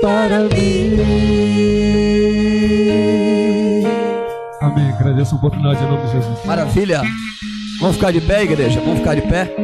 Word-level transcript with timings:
para 0.00 0.44
mim. 0.44 0.96
Amém. 4.60 4.92
Agradeço 4.92 5.34
a 5.34 5.38
oportunidade 5.38 5.82
em 5.82 5.86
nome 5.86 6.06
de 6.06 6.12
Jesus. 6.12 6.44
Maravilha. 6.44 7.02
Vamos 7.80 7.96
ficar 7.96 8.12
de 8.12 8.20
pé, 8.20 8.42
igreja? 8.42 8.80
Vamos 8.80 8.98
ficar 8.98 9.14
de 9.14 9.22
pé? 9.22 9.54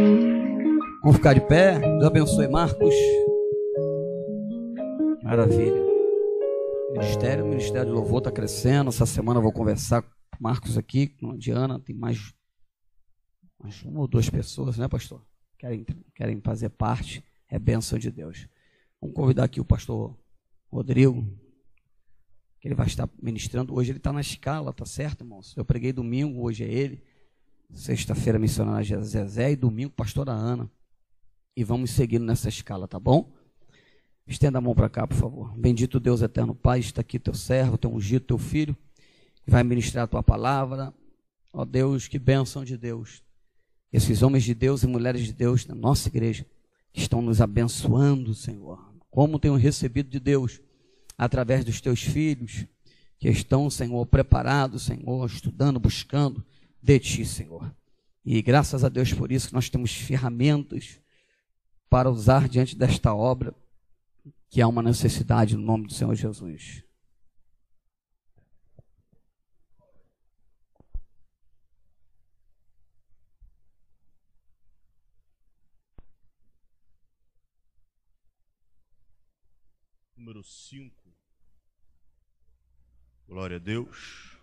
Vamos 1.02 1.16
ficar 1.16 1.34
de 1.34 1.40
pé? 1.40 1.78
Deus 1.78 2.04
abençoe 2.04 2.48
Marcos. 2.48 2.94
Maravilha. 5.22 5.84
Ministério, 6.92 7.44
o 7.44 7.48
Ministério 7.48 7.86
de 7.86 7.92
Louvor 7.92 8.18
está 8.18 8.30
crescendo. 8.30 8.88
Essa 8.88 9.06
semana 9.06 9.38
eu 9.38 9.42
vou 9.42 9.52
conversar 9.52 10.02
com 10.02 10.08
Marcos 10.40 10.78
aqui, 10.78 11.08
com 11.08 11.32
a 11.32 11.36
Diana. 11.36 11.80
Tem 11.80 11.94
mais, 11.94 12.32
mais 13.62 13.82
uma 13.82 14.00
ou 14.00 14.08
duas 14.08 14.30
pessoas, 14.30 14.78
né, 14.78 14.88
pastor? 14.88 15.22
Querem, 15.58 15.84
querem 16.14 16.40
fazer 16.40 16.70
parte. 16.70 17.22
É 17.48 17.58
bênção 17.58 17.98
de 17.98 18.10
Deus. 18.10 18.48
Vamos 19.00 19.14
convidar 19.14 19.44
aqui 19.44 19.60
o 19.60 19.64
pastor 19.64 20.16
Rodrigo, 20.70 21.26
que 22.60 22.68
ele 22.68 22.74
vai 22.74 22.86
estar 22.86 23.08
ministrando. 23.22 23.74
Hoje 23.74 23.90
ele 23.90 23.98
está 23.98 24.12
na 24.12 24.20
escala, 24.20 24.72
tá 24.72 24.84
certo, 24.84 25.22
irmãos? 25.22 25.54
Eu 25.56 25.64
preguei 25.64 25.92
domingo, 25.92 26.42
hoje 26.42 26.64
é 26.64 26.72
ele. 26.72 27.02
Sexta-feira, 27.72 28.38
missionária 28.38 29.00
Zezé. 29.02 29.52
E 29.52 29.56
domingo, 29.56 29.92
pastora 29.92 30.32
Ana. 30.32 30.70
E 31.56 31.64
vamos 31.64 31.90
seguindo 31.90 32.24
nessa 32.24 32.48
escala, 32.48 32.86
tá 32.86 32.98
bom? 32.98 33.32
Estenda 34.26 34.58
a 34.58 34.60
mão 34.60 34.74
para 34.74 34.88
cá, 34.88 35.06
por 35.06 35.16
favor. 35.16 35.56
Bendito 35.56 36.00
Deus 36.00 36.20
eterno 36.20 36.54
Pai, 36.54 36.80
está 36.80 37.00
aqui 37.00 37.18
teu 37.18 37.34
servo, 37.34 37.78
teu 37.78 37.92
ungido, 37.92 38.24
teu 38.26 38.38
filho, 38.38 38.76
que 39.44 39.50
vai 39.50 39.62
ministrar 39.62 40.04
a 40.04 40.08
tua 40.08 40.22
palavra. 40.22 40.92
Ó 41.52 41.64
Deus, 41.64 42.08
que 42.08 42.18
bênção 42.18 42.64
de 42.64 42.76
Deus. 42.76 43.22
Esses 43.92 44.22
homens 44.22 44.42
de 44.42 44.52
Deus 44.52 44.82
e 44.82 44.86
mulheres 44.86 45.24
de 45.24 45.32
Deus 45.32 45.64
na 45.66 45.74
nossa 45.74 46.08
igreja 46.08 46.44
estão 46.92 47.22
nos 47.22 47.40
abençoando, 47.40 48.34
Senhor. 48.34 48.92
Como 49.08 49.38
tenho 49.38 49.54
recebido 49.54 50.10
de 50.10 50.18
Deus 50.18 50.60
através 51.16 51.64
dos 51.64 51.80
teus 51.80 52.02
filhos 52.02 52.66
que 53.18 53.28
estão, 53.28 53.70
Senhor, 53.70 54.04
preparados, 54.06 54.84
Senhor, 54.84 55.26
estudando, 55.26 55.80
buscando 55.80 56.44
de 56.82 56.98
ti, 56.98 57.24
Senhor. 57.24 57.74
E 58.24 58.42
graças 58.42 58.84
a 58.84 58.88
Deus 58.88 59.12
por 59.12 59.32
isso 59.32 59.48
que 59.48 59.54
nós 59.54 59.70
temos 59.70 59.94
ferramentas 59.94 61.00
para 61.88 62.10
usar 62.10 62.48
diante 62.48 62.76
desta 62.76 63.14
obra 63.14 63.54
que 64.50 64.60
há 64.60 64.68
uma 64.68 64.82
necessidade 64.82 65.56
no 65.56 65.62
nome 65.62 65.86
do 65.86 65.94
Senhor 65.94 66.14
Jesus. 66.14 66.82
Número 80.16 80.42
5. 80.42 81.05
Glória 83.28 83.56
a 83.56 83.60
Deus. 83.60 84.36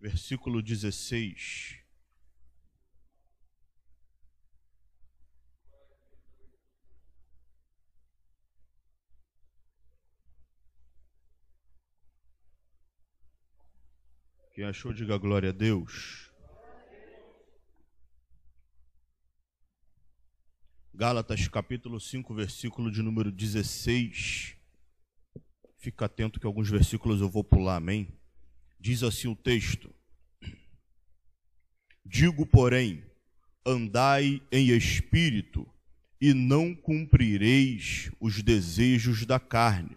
versículo 0.00 0.62
16. 0.62 1.78
Quem 14.54 14.64
achou, 14.64 14.92
diga 14.92 15.16
glória 15.18 15.50
a 15.50 15.52
Deus. 15.52 16.27
Gálatas 20.98 21.46
capítulo 21.46 22.00
5, 22.00 22.34
versículo 22.34 22.90
de 22.90 23.02
número 23.02 23.30
16. 23.30 24.56
Fica 25.76 26.06
atento 26.06 26.40
que 26.40 26.46
alguns 26.46 26.68
versículos 26.68 27.20
eu 27.20 27.28
vou 27.28 27.44
pular, 27.44 27.76
amém? 27.76 28.08
Diz 28.80 29.04
assim 29.04 29.28
o 29.28 29.36
texto: 29.36 29.94
Digo, 32.04 32.44
porém, 32.44 33.04
andai 33.64 34.42
em 34.50 34.70
espírito, 34.70 35.64
e 36.20 36.34
não 36.34 36.74
cumprireis 36.74 38.10
os 38.18 38.42
desejos 38.42 39.24
da 39.24 39.38
carne, 39.38 39.96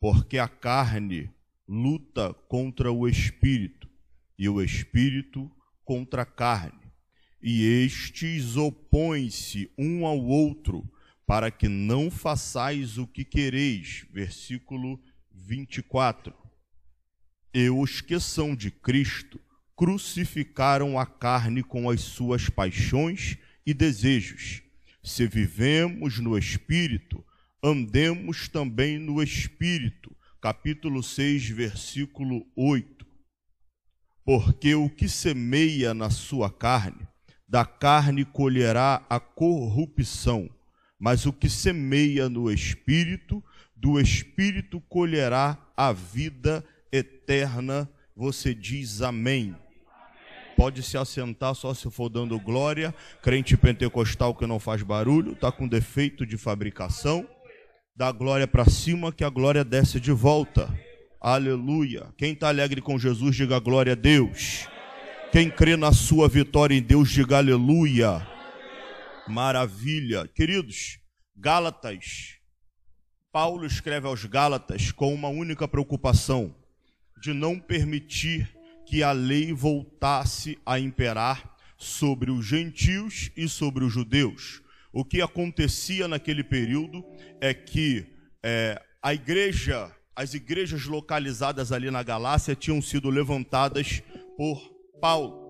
porque 0.00 0.38
a 0.38 0.48
carne 0.48 1.30
luta 1.68 2.34
contra 2.48 2.90
o 2.90 3.06
espírito, 3.06 3.88
e 4.36 4.48
o 4.48 4.60
espírito 4.60 5.48
contra 5.84 6.22
a 6.22 6.26
carne, 6.26 6.85
e 7.46 7.84
estes 7.84 8.56
opõem-se 8.56 9.70
um 9.78 10.04
ao 10.04 10.18
outro, 10.18 10.84
para 11.24 11.50
que 11.50 11.68
não 11.68 12.10
façais 12.10 12.98
o 12.98 13.06
que 13.06 13.24
quereis. 13.24 14.04
Versículo 14.12 15.00
24 15.32 16.34
e 17.58 17.70
os 17.70 18.02
que 18.02 18.20
são 18.20 18.54
de 18.54 18.70
Cristo 18.70 19.40
crucificaram 19.74 20.98
a 20.98 21.06
carne 21.06 21.62
com 21.62 21.88
as 21.88 22.02
suas 22.02 22.50
paixões 22.50 23.38
e 23.64 23.72
desejos. 23.72 24.62
Se 25.02 25.26
vivemos 25.26 26.18
no 26.18 26.36
Espírito, 26.36 27.24
andemos 27.62 28.46
também 28.46 28.98
no 28.98 29.22
Espírito. 29.22 30.14
Capítulo 30.38 31.02
6, 31.02 31.48
versículo 31.48 32.46
8. 32.54 33.06
Porque 34.22 34.74
o 34.74 34.90
que 34.90 35.08
semeia 35.08 35.94
na 35.94 36.10
sua 36.10 36.50
carne, 36.50 37.08
da 37.48 37.64
carne 37.64 38.24
colherá 38.24 39.04
a 39.08 39.20
corrupção, 39.20 40.50
mas 40.98 41.26
o 41.26 41.32
que 41.32 41.48
semeia 41.48 42.28
no 42.28 42.50
Espírito, 42.50 43.42
do 43.74 44.00
Espírito 44.00 44.80
colherá 44.88 45.58
a 45.76 45.92
vida 45.92 46.64
eterna 46.90 47.88
você 48.16 48.54
diz 48.54 49.02
amém. 49.02 49.54
Pode 50.56 50.82
se 50.82 50.96
assentar 50.96 51.54
só 51.54 51.74
se 51.74 51.90
for 51.90 52.08
dando 52.08 52.40
glória. 52.40 52.94
Crente 53.22 53.58
pentecostal 53.58 54.34
que 54.34 54.46
não 54.46 54.58
faz 54.58 54.82
barulho, 54.82 55.32
está 55.32 55.52
com 55.52 55.68
defeito 55.68 56.24
de 56.24 56.38
fabricação. 56.38 57.28
Dá 57.94 58.10
glória 58.10 58.48
para 58.48 58.64
cima 58.64 59.12
que 59.12 59.22
a 59.22 59.28
glória 59.28 59.62
desce 59.62 60.00
de 60.00 60.12
volta. 60.12 60.72
Aleluia. 61.20 62.06
Quem 62.16 62.32
está 62.32 62.48
alegre 62.48 62.80
com 62.80 62.98
Jesus, 62.98 63.36
diga 63.36 63.58
glória 63.58 63.92
a 63.92 63.96
Deus. 63.96 64.66
Quem 65.36 65.50
crê 65.50 65.76
na 65.76 65.92
sua 65.92 66.30
vitória 66.30 66.74
em 66.74 66.80
Deus, 66.80 67.10
diga 67.10 67.36
aleluia. 67.36 68.26
Maravilha. 69.28 70.26
Queridos, 70.26 70.98
Gálatas. 71.36 72.38
Paulo 73.30 73.66
escreve 73.66 74.06
aos 74.06 74.24
Gálatas 74.24 74.90
com 74.92 75.12
uma 75.12 75.28
única 75.28 75.68
preocupação 75.68 76.56
de 77.20 77.34
não 77.34 77.60
permitir 77.60 78.50
que 78.86 79.02
a 79.02 79.12
lei 79.12 79.52
voltasse 79.52 80.58
a 80.64 80.80
imperar 80.80 81.54
sobre 81.76 82.30
os 82.30 82.46
gentios 82.46 83.30
e 83.36 83.46
sobre 83.46 83.84
os 83.84 83.92
judeus. 83.92 84.62
O 84.90 85.04
que 85.04 85.20
acontecia 85.20 86.08
naquele 86.08 86.44
período 86.44 87.04
é 87.42 87.52
que 87.52 88.06
é, 88.42 88.82
a 89.02 89.12
igreja, 89.12 89.94
as 90.16 90.32
igrejas 90.32 90.86
localizadas 90.86 91.72
ali 91.72 91.90
na 91.90 92.02
Galácia 92.02 92.54
tinham 92.56 92.80
sido 92.80 93.10
levantadas 93.10 94.02
por 94.38 94.75
Paulo. 95.00 95.46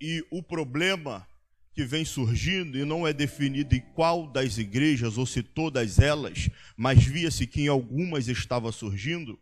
E 0.00 0.24
o 0.30 0.42
problema 0.42 1.26
que 1.74 1.84
vem 1.84 2.04
surgindo, 2.04 2.78
e 2.78 2.84
não 2.84 3.06
é 3.06 3.12
definido 3.12 3.74
em 3.74 3.80
qual 3.94 4.26
das 4.30 4.58
igrejas 4.58 5.18
ou 5.18 5.26
se 5.26 5.42
todas 5.42 5.98
elas, 5.98 6.48
mas 6.76 7.02
via-se 7.02 7.46
que 7.46 7.62
em 7.62 7.68
algumas 7.68 8.28
estava 8.28 8.70
surgindo, 8.70 9.38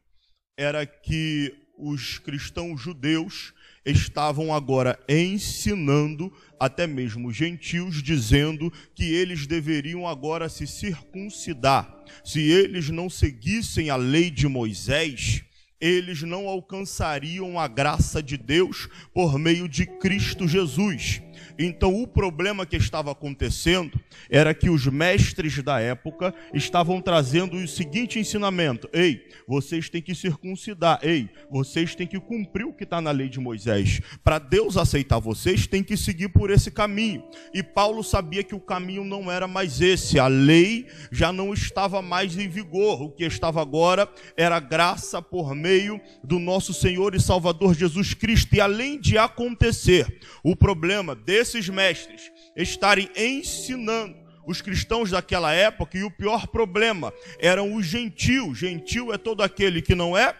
era 0.57 0.87
que 0.87 1.55
os 1.77 2.19
cristãos 2.19 2.81
judeus 2.81 3.53
estavam 3.85 4.55
agora 4.55 4.99
ensinando 5.09 6.33
até 6.59 6.87
mesmo 6.87 7.29
os 7.29 7.37
gentios, 7.37 8.03
dizendo 8.03 8.73
que 8.95 9.05
eles 9.05 9.47
deveriam 9.47 10.07
agora 10.07 10.49
se 10.49 10.67
circuncidar. 10.67 11.93
Se 12.25 12.41
eles 12.41 12.89
não 12.89 13.11
seguissem 13.11 13.91
a 13.91 13.97
lei 13.97 14.31
de 14.31 14.47
Moisés, 14.47 15.45
eles 15.83 16.23
não 16.23 16.47
alcançariam 16.47 17.59
a 17.59 17.67
graça 17.67 18.23
de 18.23 18.37
Deus 18.37 18.89
por 19.13 19.37
meio 19.37 19.69
de 19.69 19.85
Cristo 19.85 20.47
Jesus. 20.47 21.21
Então, 21.65 22.03
o 22.03 22.07
problema 22.07 22.67
que 22.67 22.77
estava 22.77 23.13
acontecendo 23.13 24.01
era 24.29 24.53
que 24.53 24.69
os 24.69 24.87
mestres 24.87 25.63
da 25.63 25.79
época 25.81 26.35
estavam 26.53 27.01
trazendo 27.01 27.57
o 27.57 27.69
seguinte 27.69 28.19
ensinamento: 28.19 28.89
ei, 28.93 29.29
vocês 29.47 29.89
têm 29.89 30.03
que 30.03 30.15
circuncidar, 30.15 30.99
ei, 31.03 31.29
vocês 31.51 31.95
têm 31.95 32.07
que 32.07 32.19
cumprir 32.19 32.67
o 32.67 32.73
que 32.73 32.85
está 32.85 33.01
na 33.01 33.11
lei 33.11 33.29
de 33.29 33.39
Moisés. 33.39 34.01
Para 34.25 34.39
Deus 34.39 34.77
aceitar 34.77 35.21
vocês, 35.21 35.67
tem 35.67 35.85
que 35.85 35.97
seguir 35.97 36.29
por 36.31 36.51
esse 36.51 36.71
caminho. 36.71 37.23
E 37.55 37.63
Paulo 37.63 38.03
sabia 38.03 38.43
que 38.43 38.55
o 38.55 38.61
caminho 38.61 39.05
não 39.05 39.31
era 39.31 39.47
mais 39.47 39.81
esse, 39.81 40.19
a 40.19 40.27
lei 40.27 40.87
já 41.11 41.33
não 41.33 41.53
estava 41.55 42.03
mais 42.03 42.37
em 42.37 42.49
vigor, 42.49 43.03
o 43.03 43.11
que 43.11 43.25
estava 43.25 43.63
agora 43.63 44.09
era 44.37 44.59
graça 44.59 45.23
por 45.23 45.55
meio 45.55 46.01
do 46.25 46.39
nosso 46.39 46.75
Senhor 46.75 47.15
e 47.15 47.21
Salvador 47.21 47.75
Jesus 47.75 48.15
Cristo. 48.15 48.55
E 48.57 48.61
além 48.61 49.01
de 49.01 49.17
acontecer 49.17 50.19
o 50.43 50.57
problema 50.57 51.15
desses 51.53 51.69
mestres 51.69 52.33
estarem 52.57 53.11
ensinando 53.15 54.17
os 54.47 54.61
cristãos 54.61 55.11
daquela 55.11 55.53
época, 55.53 55.97
e 55.97 56.03
o 56.03 56.11
pior 56.11 56.49
problema 56.49 57.13
eram 57.39 57.75
os 57.77 57.87
gentios. 57.87 58.59
Gentil 58.59 59.13
é 59.13 59.19
todo 59.19 59.43
aquele 59.43 59.81
que 59.81 59.95
não 59.95 60.17
é 60.17 60.35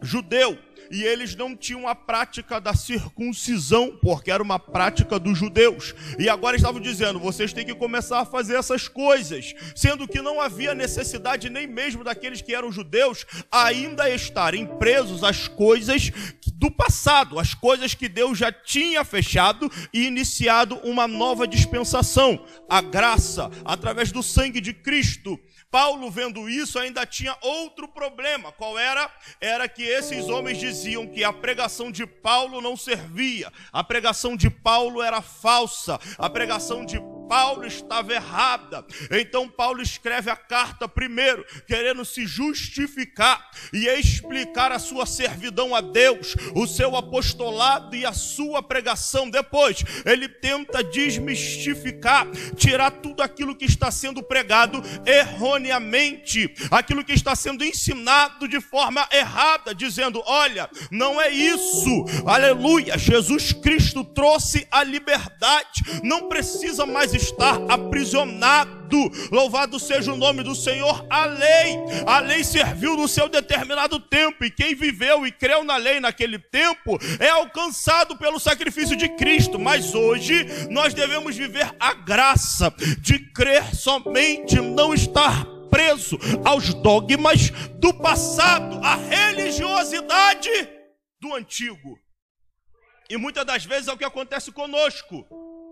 judeu 0.00 0.58
e 0.90 1.02
eles 1.02 1.34
não 1.34 1.56
tinham 1.56 1.88
a 1.88 1.94
prática 1.94 2.60
da 2.60 2.74
circuncisão, 2.74 3.98
porque 4.02 4.30
era 4.30 4.42
uma 4.42 4.58
prática 4.58 5.18
dos 5.18 5.38
judeus. 5.38 5.94
E 6.18 6.28
agora 6.28 6.56
estavam 6.56 6.80
dizendo: 6.80 7.18
vocês 7.18 7.52
têm 7.52 7.64
que 7.64 7.74
começar 7.74 8.20
a 8.20 8.24
fazer 8.24 8.56
essas 8.56 8.88
coisas, 8.88 9.54
sendo 9.74 10.08
que 10.08 10.20
não 10.20 10.40
havia 10.40 10.74
necessidade 10.74 11.48
nem 11.48 11.66
mesmo 11.66 12.04
daqueles 12.04 12.40
que 12.40 12.54
eram 12.54 12.72
judeus 12.72 13.24
ainda 13.50 14.08
estarem 14.10 14.66
presos 14.78 15.24
às 15.24 15.48
coisas 15.48 16.10
do 16.54 16.70
passado, 16.70 17.38
as 17.38 17.54
coisas 17.54 17.94
que 17.94 18.08
Deus 18.08 18.38
já 18.38 18.52
tinha 18.52 19.04
fechado 19.04 19.70
e 19.92 20.06
iniciado 20.06 20.76
uma 20.84 21.08
nova 21.08 21.46
dispensação, 21.46 22.44
a 22.68 22.80
graça 22.80 23.50
através 23.64 24.12
do 24.12 24.22
sangue 24.22 24.60
de 24.60 24.72
Cristo 24.72 25.38
Paulo, 25.72 26.10
vendo 26.10 26.50
isso, 26.50 26.78
ainda 26.78 27.06
tinha 27.06 27.34
outro 27.40 27.88
problema. 27.88 28.52
Qual 28.52 28.78
era? 28.78 29.10
Era 29.40 29.66
que 29.66 29.82
esses 29.82 30.28
homens 30.28 30.58
diziam 30.58 31.06
que 31.06 31.24
a 31.24 31.32
pregação 31.32 31.90
de 31.90 32.06
Paulo 32.06 32.60
não 32.60 32.76
servia, 32.76 33.50
a 33.72 33.82
pregação 33.82 34.36
de 34.36 34.50
Paulo 34.50 35.00
era 35.00 35.22
falsa, 35.22 35.98
a 36.18 36.28
pregação 36.28 36.84
de 36.84 37.00
Paulo 37.32 37.64
estava 37.66 38.12
errada. 38.12 38.84
Então 39.10 39.48
Paulo 39.48 39.80
escreve 39.80 40.30
a 40.30 40.36
carta 40.36 40.86
primeiro, 40.86 41.46
querendo 41.66 42.04
se 42.04 42.26
justificar 42.26 43.50
e 43.72 43.88
explicar 43.88 44.70
a 44.70 44.78
sua 44.78 45.06
servidão 45.06 45.74
a 45.74 45.80
Deus, 45.80 46.36
o 46.54 46.66
seu 46.66 46.94
apostolado 46.94 47.96
e 47.96 48.04
a 48.04 48.12
sua 48.12 48.62
pregação. 48.62 49.30
Depois, 49.30 49.82
ele 50.04 50.28
tenta 50.28 50.84
desmistificar, 50.84 52.26
tirar 52.54 52.90
tudo 52.90 53.22
aquilo 53.22 53.56
que 53.56 53.64
está 53.64 53.90
sendo 53.90 54.22
pregado 54.22 54.82
erroneamente, 55.06 56.54
aquilo 56.70 57.02
que 57.02 57.14
está 57.14 57.34
sendo 57.34 57.64
ensinado 57.64 58.46
de 58.46 58.60
forma 58.60 59.08
errada, 59.10 59.74
dizendo: 59.74 60.22
"Olha, 60.26 60.68
não 60.90 61.18
é 61.18 61.30
isso. 61.30 62.04
Aleluia! 62.26 62.98
Jesus 62.98 63.54
Cristo 63.54 64.04
trouxe 64.04 64.68
a 64.70 64.84
liberdade. 64.84 65.80
Não 66.02 66.28
precisa 66.28 66.84
mais 66.84 67.14
estar 67.22 67.58
aprisionado. 67.68 68.82
Louvado 69.30 69.78
seja 69.78 70.12
o 70.12 70.16
nome 70.16 70.42
do 70.42 70.54
Senhor. 70.54 71.06
A 71.08 71.24
lei, 71.24 71.78
a 72.06 72.18
lei 72.18 72.44
serviu 72.44 72.96
no 72.96 73.08
seu 73.08 73.28
determinado 73.28 73.98
tempo, 73.98 74.44
e 74.44 74.50
quem 74.50 74.74
viveu 74.74 75.26
e 75.26 75.32
creu 75.32 75.64
na 75.64 75.76
lei 75.76 76.00
naquele 76.00 76.38
tempo 76.38 76.98
é 77.18 77.28
alcançado 77.28 78.16
pelo 78.16 78.38
sacrifício 78.38 78.96
de 78.96 79.08
Cristo. 79.10 79.58
Mas 79.58 79.94
hoje 79.94 80.46
nós 80.70 80.92
devemos 80.92 81.36
viver 81.36 81.74
a 81.78 81.94
graça 81.94 82.72
de 82.98 83.18
crer 83.32 83.74
somente, 83.74 84.56
não 84.56 84.92
estar 84.92 85.46
preso 85.70 86.18
aos 86.44 86.74
dogmas 86.74 87.48
do 87.78 87.94
passado, 87.94 88.78
a 88.84 88.96
religiosidade 88.96 90.50
do 91.18 91.34
antigo. 91.34 91.98
E 93.08 93.16
muitas 93.16 93.44
das 93.44 93.64
vezes 93.64 93.88
é 93.88 93.92
o 93.92 93.96
que 93.96 94.04
acontece 94.04 94.52
conosco. 94.52 95.26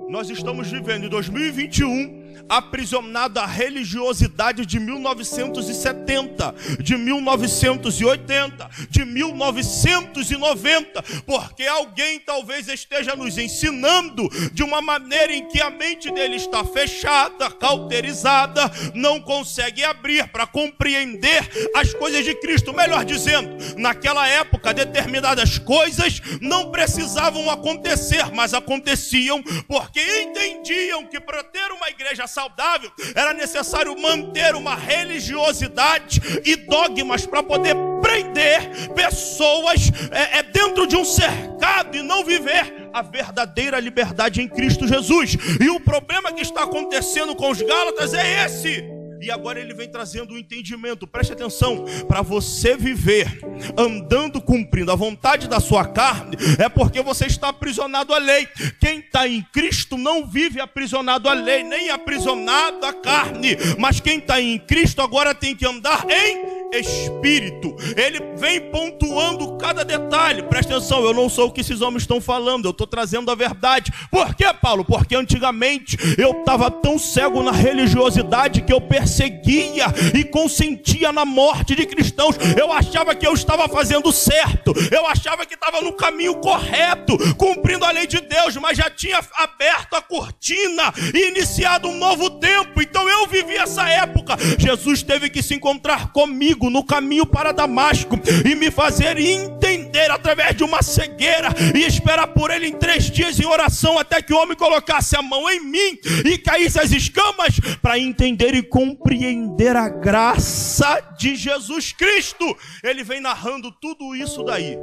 Nós 0.08 0.30
estamos 0.30 0.70
vivendo 0.70 1.06
em 1.06 1.08
2021 1.08 2.19
aprisionado 2.48 3.38
à 3.38 3.46
religiosidade 3.46 4.66
de 4.66 4.80
1970, 4.80 6.54
de 6.80 6.96
1980, 6.96 8.70
de 8.88 9.04
1990, 9.04 11.02
porque 11.26 11.64
alguém 11.64 12.18
talvez 12.18 12.68
esteja 12.68 13.14
nos 13.14 13.38
ensinando 13.38 14.28
de 14.52 14.62
uma 14.62 14.80
maneira 14.82 15.32
em 15.32 15.46
que 15.48 15.60
a 15.60 15.70
mente 15.70 16.10
dele 16.10 16.36
está 16.36 16.64
fechada, 16.64 17.50
cauterizada, 17.50 18.70
não 18.94 19.20
consegue 19.20 19.84
abrir 19.84 20.28
para 20.28 20.46
compreender 20.46 21.48
as 21.74 21.94
coisas 21.94 22.24
de 22.24 22.34
Cristo. 22.36 22.72
Melhor 22.72 23.04
dizendo, 23.04 23.56
naquela 23.76 24.26
época 24.26 24.74
determinadas 24.74 25.58
coisas 25.58 26.20
não 26.40 26.70
precisavam 26.70 27.50
acontecer, 27.50 28.30
mas 28.32 28.54
aconteciam 28.54 29.42
porque 29.68 30.00
entendiam 30.22 31.06
que 31.06 31.20
para 31.20 31.42
ter 31.44 31.70
uma 31.72 31.88
igreja 31.88 32.19
saudável 32.26 32.90
era 33.14 33.32
necessário 33.32 33.98
manter 34.00 34.54
uma 34.54 34.74
religiosidade 34.74 36.20
e 36.44 36.56
dogmas 36.56 37.26
para 37.26 37.42
poder 37.42 37.74
prender 38.00 38.92
pessoas 38.94 39.90
é, 40.10 40.38
é, 40.38 40.42
dentro 40.42 40.86
de 40.86 40.96
um 40.96 41.04
cercado 41.04 41.96
e 41.96 42.02
não 42.02 42.24
viver 42.24 42.88
a 42.92 43.02
verdadeira 43.02 43.78
liberdade 43.78 44.40
em 44.40 44.48
Cristo 44.48 44.86
Jesus. 44.86 45.36
E 45.60 45.68
o 45.70 45.80
problema 45.80 46.32
que 46.32 46.42
está 46.42 46.64
acontecendo 46.64 47.34
com 47.36 47.50
os 47.50 47.60
Gálatas 47.60 48.14
é 48.14 48.44
esse. 48.44 48.89
E 49.20 49.30
agora 49.30 49.60
ele 49.60 49.74
vem 49.74 49.88
trazendo 49.88 50.32
o 50.32 50.34
um 50.34 50.38
entendimento. 50.38 51.06
Preste 51.06 51.32
atenção, 51.32 51.84
para 52.08 52.22
você 52.22 52.76
viver 52.76 53.40
andando 53.76 54.40
cumprindo 54.40 54.90
a 54.90 54.96
vontade 54.96 55.48
da 55.48 55.60
sua 55.60 55.84
carne, 55.84 56.36
é 56.58 56.68
porque 56.68 57.02
você 57.02 57.26
está 57.26 57.48
aprisionado 57.48 58.14
à 58.14 58.18
lei. 58.18 58.48
Quem 58.80 59.00
está 59.00 59.28
em 59.28 59.42
Cristo 59.52 59.98
não 59.98 60.26
vive 60.26 60.60
aprisionado 60.60 61.28
à 61.28 61.34
lei, 61.34 61.62
nem 61.62 61.90
aprisionado 61.90 62.86
à 62.86 62.92
carne. 62.92 63.56
Mas 63.78 64.00
quem 64.00 64.18
está 64.18 64.40
em 64.40 64.58
Cristo 64.58 65.02
agora 65.02 65.34
tem 65.34 65.54
que 65.54 65.66
andar 65.66 66.06
em 66.08 66.59
espírito. 66.72 67.74
Ele 67.96 68.20
vem 68.36 68.60
pontuando 68.70 69.56
cada 69.56 69.84
detalhe. 69.84 70.42
Presta 70.42 70.76
atenção, 70.76 71.04
eu 71.04 71.12
não 71.12 71.28
sou 71.28 71.48
o 71.48 71.52
que 71.52 71.60
esses 71.60 71.80
homens 71.80 72.02
estão 72.02 72.20
falando, 72.20 72.66
eu 72.66 72.70
estou 72.70 72.86
trazendo 72.86 73.30
a 73.30 73.34
verdade. 73.34 73.92
Por 74.10 74.34
que, 74.34 74.52
Paulo? 74.54 74.84
Porque 74.84 75.14
antigamente 75.14 75.96
eu 76.18 76.40
estava 76.40 76.70
tão 76.70 76.98
cego 76.98 77.42
na 77.42 77.52
religiosidade 77.52 78.62
que 78.62 78.72
eu 78.72 78.80
perseguia 78.80 79.86
e 80.14 80.24
consentia 80.24 81.12
na 81.12 81.24
morte 81.24 81.74
de 81.74 81.86
cristãos. 81.86 82.36
Eu 82.56 82.72
achava 82.72 83.14
que 83.14 83.26
eu 83.26 83.34
estava 83.34 83.68
fazendo 83.68 84.12
certo, 84.12 84.72
eu 84.90 85.06
achava 85.06 85.44
que 85.44 85.54
estava 85.54 85.80
no 85.80 85.92
caminho 85.92 86.36
correto, 86.36 87.16
cumprindo 87.36 87.84
a 87.84 87.90
lei 87.90 88.06
de 88.06 88.20
Deus, 88.20 88.56
mas 88.56 88.76
já 88.76 88.90
tinha 88.90 89.20
aberto 89.34 89.94
a 89.94 90.02
cortina 90.02 90.92
e 91.14 91.28
iniciado 91.28 91.88
um 91.88 91.96
novo 91.96 92.30
tempo. 92.30 92.80
Então 92.80 93.08
eu 93.08 93.26
vivi 93.26 93.56
essa 93.56 93.88
época. 93.88 94.36
Jesus 94.58 95.02
teve 95.02 95.28
que 95.28 95.42
se 95.42 95.54
encontrar 95.54 96.12
comigo 96.12 96.59
comigo 96.60 96.70
no 96.70 96.84
caminho 96.84 97.24
para 97.24 97.52
Damasco 97.52 98.16
e 98.44 98.54
me 98.54 98.70
fazer 98.70 99.18
entender 99.18 100.10
através 100.10 100.54
de 100.54 100.62
uma 100.62 100.82
cegueira 100.82 101.48
e 101.74 101.84
esperar 101.84 102.28
por 102.28 102.50
ele 102.50 102.66
em 102.66 102.76
três 102.76 103.10
dias 103.10 103.40
em 103.40 103.46
oração 103.46 103.98
até 103.98 104.20
que 104.20 104.34
o 104.34 104.38
homem 104.38 104.56
colocasse 104.56 105.16
a 105.16 105.22
mão 105.22 105.48
em 105.48 105.60
mim 105.60 105.98
e 106.24 106.36
caísse 106.36 106.78
as 106.78 106.92
escamas 106.92 107.58
para 107.80 107.98
entender 107.98 108.54
e 108.54 108.62
compreender 108.62 109.74
a 109.74 109.88
graça 109.88 111.00
de 111.18 111.34
Jesus 111.34 111.92
Cristo. 111.92 112.44
Ele 112.84 113.02
vem 113.02 113.20
narrando 113.20 113.72
tudo 113.72 114.14
isso 114.14 114.44
daí 114.44 114.76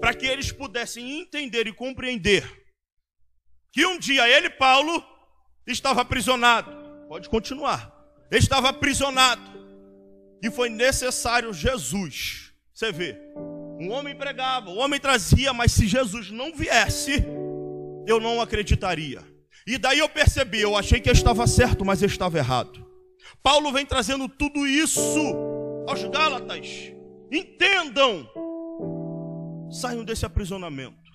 para 0.00 0.14
que 0.14 0.26
eles 0.26 0.52
pudessem 0.52 1.20
entender 1.20 1.66
e 1.66 1.72
compreender 1.72 2.44
que 3.72 3.84
um 3.84 3.98
dia 3.98 4.28
ele, 4.28 4.50
Paulo, 4.50 5.02
estava 5.66 6.02
aprisionado. 6.02 6.70
Pode 7.08 7.28
continuar. 7.28 7.92
Estava 8.30 8.68
aprisionado 8.68 9.54
e 10.44 10.50
foi 10.50 10.68
necessário 10.68 11.54
Jesus. 11.54 12.52
Você 12.70 12.92
vê, 12.92 13.16
um 13.80 13.90
homem 13.90 14.14
pregava, 14.14 14.68
o 14.68 14.76
homem 14.76 15.00
trazia, 15.00 15.54
mas 15.54 15.72
se 15.72 15.86
Jesus 15.86 16.30
não 16.30 16.54
viesse, 16.54 17.24
eu 18.06 18.20
não 18.20 18.42
acreditaria. 18.42 19.22
E 19.66 19.78
daí 19.78 20.00
eu 20.00 20.08
percebi, 20.08 20.60
eu 20.60 20.76
achei 20.76 21.00
que 21.00 21.08
eu 21.08 21.14
estava 21.14 21.46
certo, 21.46 21.82
mas 21.82 22.02
eu 22.02 22.08
estava 22.08 22.36
errado. 22.36 22.86
Paulo 23.42 23.72
vem 23.72 23.86
trazendo 23.86 24.28
tudo 24.28 24.66
isso 24.66 25.18
aos 25.86 26.04
Gálatas. 26.04 26.92
Entendam, 27.32 28.28
saiam 29.70 30.04
desse 30.04 30.26
aprisionamento. 30.26 31.10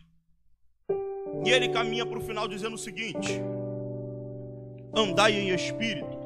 E 1.46 1.52
ele 1.52 1.70
caminha 1.70 2.04
para 2.04 2.18
o 2.18 2.26
final 2.26 2.48
dizendo 2.48 2.74
o 2.74 2.80
seguinte: 2.80 3.40
andai 4.96 5.34
em 5.34 5.54
espírito 5.54 6.18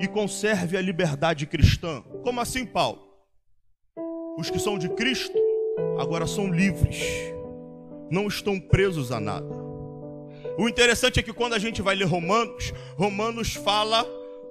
e 0.00 0.08
conserve 0.08 0.78
a 0.78 0.80
liberdade 0.80 1.44
cristã. 1.44 2.02
Como 2.26 2.40
assim, 2.40 2.66
Paulo? 2.66 3.06
Os 4.36 4.50
que 4.50 4.58
são 4.58 4.76
de 4.76 4.88
Cristo 4.88 5.38
agora 5.96 6.26
são 6.26 6.52
livres, 6.52 7.00
não 8.10 8.26
estão 8.26 8.58
presos 8.58 9.12
a 9.12 9.20
nada. 9.20 9.46
O 10.58 10.68
interessante 10.68 11.20
é 11.20 11.22
que 11.22 11.32
quando 11.32 11.52
a 11.52 11.58
gente 11.60 11.80
vai 11.80 11.94
ler 11.94 12.06
Romanos, 12.06 12.72
Romanos 12.96 13.54
fala 13.54 14.04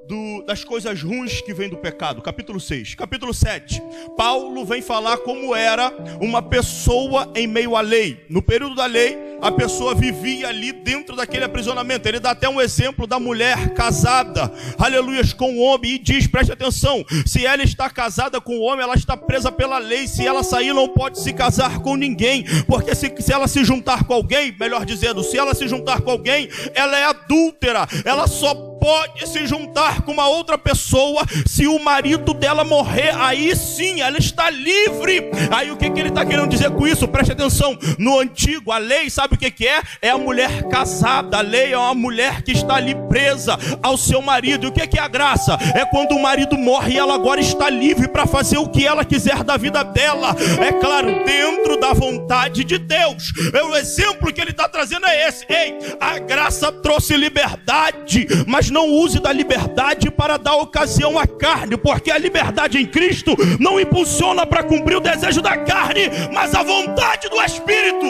do, 0.07 0.43
das 0.45 0.63
coisas 0.63 1.01
ruins 1.01 1.41
que 1.41 1.53
vêm 1.53 1.69
do 1.69 1.77
pecado. 1.77 2.21
Capítulo 2.21 2.59
6. 2.59 2.95
Capítulo 2.95 3.33
7. 3.33 3.81
Paulo 4.17 4.65
vem 4.65 4.81
falar 4.81 5.17
como 5.17 5.55
era 5.55 5.91
uma 6.21 6.41
pessoa 6.41 7.31
em 7.35 7.47
meio 7.47 7.75
à 7.75 7.81
lei. 7.81 8.25
No 8.29 8.41
período 8.41 8.75
da 8.75 8.85
lei, 8.85 9.17
a 9.41 9.51
pessoa 9.51 9.93
vivia 9.93 10.47
ali 10.47 10.71
dentro 10.71 11.15
daquele 11.15 11.43
aprisionamento. 11.43 12.07
Ele 12.07 12.19
dá 12.19 12.31
até 12.31 12.47
um 12.47 12.61
exemplo 12.61 13.07
da 13.07 13.19
mulher 13.19 13.73
casada, 13.73 14.51
aleluias, 14.77 15.33
com 15.33 15.55
o 15.55 15.59
homem 15.59 15.95
e 15.95 15.99
diz: 15.99 16.27
preste 16.27 16.51
atenção, 16.51 17.03
se 17.25 17.45
ela 17.45 17.63
está 17.63 17.89
casada 17.89 18.39
com 18.39 18.57
o 18.57 18.61
homem, 18.61 18.83
ela 18.83 18.95
está 18.95 19.17
presa 19.17 19.51
pela 19.51 19.77
lei. 19.77 20.07
Se 20.07 20.25
ela 20.25 20.43
sair, 20.43 20.73
não 20.73 20.87
pode 20.89 21.19
se 21.19 21.33
casar 21.33 21.79
com 21.79 21.95
ninguém, 21.95 22.45
porque 22.65 22.93
se, 22.95 23.13
se 23.19 23.33
ela 23.33 23.47
se 23.47 23.63
juntar 23.63 24.03
com 24.03 24.13
alguém, 24.13 24.55
melhor 24.59 24.85
dizendo, 24.85 25.23
se 25.23 25.37
ela 25.37 25.53
se 25.53 25.67
juntar 25.67 26.01
com 26.01 26.11
alguém, 26.11 26.49
ela 26.73 26.97
é 26.97 27.05
adúltera, 27.05 27.87
ela 28.03 28.27
só 28.27 28.74
pode 28.85 29.27
se 29.27 29.47
juntar 29.47 30.03
com 30.03 30.11
uma 30.11 30.27
outra 30.27 30.59
pessoa 30.59 31.25
se 31.47 31.65
o 31.65 31.79
marido 31.79 32.35
dela 32.35 32.63
morrer. 32.63 33.15
Aí 33.15 33.55
sim, 33.55 33.99
ela 33.99 34.19
está 34.19 34.51
livre. 34.51 35.31
Aí 35.49 35.71
o 35.71 35.75
que, 35.75 35.89
que 35.89 35.99
ele 35.99 36.09
está 36.09 36.23
querendo 36.23 36.47
dizer 36.47 36.69
com 36.69 36.87
isso? 36.87 37.07
Preste 37.07 37.31
atenção. 37.31 37.75
No 37.97 38.19
antigo, 38.19 38.71
a 38.71 38.77
lei, 38.77 39.09
sabe 39.09 39.33
o 39.33 39.37
que, 39.39 39.49
que 39.49 39.67
é? 39.67 39.81
É 40.03 40.11
a 40.11 40.19
mulher 40.19 40.67
casada. 40.69 41.39
A 41.39 41.41
lei 41.41 41.73
é 41.73 41.77
uma 41.77 41.95
mulher 41.95 42.43
que 42.43 42.51
está 42.51 42.75
ali 42.75 42.93
presa 43.09 43.57
ao 43.81 43.97
seu 43.97 44.21
marido. 44.21 44.67
E 44.67 44.69
o 44.69 44.71
que, 44.71 44.85
que 44.85 44.99
é 44.99 45.01
a 45.01 45.07
graça? 45.07 45.57
É 45.73 45.83
quando 45.83 46.11
o 46.11 46.21
marido 46.21 46.55
morre 46.55 46.93
e 46.93 46.99
ela 46.99 47.15
agora 47.15 47.41
está 47.41 47.71
livre 47.71 48.07
para 48.07 48.27
fazer 48.27 48.59
o 48.59 48.69
que 48.69 48.85
ela 48.85 49.03
quiser 49.03 49.43
da 49.43 49.57
vida 49.57 49.83
dela. 49.83 50.35
É 50.63 50.71
claro, 50.73 51.25
dentro 51.25 51.79
da 51.79 51.91
vontade 51.91 52.63
de 52.63 52.77
Deus. 52.77 53.33
É 53.51 53.63
o 53.63 53.75
exemplo 53.75 54.31
que 54.31 54.39
ele 54.39 54.51
está 54.51 54.69
trazendo 54.69 55.07
é 55.07 55.27
esse. 55.27 55.43
Ei, 55.49 55.75
a 55.99 56.19
graça 56.19 56.71
trouxe 56.71 57.17
liberdade, 57.17 58.27
mas 58.45 58.69
não 58.74 58.74
use 58.83 59.19
da 59.19 59.31
liberdade 59.31 60.11
para 60.11 60.37
dar 60.37 60.55
ocasião 60.57 61.17
à 61.17 61.25
carne, 61.25 61.77
porque 61.77 62.11
a 62.11 62.17
liberdade 62.17 62.77
em 62.77 62.85
Cristo 62.85 63.35
não 63.59 63.79
impulsiona 63.79 64.45
para 64.45 64.63
cumprir 64.63 64.97
o 64.97 65.01
desejo 65.01 65.41
da 65.41 65.57
carne, 65.57 66.09
mas 66.33 66.53
a 66.53 66.61
vontade 66.61 67.29
do 67.29 67.41
Espírito. 67.41 68.05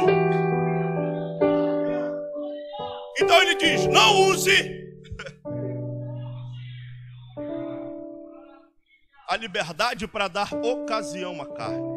Então 3.19 3.41
ele 3.41 3.55
diz: 3.55 3.85
não 3.87 4.29
use 4.29 4.75
a 9.27 9.37
liberdade 9.37 10.07
para 10.07 10.27
dar 10.27 10.53
ocasião 10.53 11.41
à 11.41 11.45
carne. 11.45 11.94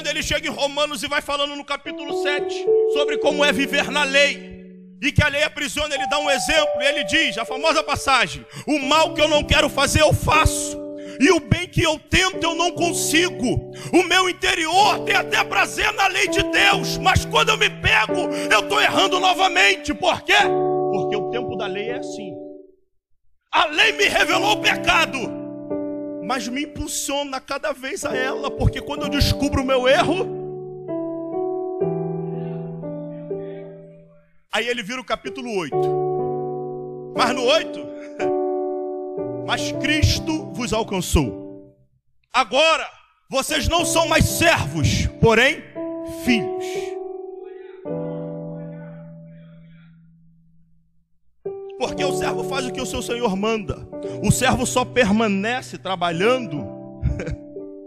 Quando 0.00 0.16
ele 0.16 0.22
chega 0.22 0.48
em 0.48 0.50
Romanos 0.50 1.02
e 1.02 1.08
vai 1.08 1.20
falando 1.20 1.54
no 1.54 1.62
capítulo 1.62 2.22
7 2.22 2.66
sobre 2.94 3.18
como 3.18 3.44
é 3.44 3.52
viver 3.52 3.90
na 3.90 4.02
lei. 4.02 4.96
E 5.02 5.12
que 5.12 5.22
a 5.22 5.28
lei 5.28 5.42
aprisiona, 5.42 5.94
ele 5.94 6.08
dá 6.08 6.18
um 6.18 6.30
exemplo, 6.30 6.80
e 6.80 6.86
ele 6.86 7.04
diz, 7.04 7.36
a 7.36 7.44
famosa 7.44 7.82
passagem: 7.82 8.42
O 8.66 8.78
mal 8.78 9.12
que 9.12 9.20
eu 9.20 9.28
não 9.28 9.44
quero 9.44 9.68
fazer, 9.68 10.00
eu 10.00 10.14
faço. 10.14 10.80
E 11.20 11.30
o 11.30 11.38
bem 11.38 11.68
que 11.68 11.82
eu 11.82 11.98
tento, 11.98 12.42
eu 12.42 12.54
não 12.54 12.70
consigo. 12.70 13.72
O 13.92 14.02
meu 14.04 14.26
interior 14.26 15.00
tem 15.00 15.16
até 15.16 15.44
prazer 15.44 15.92
na 15.92 16.06
lei 16.06 16.28
de 16.28 16.42
Deus, 16.44 16.96
mas 16.96 17.26
quando 17.26 17.50
eu 17.50 17.58
me 17.58 17.68
pego, 17.68 18.20
eu 18.50 18.60
estou 18.60 18.80
errando 18.80 19.20
novamente. 19.20 19.92
Por 19.92 20.22
quê? 20.22 20.38
Porque 20.94 21.14
o 21.14 21.28
tempo 21.28 21.58
da 21.58 21.66
lei 21.66 21.90
é 21.90 21.98
assim. 21.98 22.32
A 23.52 23.66
lei 23.66 23.92
me 23.92 24.04
revelou 24.04 24.52
o 24.52 24.62
pecado 24.62 25.39
mas 26.30 26.46
me 26.46 26.62
impulsiona 26.62 27.40
cada 27.40 27.72
vez 27.72 28.04
a 28.04 28.16
ela, 28.16 28.52
porque 28.52 28.80
quando 28.80 29.02
eu 29.02 29.08
descubro 29.08 29.62
o 29.62 29.66
meu 29.66 29.88
erro, 29.88 30.28
aí 34.52 34.68
ele 34.68 34.80
vira 34.80 35.00
o 35.00 35.04
capítulo 35.04 35.52
8. 35.58 35.76
Mas 37.16 37.34
no 37.34 37.42
8, 37.42 37.80
mas 39.44 39.72
Cristo 39.72 40.52
vos 40.52 40.72
alcançou. 40.72 41.74
Agora, 42.32 42.88
vocês 43.28 43.66
não 43.66 43.84
são 43.84 44.06
mais 44.06 44.24
servos, 44.24 45.08
porém 45.20 45.64
filhos. 46.24 46.89
Porque 51.80 52.04
o 52.04 52.12
servo 52.12 52.44
faz 52.44 52.66
o 52.66 52.70
que 52.70 52.80
o 52.80 52.84
seu 52.84 53.00
senhor 53.00 53.34
manda. 53.34 53.88
O 54.22 54.30
servo 54.30 54.66
só 54.66 54.84
permanece 54.84 55.78
trabalhando 55.78 56.62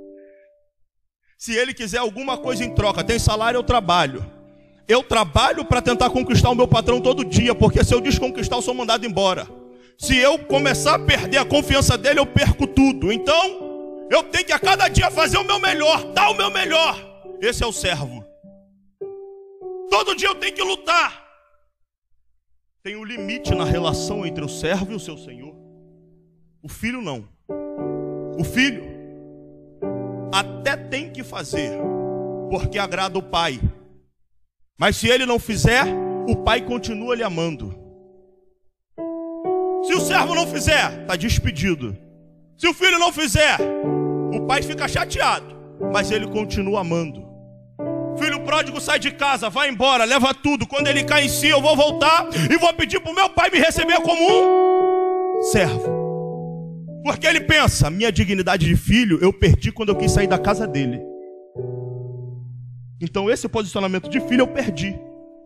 se 1.37 1.53
ele 1.53 1.75
quiser 1.75 1.99
alguma 1.99 2.35
coisa 2.35 2.65
em 2.65 2.73
troca. 2.73 3.03
Tem 3.03 3.19
salário, 3.19 3.59
eu 3.59 3.63
trabalho. 3.63 4.25
Eu 4.87 5.03
trabalho 5.03 5.63
para 5.63 5.79
tentar 5.79 6.09
conquistar 6.09 6.49
o 6.49 6.55
meu 6.55 6.67
patrão 6.67 6.99
todo 6.99 7.23
dia, 7.23 7.53
porque 7.53 7.83
se 7.83 7.93
eu 7.93 8.01
desconquistar, 8.01 8.57
eu 8.57 8.63
sou 8.63 8.73
mandado 8.73 9.05
embora. 9.05 9.47
Se 9.95 10.17
eu 10.17 10.39
começar 10.39 10.95
a 10.95 10.99
perder 10.99 11.37
a 11.37 11.45
confiança 11.45 11.95
dele, 11.95 12.19
eu 12.19 12.25
perco 12.25 12.65
tudo. 12.65 13.13
Então, 13.13 14.07
eu 14.09 14.23
tenho 14.23 14.43
que 14.43 14.53
a 14.53 14.57
cada 14.57 14.87
dia 14.87 15.11
fazer 15.11 15.37
o 15.37 15.43
meu 15.43 15.59
melhor, 15.59 16.03
dar 16.13 16.31
o 16.31 16.33
meu 16.33 16.49
melhor. 16.49 16.99
Esse 17.39 17.63
é 17.63 17.67
o 17.67 17.71
servo. 17.71 18.25
Todo 19.87 20.15
dia 20.15 20.29
eu 20.29 20.35
tenho 20.35 20.55
que 20.55 20.63
lutar. 20.63 21.22
Tem 22.83 22.97
um 22.97 23.05
limite 23.05 23.55
na 23.55 23.63
relação 23.63 24.25
entre 24.25 24.43
o 24.43 24.49
servo 24.49 24.91
e 24.91 24.95
o 24.95 24.99
seu 24.99 25.17
senhor. 25.17 25.55
O 26.61 26.67
filho 26.67 27.01
não. 27.01 27.25
O 28.37 28.43
filho 28.43 28.83
até 30.33 30.75
tem 30.75 31.09
que 31.09 31.23
fazer, 31.23 31.71
porque 32.49 32.77
agrada 32.77 33.17
o 33.17 33.23
pai. 33.23 33.57
Mas 34.77 34.97
se 34.97 35.07
ele 35.07 35.25
não 35.25 35.39
fizer, 35.39 35.85
o 36.27 36.35
pai 36.35 36.59
continua 36.59 37.15
lhe 37.15 37.23
amando. 37.23 37.73
Se 39.85 39.93
o 39.93 40.01
servo 40.01 40.35
não 40.35 40.45
fizer, 40.45 41.03
está 41.03 41.15
despedido. 41.15 41.95
Se 42.57 42.67
o 42.67 42.73
filho 42.73 42.99
não 42.99 43.13
fizer, 43.13 43.59
o 44.33 44.45
pai 44.45 44.61
fica 44.61 44.89
chateado, 44.89 45.55
mas 45.93 46.11
ele 46.11 46.27
continua 46.27 46.81
amando. 46.81 47.22
Pródigo 48.53 48.79
sai 48.79 48.99
de 48.99 49.09
casa, 49.09 49.49
vai 49.49 49.67
embora, 49.67 50.03
leva 50.03 50.31
tudo. 50.31 50.67
Quando 50.67 50.87
ele 50.87 51.03
cai 51.03 51.25
em 51.25 51.27
si, 51.27 51.47
eu 51.47 51.59
vou 51.59 51.75
voltar 51.75 52.29
e 52.51 52.55
vou 52.55 52.71
pedir 52.75 52.99
para 52.99 53.11
o 53.11 53.15
meu 53.15 53.27
pai 53.27 53.49
me 53.49 53.57
receber 53.57 53.99
como 54.01 54.21
um 54.21 55.41
servo. 55.41 57.01
Porque 57.03 57.25
ele 57.25 57.41
pensa: 57.41 57.89
minha 57.89 58.11
dignidade 58.11 58.67
de 58.67 58.75
filho 58.75 59.17
eu 59.23 59.33
perdi 59.33 59.71
quando 59.71 59.89
eu 59.89 59.95
quis 59.95 60.11
sair 60.11 60.27
da 60.27 60.37
casa 60.37 60.67
dele. 60.67 61.01
Então 63.01 63.27
esse 63.27 63.49
posicionamento 63.49 64.07
de 64.07 64.19
filho 64.19 64.41
eu 64.41 64.47
perdi. 64.47 64.95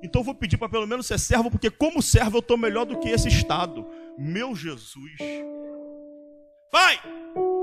Então 0.04 0.20
eu 0.20 0.26
vou 0.26 0.36
pedir 0.36 0.58
para 0.58 0.68
pelo 0.68 0.86
menos 0.86 1.08
ser 1.08 1.18
servo, 1.18 1.50
porque 1.50 1.70
como 1.70 2.02
servo 2.02 2.36
eu 2.36 2.42
estou 2.42 2.58
melhor 2.58 2.86
do 2.86 3.00
que 3.00 3.08
esse 3.08 3.30
estado. 3.30 3.88
Meu 4.20 4.54
Jesus. 4.54 5.14
Pai, 6.70 7.00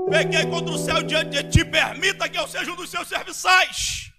peguei 0.09 0.47
contra 0.47 0.73
o 0.73 0.79
céu 0.79 1.03
diante 1.03 1.29
de 1.29 1.43
ti, 1.51 1.63
permita 1.63 2.27
que 2.27 2.39
eu 2.39 2.47
seja 2.47 2.71
um 2.71 2.75
dos 2.75 2.89
seus 2.89 3.07
serviçais. 3.07 4.14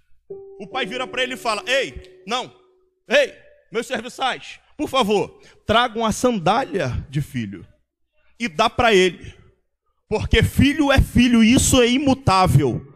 O 0.59 0.67
pai 0.67 0.87
vira 0.87 1.07
para 1.07 1.23
ele 1.23 1.35
e 1.35 1.39
fala: 1.39 1.63
Ei, 1.67 2.23
não, 2.27 2.53
ei, 3.09 3.35
meus 3.71 3.87
serviçais, 3.87 4.61
por 4.77 4.89
favor, 4.89 5.41
tragam 5.67 6.05
a 6.05 6.13
sandália 6.13 7.07
de 7.09 7.21
filho 7.21 7.67
e 8.39 8.49
dá 8.49 8.69
para 8.69 8.95
ele, 8.95 9.35
porque 10.09 10.43
filho 10.43 10.93
é 10.93 11.01
filho, 11.01 11.43
isso 11.43 11.81
é 11.81 11.89
imutável. 11.89 12.95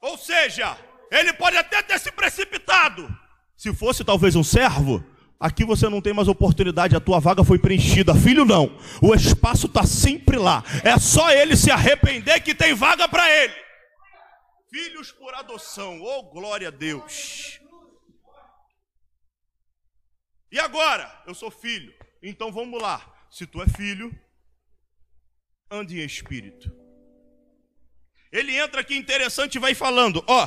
Ou 0.00 0.16
seja, 0.16 0.78
ele 1.10 1.32
pode 1.32 1.56
até 1.56 1.82
ter 1.82 1.98
se 1.98 2.12
precipitado. 2.12 3.08
Se 3.56 3.74
fosse 3.74 4.04
talvez 4.04 4.36
um 4.36 4.44
servo, 4.44 5.04
aqui 5.40 5.64
você 5.64 5.88
não 5.88 6.00
tem 6.00 6.12
mais 6.12 6.28
oportunidade, 6.28 6.94
a 6.94 7.00
tua 7.00 7.18
vaga 7.18 7.42
foi 7.42 7.58
preenchida. 7.58 8.14
Filho, 8.14 8.44
não. 8.44 8.78
O 9.02 9.14
espaço 9.14 9.66
está 9.66 9.84
sempre 9.84 10.36
lá. 10.36 10.62
É 10.84 10.98
só 10.98 11.30
ele 11.30 11.56
se 11.56 11.70
arrepender 11.70 12.40
que 12.40 12.54
tem 12.54 12.74
vaga 12.74 13.08
para 13.08 13.28
ele. 13.30 13.65
Filhos 14.76 15.10
por 15.10 15.32
adoção, 15.32 16.02
oh 16.02 16.24
glória 16.24 16.68
a 16.68 16.70
Deus. 16.70 17.58
E 20.52 20.60
agora? 20.60 21.22
Eu 21.26 21.34
sou 21.34 21.50
filho. 21.50 21.94
Então 22.22 22.52
vamos 22.52 22.82
lá. 22.82 23.26
Se 23.30 23.46
tu 23.46 23.62
é 23.62 23.66
filho, 23.66 24.14
ande 25.70 25.98
em 25.98 26.04
espírito. 26.04 26.70
Ele 28.30 28.54
entra 28.54 28.82
aqui 28.82 28.94
interessante 28.94 29.54
e 29.54 29.58
vai 29.58 29.74
falando: 29.74 30.22
ó, 30.26 30.46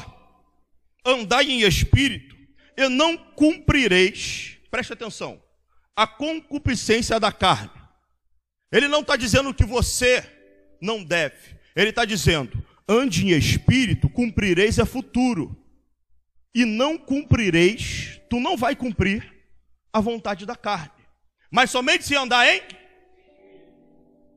andai 1.04 1.46
em 1.46 1.62
espírito 1.62 2.36
e 2.78 2.88
não 2.88 3.18
cumprireis, 3.34 4.60
preste 4.70 4.94
atenção, 4.94 5.44
a 5.96 6.06
concupiscência 6.06 7.20
da 7.20 7.32
carne. 7.32 7.72
Ele 8.72 8.88
não 8.88 9.02
está 9.02 9.16
dizendo 9.16 9.56
que 9.56 9.66
você 9.66 10.24
não 10.80 11.04
deve, 11.04 11.60
ele 11.76 11.90
está 11.90 12.06
dizendo: 12.06 12.69
ande 12.90 13.28
em 13.28 13.38
espírito, 13.38 14.10
cumprireis 14.10 14.80
é 14.80 14.86
futuro. 14.86 15.56
E 16.54 16.66
não 16.66 16.98
cumprireis, 16.98 18.20
tu 18.28 18.40
não 18.40 18.58
vai 18.58 18.76
cumprir 18.76 19.32
a 19.94 20.00
vontade 20.00 20.46
da 20.46 20.56
carne. 20.56 20.92
Mas 21.52 21.70
somente 21.70 22.04
se 22.04 22.16
andar 22.16 22.48
em. 22.48 22.62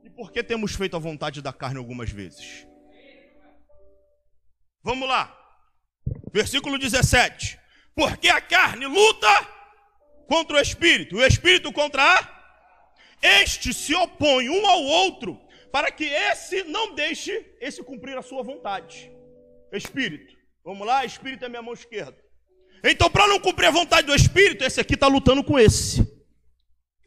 E 0.04 0.10
por 0.10 0.30
que 0.30 0.42
temos 0.42 0.74
feito 0.74 0.94
a 0.94 1.00
vontade 1.00 1.40
da 1.40 1.52
carne 1.52 1.78
algumas 1.78 2.10
vezes? 2.10 2.66
Vamos 4.82 5.08
lá. 5.08 5.34
Versículo 6.32 6.78
17. 6.78 7.58
Porque 7.94 8.28
a 8.28 8.40
carne 8.40 8.86
luta 8.86 9.48
contra 10.26 10.56
o 10.56 10.60
espírito, 10.60 11.16
o 11.16 11.24
espírito 11.24 11.72
contra 11.72 12.02
a. 12.02 12.42
Este 13.22 13.72
se 13.72 13.94
opõe 13.94 14.50
um 14.50 14.66
ao 14.66 14.82
outro, 14.82 15.40
para 15.72 15.90
que 15.90 16.04
esse 16.04 16.62
não 16.64 16.94
deixe 16.94 17.56
esse 17.58 17.82
cumprir 17.82 18.16
a 18.18 18.22
sua 18.22 18.42
vontade. 18.42 19.10
Espírito. 19.72 20.36
Vamos 20.62 20.86
lá, 20.86 21.04
espírito 21.04 21.46
é 21.46 21.48
minha 21.48 21.62
mão 21.62 21.72
esquerda. 21.72 22.16
Então, 22.84 23.10
para 23.10 23.26
não 23.26 23.40
cumprir 23.40 23.66
a 23.66 23.70
vontade 23.70 24.06
do 24.06 24.14
espírito, 24.14 24.62
esse 24.62 24.80
aqui 24.80 24.94
está 24.94 25.06
lutando 25.06 25.42
com 25.42 25.58
esse. 25.58 26.06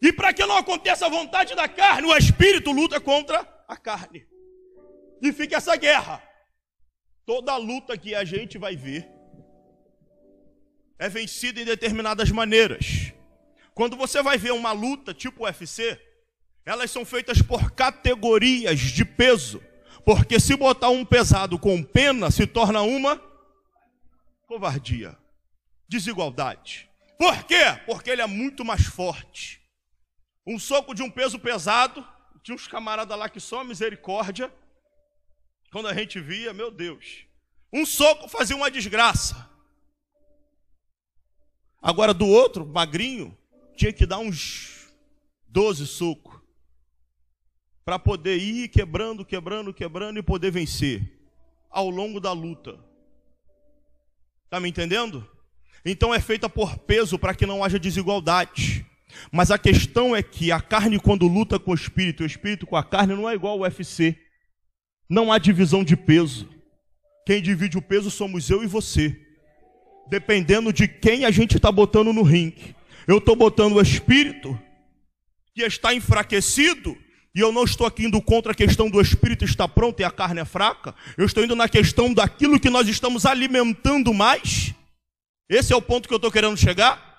E 0.02 0.12
para 0.12 0.34
que 0.34 0.46
não 0.46 0.58
aconteça 0.58 1.06
a 1.06 1.10
vontade 1.10 1.56
da 1.56 1.68
carne, 1.68 2.08
o 2.08 2.18
espírito 2.18 2.72
luta 2.72 3.00
contra 3.00 3.40
a 3.68 3.78
carne. 3.78 4.26
E 5.22 5.32
fica 5.32 5.58
essa 5.58 5.76
guerra. 5.76 6.22
Toda 7.26 7.56
luta 7.58 7.98
que 7.98 8.16
a 8.16 8.24
gente 8.24 8.58
vai 8.58 8.76
ver 8.76 9.08
é 10.98 11.08
vencida 11.08 11.62
em 11.62 11.66
determinadas 11.66 12.32
maneiras. 12.32 13.14
Quando 13.74 13.96
você 13.96 14.24
vai 14.24 14.38
ver 14.38 14.52
uma 14.52 14.72
luta 14.72 15.14
tipo 15.14 15.44
UFC, 15.44 16.00
elas 16.66 16.90
são 16.90 17.06
feitas 17.06 17.42
por 17.42 17.72
categorias 17.72 18.80
de 18.80 19.06
peso. 19.06 19.62
Porque 20.04 20.40
se 20.40 20.56
botar 20.56 20.90
um 20.90 21.06
pesado 21.06 21.60
com 21.60 21.84
pena, 21.84 22.32
se 22.32 22.48
torna 22.48 22.82
uma 22.82 23.22
covardia, 24.48 25.18
desigualdade. 25.88 26.90
Por 27.18 27.44
quê? 27.44 27.64
Porque 27.86 28.10
ele 28.10 28.22
é 28.22 28.28
muito 28.28 28.66
mais 28.66 28.86
forte. 28.86 29.62
Um 30.46 30.60
soco 30.60 30.94
de 30.94 31.02
um 31.02 31.10
peso 31.10 31.40
pesado, 31.40 32.06
tinha 32.44 32.56
uns 32.56 32.68
camaradas 32.68 33.18
lá 33.18 33.30
que 33.30 33.40
só 33.40 33.64
misericórdia. 33.64 34.52
Quando 35.72 35.88
a 35.88 35.94
gente 35.94 36.20
via, 36.20 36.54
meu 36.54 36.72
Deus, 36.72 37.26
um 37.74 37.86
soco 37.86 38.28
fazia 38.28 38.56
uma 38.56 38.70
desgraça. 38.70 39.50
Agora 41.82 42.14
do 42.14 42.28
outro, 42.28 42.66
magrinho, 42.66 43.38
tinha 43.76 43.92
que 43.92 44.06
dar 44.06 44.20
uns 44.20 44.94
12 45.48 45.88
socos 45.88 46.35
para 47.86 48.00
poder 48.00 48.38
ir 48.38 48.68
quebrando, 48.70 49.24
quebrando, 49.24 49.72
quebrando 49.72 50.18
e 50.18 50.24
poder 50.24 50.50
vencer 50.50 51.08
ao 51.70 51.88
longo 51.88 52.20
da 52.20 52.32
luta. 52.32 52.80
Tá 54.50 54.60
me 54.60 54.68
entendendo? 54.68 55.30
Então 55.86 56.12
é 56.12 56.20
feita 56.20 56.50
por 56.50 56.80
peso 56.80 57.20
para 57.20 57.36
que 57.36 57.46
não 57.46 57.64
haja 57.64 57.78
desigualdade. 57.78 58.84
Mas 59.32 59.52
a 59.52 59.58
questão 59.58 60.16
é 60.16 60.24
que 60.24 60.52
a 60.52 60.60
carne, 60.60 61.00
quando 61.00 61.28
luta 61.28 61.60
com 61.60 61.72
o 61.72 61.76
espírito, 61.76 62.24
o 62.24 62.26
espírito 62.26 62.66
com 62.66 62.76
a 62.76 62.84
carne, 62.84 63.14
não 63.14 63.30
é 63.30 63.36
igual 63.36 63.54
ao 63.54 63.60
UFC. 63.62 64.18
Não 65.08 65.32
há 65.32 65.38
divisão 65.38 65.84
de 65.84 65.96
peso. 65.96 66.50
Quem 67.26 67.40
divide 67.40 67.78
o 67.78 67.82
peso 67.82 68.10
somos 68.10 68.50
eu 68.50 68.64
e 68.64 68.68
você. 68.68 69.16
Dependendo 70.10 70.74
de 70.74 70.88
quem 70.88 71.24
a 71.24 71.30
gente 71.32 71.58
está 71.58 71.72
botando 71.72 72.12
no 72.12 72.24
ringue. 72.24 72.76
Eu 73.08 73.20
estou 73.20 73.36
botando 73.36 73.76
o 73.76 73.82
espírito 73.82 74.60
que 75.54 75.62
está 75.62 75.94
enfraquecido. 75.94 76.98
E 77.36 77.42
eu 77.42 77.52
não 77.52 77.66
estou 77.66 77.86
aqui 77.86 78.06
indo 78.06 78.22
contra 78.22 78.54
a 78.54 78.56
questão 78.56 78.90
do 78.90 79.02
espírito 79.02 79.44
estar 79.44 79.68
pronto 79.68 80.00
e 80.00 80.06
a 80.06 80.10
carne 80.10 80.40
é 80.40 80.46
fraca. 80.46 80.96
Eu 81.18 81.26
estou 81.26 81.44
indo 81.44 81.54
na 81.54 81.68
questão 81.68 82.14
daquilo 82.14 82.58
que 82.58 82.70
nós 82.70 82.88
estamos 82.88 83.26
alimentando 83.26 84.14
mais. 84.14 84.74
Esse 85.50 85.74
é 85.74 85.76
o 85.76 85.82
ponto 85.82 86.08
que 86.08 86.14
eu 86.14 86.18
estou 86.18 86.32
querendo 86.32 86.56
chegar. 86.56 87.14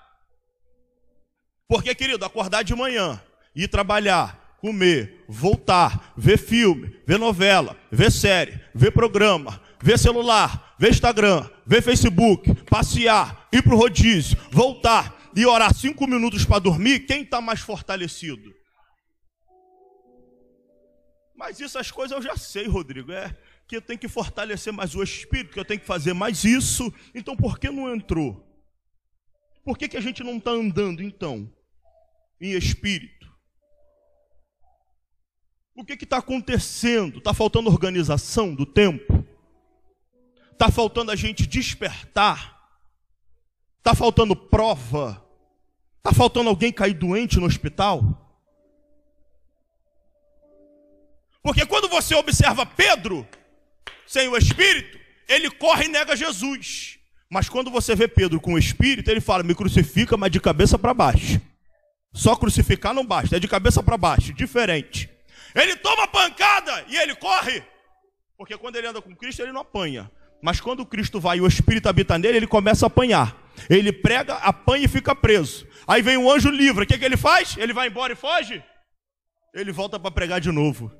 Porque, 1.67 1.93
querido, 1.93 2.25
acordar 2.25 2.63
de 2.63 2.73
manhã, 2.73 3.21
ir 3.55 3.67
trabalhar, 3.67 4.57
comer, 4.59 5.23
voltar, 5.29 6.13
ver 6.17 6.39
filme, 6.39 6.99
ver 7.05 7.19
novela, 7.19 7.77
ver 7.91 8.11
série, 8.11 8.59
ver 8.73 8.91
programa, 8.91 9.61
ver 9.79 9.99
celular, 9.99 10.75
ver 10.79 10.89
Instagram, 10.89 11.47
ver 11.63 11.83
Facebook, 11.83 12.55
passear, 12.63 13.47
ir 13.51 13.61
para 13.61 13.75
o 13.75 13.77
rodízio, 13.77 14.35
voltar 14.49 15.15
e 15.35 15.45
orar 15.45 15.75
cinco 15.75 16.07
minutos 16.07 16.43
para 16.43 16.57
dormir, 16.57 17.01
quem 17.01 17.21
está 17.21 17.39
mais 17.39 17.59
fortalecido? 17.59 18.56
Mas 21.37 21.61
essas 21.61 21.91
coisas 21.91 22.17
eu 22.17 22.21
já 22.21 22.35
sei, 22.35 22.67
Rodrigo. 22.67 23.11
É 23.11 23.37
que 23.67 23.75
eu 23.75 23.81
tenho 23.81 23.99
que 23.99 24.07
fortalecer 24.07 24.71
mais 24.71 24.95
o 24.95 25.03
espírito, 25.03 25.53
que 25.53 25.59
eu 25.59 25.65
tenho 25.65 25.79
que 25.79 25.85
fazer 25.85 26.13
mais 26.13 26.43
isso. 26.43 26.91
Então 27.13 27.35
por 27.35 27.59
que 27.59 27.69
não 27.69 27.93
entrou? 27.93 28.43
Por 29.63 29.77
que, 29.77 29.89
que 29.89 29.97
a 29.97 30.01
gente 30.01 30.23
não 30.23 30.37
está 30.37 30.51
andando 30.51 31.03
então? 31.03 31.51
em 32.39 32.51
espírito. 32.51 33.27
O 35.75 35.83
que 35.83 35.93
está 35.93 36.17
acontecendo? 36.17 37.19
Está 37.19 37.33
faltando 37.33 37.69
organização 37.69 38.53
do 38.53 38.65
tempo? 38.65 39.25
Está 40.51 40.71
faltando 40.71 41.11
a 41.11 41.15
gente 41.15 41.45
despertar? 41.45 42.57
Está 43.77 43.93
faltando 43.93 44.35
prova? 44.35 45.23
Está 45.97 46.11
faltando 46.13 46.49
alguém 46.49 46.71
cair 46.71 46.95
doente 46.95 47.39
no 47.39 47.45
hospital? 47.45 48.26
Porque 51.47 51.65
quando 51.65 51.87
você 51.87 52.13
observa 52.13 52.65
Pedro, 52.65 53.25
sem 54.05 54.27
o 54.27 54.35
Espírito, 54.35 54.99
ele 55.29 55.49
corre 55.49 55.85
e 55.85 55.87
nega 55.87 56.13
Jesus. 56.13 56.99
Mas 57.29 57.47
quando 57.47 57.71
você 57.71 57.95
vê 57.95 58.05
Pedro 58.05 58.41
com 58.41 58.55
o 58.55 58.57
Espírito, 58.57 59.09
ele 59.09 59.21
fala: 59.21 59.43
me 59.43 59.55
crucifica, 59.55 60.17
mas 60.17 60.29
de 60.29 60.41
cabeça 60.41 60.77
para 60.77 60.93
baixo. 60.93 61.39
Só 62.13 62.35
crucificar 62.35 62.93
não 62.93 63.05
basta, 63.05 63.37
é 63.37 63.39
de 63.39 63.47
cabeça 63.47 63.81
para 63.81 63.95
baixo, 63.97 64.33
diferente. 64.33 65.09
Ele 65.55 65.77
toma 65.77 66.05
pancada 66.09 66.83
e 66.89 66.97
ele 66.97 67.15
corre. 67.15 67.63
Porque 68.37 68.57
quando 68.57 68.75
ele 68.75 68.87
anda 68.87 69.01
com 69.01 69.15
Cristo, 69.15 69.41
ele 69.41 69.53
não 69.53 69.61
apanha. 69.61 70.11
Mas 70.43 70.59
quando 70.59 70.85
Cristo 70.85 71.17
vai 71.17 71.37
e 71.37 71.41
o 71.41 71.47
Espírito 71.47 71.87
habita 71.87 72.17
nele, 72.17 72.39
ele 72.39 72.47
começa 72.47 72.85
a 72.85 72.87
apanhar. 72.87 73.41
Ele 73.69 73.93
prega, 73.93 74.33
apanha 74.33 74.83
e 74.83 74.89
fica 74.89 75.15
preso. 75.15 75.65
Aí 75.87 76.01
vem 76.01 76.17
um 76.17 76.29
anjo 76.29 76.49
livre. 76.49 76.83
O 76.83 76.87
que, 76.87 76.97
que 76.97 77.05
ele 77.05 77.15
faz? 77.15 77.55
Ele 77.57 77.71
vai 77.71 77.87
embora 77.87 78.11
e 78.11 78.17
foge? 78.17 78.61
Ele 79.53 79.71
volta 79.71 79.97
para 79.97 80.11
pregar 80.11 80.41
de 80.41 80.51
novo. 80.51 80.91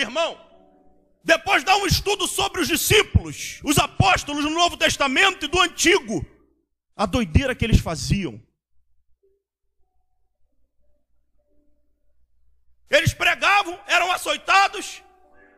Irmão, 0.00 0.38
depois 1.24 1.64
dá 1.64 1.76
um 1.76 1.86
estudo 1.86 2.26
sobre 2.26 2.60
os 2.60 2.68
discípulos, 2.68 3.60
os 3.64 3.78
apóstolos 3.78 4.44
do 4.44 4.50
Novo 4.50 4.76
Testamento 4.76 5.44
e 5.44 5.48
do 5.48 5.60
Antigo 5.60 6.24
a 6.98 7.06
doideira 7.06 7.54
que 7.54 7.64
eles 7.64 7.78
faziam. 7.78 8.42
Eles 12.90 13.14
pregavam, 13.14 13.78
eram 13.86 14.10
açoitados, 14.10 15.00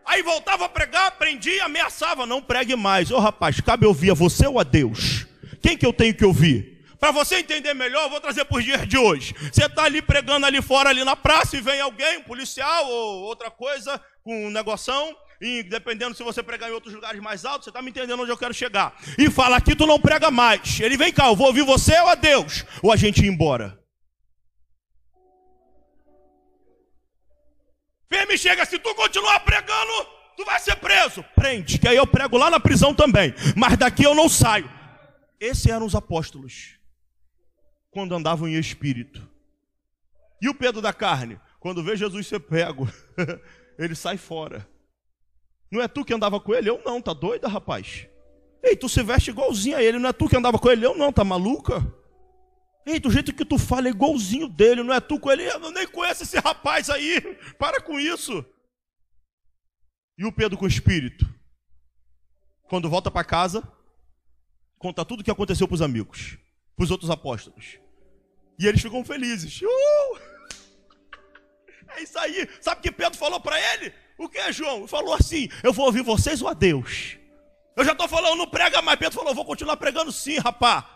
aí 0.05 0.23
voltava 0.23 0.67
a 0.67 0.69
pregar, 0.69 1.13
prendia, 1.13 1.65
ameaçava, 1.65 2.27
não 2.27 2.43
pregue 2.43 2.77
mais. 2.77 3.11
Ô 3.11 3.17
oh, 3.17 3.21
rapaz, 3.21 3.59
cabe 3.59 3.87
ouvir 3.87 4.11
a 4.11 4.15
você 4.15 4.47
ou 4.47 4.61
a 4.61 4.63
Deus? 4.63 5.27
Quem 5.63 5.79
que 5.79 5.87
eu 5.87 5.95
tenho 5.95 6.15
que 6.15 6.27
ouvir? 6.27 6.80
Para 7.01 7.13
você 7.13 7.37
entender 7.37 7.73
melhor, 7.73 8.03
eu 8.03 8.11
vou 8.11 8.21
trazer 8.21 8.45
para 8.45 8.59
os 8.59 8.65
dias 8.65 8.87
de 8.87 8.99
hoje. 8.99 9.35
Você 9.51 9.65
está 9.65 9.85
ali 9.85 10.03
pregando 10.03 10.45
ali 10.45 10.61
fora, 10.61 10.91
ali 10.91 11.03
na 11.03 11.17
praça, 11.17 11.57
e 11.57 11.61
vem 11.63 11.81
alguém, 11.81 12.19
um 12.19 12.23
policial 12.23 12.87
ou 12.87 13.23
outra 13.23 13.51
coisa, 13.51 13.99
com 14.23 14.47
um 14.47 14.51
negoção, 14.51 15.17
e 15.41 15.63
dependendo 15.63 16.15
se 16.15 16.23
você 16.23 16.43
pregar 16.43 16.69
em 16.69 16.75
outros 16.75 16.93
lugares 16.93 17.19
mais 17.23 17.47
altos, 17.47 17.65
você 17.65 17.71
está 17.71 17.81
me 17.81 17.89
entendendo 17.89 18.21
onde 18.21 18.31
eu 18.31 18.37
quero 18.37 18.53
chegar. 18.53 18.95
E 19.17 19.31
fala, 19.31 19.57
aqui 19.57 19.75
tu 19.75 19.87
não 19.87 19.99
prega 19.99 20.31
mais. 20.31 20.79
Ele 20.79 20.99
vem 20.99 21.11
cá, 21.11 21.29
eu 21.29 21.37
vou 21.37 21.47
ouvir 21.47 21.63
você 21.63 21.99
ou 22.01 22.09
a 22.09 22.15
Deus? 22.15 22.67
Ou 22.83 22.93
a 22.93 22.97
gente 22.97 23.25
ir 23.25 23.29
embora? 23.29 23.81
Firme 28.13 28.37
chega, 28.37 28.67
se 28.67 28.79
tu 28.79 28.95
continuar 28.95 29.41
pregando, 29.41 30.07
tu 30.37 30.45
vai 30.45 30.61
ser 30.61 30.77
preso. 30.77 31.25
Prende, 31.35 31.79
que 31.79 31.89
aí 31.89 31.97
eu 31.97 32.07
prego 32.07 32.37
lá 32.37 32.51
na 32.51 32.61
prisão 32.61 32.95
também. 32.95 33.35
Mas 33.57 33.79
daqui 33.79 34.05
eu 34.05 34.15
não 34.15 34.29
saio. 34.29 34.71
Esses 35.41 35.65
eram 35.65 35.87
os 35.87 35.95
apóstolos. 35.95 36.80
Quando 37.91 38.15
andavam 38.15 38.49
em 38.49 38.55
espírito. 38.55 39.29
E 40.41 40.49
o 40.49 40.55
Pedro 40.55 40.81
da 40.81 40.93
carne? 40.93 41.41
Quando 41.59 41.83
vê 41.83 41.97
Jesus 41.97 42.27
ser 42.27 42.41
pego, 42.41 42.89
ele 43.79 43.95
sai 43.95 44.17
fora. 44.17 44.67
Não 45.71 45.81
é 45.81 45.87
tu 45.87 46.05
que 46.05 46.15
andava 46.15 46.41
com 46.41 46.55
ele? 46.55 46.71
Eu 46.71 46.83
não, 46.85 47.01
tá 47.01 47.13
doida, 47.13 47.47
rapaz? 47.47 48.07
Ei, 48.63 48.77
tu 48.77 48.89
se 48.89 49.03
veste 49.03 49.31
igualzinho 49.31 49.77
a 49.77 49.83
ele, 49.83 49.99
não 49.99 50.09
é 50.09 50.13
tu 50.13 50.29
que 50.29 50.37
andava 50.37 50.59
com 50.59 50.71
ele? 50.71 50.85
Eu 50.85 50.97
não, 50.97 51.13
tá 51.13 51.25
maluca? 51.25 51.81
Ei, 52.85 52.99
do 52.99 53.11
jeito 53.11 53.35
que 53.35 53.45
tu 53.45 53.59
fala 53.59 53.89
é 53.89 53.91
igualzinho 53.91 54.49
dele, 54.49 54.83
não 54.83 54.95
é 54.95 55.01
tu 55.01 55.19
com 55.21 55.31
ele? 55.31 55.45
Eu 55.45 55.71
nem 55.71 55.87
conheço 55.87 56.23
esse 56.23 56.39
rapaz 56.39 56.91
aí, 56.91 57.21
para 57.59 57.81
com 57.81 58.01
isso. 58.01 58.45
E 60.19 60.25
o 60.25 60.33
Pedro 60.33 60.59
com 60.59 60.65
o 60.65 60.69
espírito? 60.69 61.29
Quando 62.65 62.91
volta 62.91 63.11
para 63.11 63.25
casa, 63.25 63.67
conta 64.79 65.05
tudo 65.05 65.21
o 65.21 65.25
que 65.25 65.31
aconteceu 65.31 65.67
para 65.67 65.75
os 65.75 65.83
amigos, 65.83 66.39
para 66.81 66.85
os 66.85 66.91
outros 66.91 67.11
apóstolos. 67.11 67.79
E 68.59 68.67
eles 68.67 68.81
ficam 68.81 69.05
felizes. 69.05 69.61
Uh! 69.61 69.67
É 71.97 72.05
isso 72.05 72.17
aí. 72.21 72.49
Sabe 72.61 72.79
o 72.79 72.83
que 72.85 72.93
Pedro 72.93 73.19
falou 73.19 73.41
para 73.41 73.59
ele? 73.75 73.93
O 74.17 74.29
que 74.29 74.39
é 74.39 74.53
João? 74.53 74.87
Falou 74.87 75.13
assim: 75.13 75.49
Eu 75.61 75.73
vou 75.73 75.87
ouvir 75.87 76.03
vocês 76.03 76.41
ou 76.41 76.47
a 76.47 76.55
Deus? 76.55 77.19
Eu 77.77 77.85
já 77.85 77.91
estou 77.91 78.07
falando, 78.07 78.39
não 78.39 78.47
prega 78.47 78.81
mais. 78.81 78.97
Pedro 78.97 79.19
falou: 79.19 79.35
Vou 79.35 79.45
continuar 79.45 79.77
pregando 79.77 80.13
sim, 80.13 80.39
rapá. 80.39 80.89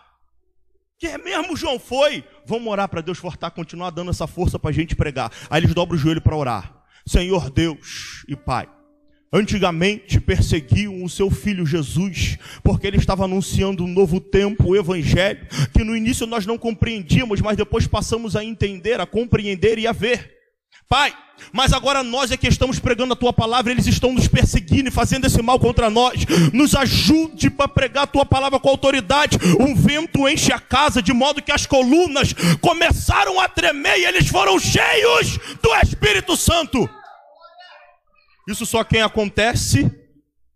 Que 1.00 1.08
é 1.08 1.18
mesmo, 1.18 1.56
João? 1.56 1.80
Foi. 1.80 2.24
Vamos 2.46 2.68
orar 2.70 2.88
para 2.88 3.00
Deus 3.00 3.18
fortar, 3.18 3.50
continuar 3.50 3.90
dando 3.90 4.12
essa 4.12 4.28
força 4.28 4.56
para 4.56 4.70
a 4.70 4.72
gente 4.72 4.94
pregar. 4.94 5.32
Aí 5.50 5.60
eles 5.60 5.74
dobram 5.74 5.96
o 5.96 6.00
joelho 6.00 6.22
para 6.22 6.36
orar. 6.36 6.84
Senhor 7.04 7.50
Deus 7.50 8.24
e 8.28 8.36
Pai, 8.36 8.68
antigamente 9.34 10.20
perseguiam 10.20 11.02
o 11.02 11.08
seu 11.08 11.28
filho 11.28 11.66
Jesus, 11.66 12.38
porque 12.62 12.86
ele 12.86 12.98
estava 12.98 13.24
anunciando 13.24 13.84
um 13.84 13.88
novo 13.88 14.20
tempo, 14.20 14.68
o 14.68 14.76
evangelho, 14.76 15.44
que 15.76 15.82
no 15.82 15.96
início 15.96 16.24
nós 16.24 16.46
não 16.46 16.56
compreendíamos, 16.56 17.40
mas 17.40 17.56
depois 17.56 17.88
passamos 17.88 18.36
a 18.36 18.44
entender, 18.44 19.00
a 19.00 19.06
compreender 19.06 19.76
e 19.76 19.88
a 19.88 19.92
ver. 19.92 20.32
Pai, 20.88 21.12
mas 21.52 21.72
agora 21.72 22.04
nós 22.04 22.30
é 22.30 22.36
que 22.36 22.46
estamos 22.46 22.78
pregando 22.78 23.14
a 23.14 23.16
tua 23.16 23.32
palavra, 23.32 23.72
eles 23.72 23.88
estão 23.88 24.12
nos 24.12 24.28
perseguindo 24.28 24.88
e 24.88 24.92
fazendo 24.92 25.26
esse 25.26 25.42
mal 25.42 25.58
contra 25.58 25.90
nós. 25.90 26.24
Nos 26.52 26.76
ajude 26.76 27.50
para 27.50 27.66
pregar 27.66 28.04
a 28.04 28.06
tua 28.06 28.24
palavra 28.24 28.60
com 28.60 28.68
autoridade. 28.68 29.36
Um 29.58 29.74
vento 29.74 30.28
enche 30.28 30.52
a 30.52 30.60
casa, 30.60 31.02
de 31.02 31.12
modo 31.12 31.42
que 31.42 31.50
as 31.50 31.66
colunas 31.66 32.32
começaram 32.60 33.40
a 33.40 33.48
tremer 33.48 33.98
e 33.98 34.04
eles 34.04 34.28
foram 34.28 34.60
cheios 34.60 35.38
do 35.60 35.74
Espírito 35.82 36.36
Santo. 36.36 36.88
Isso 38.48 38.66
só 38.66 38.84
quem 38.84 39.02
acontece 39.02 39.90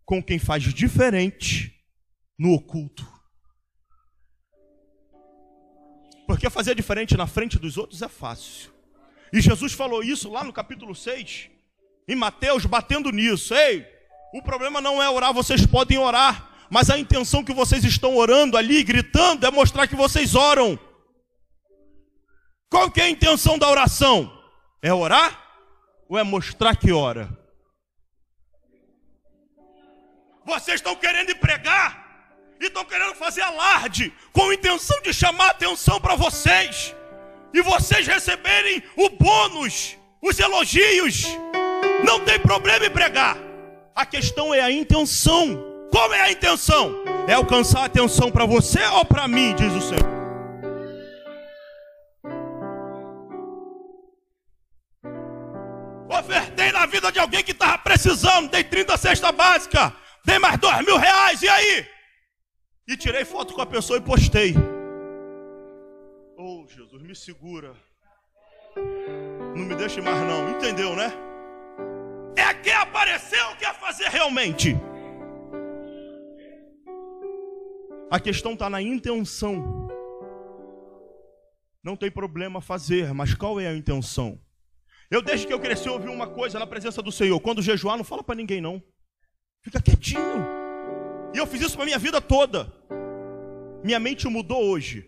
com 0.04 0.22
quem 0.22 0.38
faz 0.38 0.62
diferente 0.62 1.74
no 2.38 2.52
oculto. 2.54 3.06
Porque 6.26 6.50
fazer 6.50 6.74
diferente 6.74 7.16
na 7.16 7.26
frente 7.26 7.58
dos 7.58 7.78
outros 7.78 8.02
é 8.02 8.08
fácil. 8.08 8.70
E 9.32 9.40
Jesus 9.40 9.72
falou 9.72 10.02
isso 10.02 10.30
lá 10.30 10.44
no 10.44 10.52
capítulo 10.52 10.94
6, 10.94 11.50
em 12.06 12.14
Mateus, 12.14 12.66
batendo 12.66 13.10
nisso. 13.10 13.54
Ei, 13.54 13.86
o 14.34 14.42
problema 14.42 14.80
não 14.80 15.02
é 15.02 15.08
orar, 15.08 15.32
vocês 15.32 15.64
podem 15.64 15.98
orar, 15.98 16.66
mas 16.70 16.90
a 16.90 16.98
intenção 16.98 17.42
que 17.44 17.52
vocês 17.52 17.84
estão 17.84 18.16
orando 18.16 18.56
ali, 18.56 18.82
gritando, 18.82 19.46
é 19.46 19.50
mostrar 19.50 19.86
que 19.86 19.96
vocês 19.96 20.34
oram. 20.34 20.78
Qual 22.70 22.90
que 22.90 23.00
é 23.00 23.04
a 23.04 23.10
intenção 23.10 23.58
da 23.58 23.68
oração? 23.68 24.30
É 24.82 24.92
orar 24.92 25.42
ou 26.08 26.18
é 26.18 26.22
mostrar 26.22 26.76
que 26.76 26.92
ora? 26.92 27.37
Vocês 30.48 30.76
estão 30.76 30.96
querendo 30.96 31.36
pregar 31.36 32.06
e 32.58 32.68
estão 32.68 32.82
querendo 32.82 33.14
fazer 33.14 33.42
alarde 33.42 34.10
com 34.32 34.48
a 34.48 34.54
intenção 34.54 34.98
de 35.02 35.12
chamar 35.12 35.50
atenção 35.50 36.00
para 36.00 36.14
vocês 36.14 36.94
e 37.52 37.60
vocês 37.60 38.06
receberem 38.06 38.82
o 38.96 39.10
bônus, 39.10 39.98
os 40.22 40.38
elogios. 40.38 41.26
Não 42.02 42.24
tem 42.24 42.40
problema 42.40 42.86
em 42.86 42.90
pregar. 42.90 43.36
A 43.94 44.06
questão 44.06 44.54
é 44.54 44.62
a 44.62 44.70
intenção. 44.70 45.62
Qual 45.90 46.14
é 46.14 46.22
a 46.22 46.32
intenção? 46.32 47.04
É 47.28 47.34
alcançar 47.34 47.84
atenção 47.84 48.30
para 48.30 48.46
você 48.46 48.82
ou 48.86 49.04
para 49.04 49.28
mim, 49.28 49.54
diz 49.54 49.74
o 49.74 49.82
Senhor. 49.82 50.18
Ofertei 56.08 56.72
na 56.72 56.86
vida 56.86 57.12
de 57.12 57.18
alguém 57.18 57.44
que 57.44 57.52
estava 57.52 57.76
precisando, 57.76 58.48
dei 58.48 58.64
30 58.64 58.96
cesta 58.96 59.30
básica, 59.30 59.94
dei 60.24 60.38
mais 60.38 60.58
dois 60.58 60.84
mil 60.84 60.96
reais, 60.96 61.42
e 61.42 61.48
aí? 61.48 61.86
E 62.86 62.96
tirei 62.96 63.24
foto 63.24 63.54
com 63.54 63.60
a 63.60 63.66
pessoa 63.66 63.98
e 63.98 64.02
postei. 64.02 64.54
Oh, 66.36 66.66
Jesus, 66.68 67.02
me 67.02 67.14
segura. 67.14 67.74
Não 69.56 69.64
me 69.64 69.74
deixe 69.74 70.00
mais 70.00 70.20
não, 70.26 70.50
entendeu, 70.50 70.94
né? 70.94 71.12
É 72.36 72.54
quem 72.54 72.72
apareceu, 72.72 73.56
quer 73.58 73.74
fazer 73.74 74.08
realmente. 74.08 74.76
A 78.10 78.18
questão 78.18 78.54
está 78.54 78.70
na 78.70 78.80
intenção. 78.80 79.88
Não 81.82 81.96
tem 81.96 82.10
problema 82.10 82.60
fazer, 82.60 83.12
mas 83.12 83.34
qual 83.34 83.60
é 83.60 83.66
a 83.66 83.74
intenção? 83.74 84.40
Eu 85.10 85.22
desde 85.22 85.46
que 85.46 85.52
eu 85.52 85.60
cresci 85.60 85.88
ouvi 85.88 86.08
uma 86.08 86.26
coisa 86.26 86.58
na 86.58 86.66
presença 86.66 87.02
do 87.02 87.10
Senhor. 87.10 87.38
Quando 87.40 87.62
jejuar, 87.62 87.96
não 87.96 88.04
fala 88.04 88.22
para 88.22 88.34
ninguém 88.34 88.60
não. 88.60 88.82
Fica 89.68 89.82
quietinho. 89.82 90.46
E 91.34 91.36
eu 91.36 91.46
fiz 91.46 91.60
isso 91.60 91.76
para 91.76 91.84
minha 91.84 91.98
vida 91.98 92.22
toda. 92.22 92.72
Minha 93.84 94.00
mente 94.00 94.26
mudou 94.26 94.64
hoje. 94.64 95.06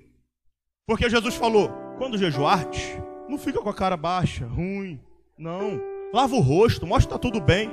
Porque 0.87 1.09
Jesus 1.09 1.35
falou: 1.35 1.71
quando 1.97 2.19
jejuarte, 2.19 3.01
não 3.27 3.39
fica 3.39 3.59
com 3.63 3.71
a 3.71 3.75
cara 3.75 3.97
baixa, 3.97 4.45
ruim. 4.45 5.01
Não. 5.39 5.81
Lava 6.13 6.35
o 6.35 6.41
rosto, 6.41 6.87
mostra 6.87 7.09
que 7.09 7.17
está 7.17 7.19
tudo 7.19 7.41
bem. 7.43 7.71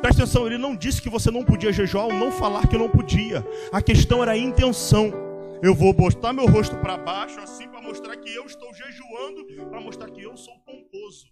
Presta 0.00 0.22
atenção, 0.22 0.46
ele 0.46 0.58
não 0.58 0.76
disse 0.76 1.02
que 1.02 1.10
você 1.10 1.28
não 1.28 1.44
podia 1.44 1.72
jejuar 1.72 2.04
ou 2.04 2.14
não 2.14 2.30
falar 2.30 2.68
que 2.68 2.78
não 2.78 2.88
podia. 2.88 3.44
A 3.72 3.82
questão 3.82 4.22
era 4.22 4.30
a 4.30 4.38
intenção. 4.38 5.12
Eu 5.60 5.74
vou 5.74 5.92
botar 5.92 6.32
meu 6.32 6.46
rosto 6.46 6.76
para 6.76 6.96
baixo, 6.96 7.40
assim, 7.40 7.66
para 7.66 7.82
mostrar 7.82 8.16
que 8.16 8.32
eu 8.32 8.46
estou 8.46 8.72
jejuando, 8.72 9.44
para 9.68 9.80
mostrar 9.80 10.08
que 10.08 10.22
eu 10.22 10.36
sou 10.36 10.54
pomposo. 10.60 11.26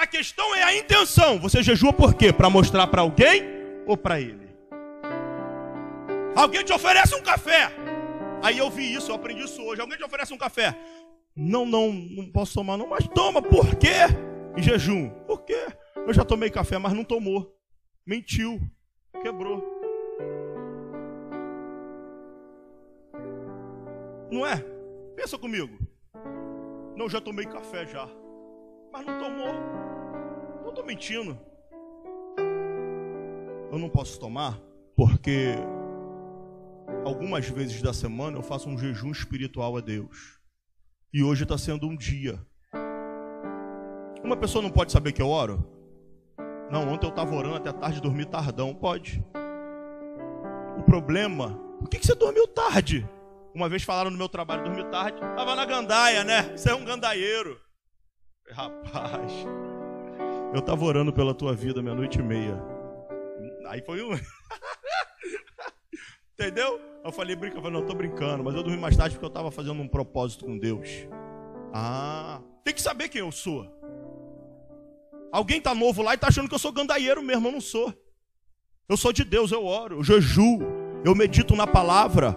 A 0.00 0.06
questão 0.06 0.54
é 0.54 0.62
a 0.62 0.74
intenção. 0.74 1.38
Você 1.38 1.62
jejua 1.62 1.92
por 1.92 2.14
quê? 2.14 2.32
Para 2.32 2.48
mostrar 2.48 2.86
para 2.86 3.02
alguém 3.02 3.42
ou 3.86 3.98
para 3.98 4.18
ele? 4.18 4.48
Alguém 6.34 6.64
te 6.64 6.72
oferece 6.72 7.14
um 7.14 7.20
café. 7.20 7.70
Aí 8.42 8.56
eu 8.56 8.70
vi 8.70 8.94
isso, 8.94 9.10
eu 9.10 9.16
aprendi 9.16 9.42
isso 9.42 9.62
hoje. 9.62 9.82
Alguém 9.82 9.98
te 9.98 10.04
oferece 10.04 10.32
um 10.32 10.38
café? 10.38 10.74
Não, 11.36 11.66
não, 11.66 11.92
não 11.92 12.32
posso 12.32 12.54
tomar 12.54 12.78
não, 12.78 12.86
mas 12.86 13.06
toma, 13.08 13.42
por 13.42 13.74
quê? 13.74 14.08
Em 14.56 14.62
jejum. 14.62 15.10
Por 15.26 15.42
quê? 15.42 15.66
Eu 15.94 16.14
já 16.14 16.24
tomei 16.24 16.48
café, 16.48 16.78
mas 16.78 16.94
não 16.94 17.04
tomou. 17.04 17.54
Mentiu. 18.06 18.58
Quebrou. 19.22 19.62
Não 24.32 24.46
é? 24.46 24.64
Pensa 25.14 25.36
comigo. 25.36 25.78
Não, 26.96 27.06
já 27.06 27.20
tomei 27.20 27.44
café 27.44 27.86
já. 27.86 28.08
Mas 28.90 29.04
não 29.04 29.18
tomou. 29.18 29.89
Não 30.70 30.74
estou 30.74 30.86
mentindo. 30.86 31.36
Eu 33.72 33.76
não 33.76 33.88
posso 33.88 34.20
tomar 34.20 34.56
porque 34.94 35.56
algumas 37.04 37.48
vezes 37.48 37.82
da 37.82 37.92
semana 37.92 38.38
eu 38.38 38.42
faço 38.42 38.68
um 38.68 38.78
jejum 38.78 39.10
espiritual 39.10 39.76
a 39.76 39.80
Deus. 39.80 40.38
E 41.12 41.24
hoje 41.24 41.42
está 41.42 41.58
sendo 41.58 41.88
um 41.88 41.96
dia. 41.96 42.40
Uma 44.22 44.36
pessoa 44.36 44.62
não 44.62 44.70
pode 44.70 44.92
saber 44.92 45.10
que 45.10 45.20
eu 45.20 45.28
oro? 45.28 45.66
Não, 46.70 46.88
ontem 46.88 47.06
eu 47.06 47.10
estava 47.10 47.34
orando 47.34 47.56
até 47.56 47.72
tarde, 47.72 48.00
dormi 48.00 48.24
tardão. 48.24 48.72
Pode. 48.72 49.24
O 50.78 50.84
problema, 50.84 51.58
por 51.80 51.88
que, 51.88 51.98
que 51.98 52.06
você 52.06 52.14
dormiu 52.14 52.46
tarde? 52.46 53.04
Uma 53.52 53.68
vez 53.68 53.82
falaram 53.82 54.12
no 54.12 54.16
meu 54.16 54.28
trabalho, 54.28 54.62
dormi 54.62 54.88
tarde. 54.88 55.16
Estava 55.16 55.56
na 55.56 55.64
gandaia, 55.64 56.22
né? 56.22 56.56
Você 56.56 56.70
é 56.70 56.74
um 56.76 56.84
gandaieiro. 56.84 57.60
Rapaz, 58.52 59.32
eu 60.52 60.58
estava 60.58 60.84
orando 60.84 61.12
pela 61.12 61.32
tua 61.32 61.54
vida 61.54 61.80
meia-noite 61.82 62.18
e 62.18 62.22
meia. 62.22 62.60
Aí 63.66 63.80
foi 63.82 64.02
um. 64.02 64.10
Entendeu? 66.34 66.80
Eu 67.04 67.12
falei, 67.12 67.36
brinca, 67.36 67.56
eu 67.56 67.62
falei, 67.62 67.78
não, 67.78 67.86
tô 67.86 67.94
brincando, 67.94 68.42
mas 68.42 68.54
eu 68.54 68.62
dormi 68.62 68.78
mais 68.78 68.96
tarde 68.96 69.14
porque 69.14 69.24
eu 69.24 69.28
estava 69.28 69.50
fazendo 69.50 69.80
um 69.80 69.88
propósito 69.88 70.44
com 70.44 70.58
Deus. 70.58 70.88
Ah, 71.72 72.40
tem 72.64 72.74
que 72.74 72.82
saber 72.82 73.08
quem 73.08 73.20
eu 73.20 73.30
sou. 73.30 73.70
Alguém 75.32 75.60
tá 75.60 75.74
novo 75.74 76.02
lá 76.02 76.14
e 76.14 76.18
tá 76.18 76.26
achando 76.28 76.48
que 76.48 76.54
eu 76.54 76.58
sou 76.58 76.72
gandaieiro 76.72 77.22
mesmo, 77.22 77.46
eu 77.46 77.52
não 77.52 77.60
sou. 77.60 77.94
Eu 78.88 78.96
sou 78.96 79.12
de 79.12 79.22
Deus, 79.22 79.52
eu 79.52 79.64
oro, 79.64 79.98
eu 79.98 80.04
jejuo, 80.04 80.60
eu 81.04 81.14
medito 81.14 81.54
na 81.54 81.66
palavra, 81.66 82.36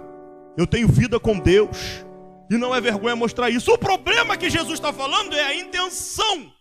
eu 0.55 0.67
tenho 0.67 0.87
vida 0.87 1.19
com 1.19 1.39
Deus. 1.39 2.05
E 2.51 2.57
não 2.57 2.75
é 2.75 2.79
vergonha 2.79 3.15
mostrar 3.15 3.49
isso. 3.49 3.73
O 3.73 3.77
problema 3.77 4.37
que 4.37 4.51
Jesus 4.51 4.75
está 4.75 4.93
falando 4.93 5.33
é 5.33 5.43
a 5.43 5.55
intenção 5.55 6.52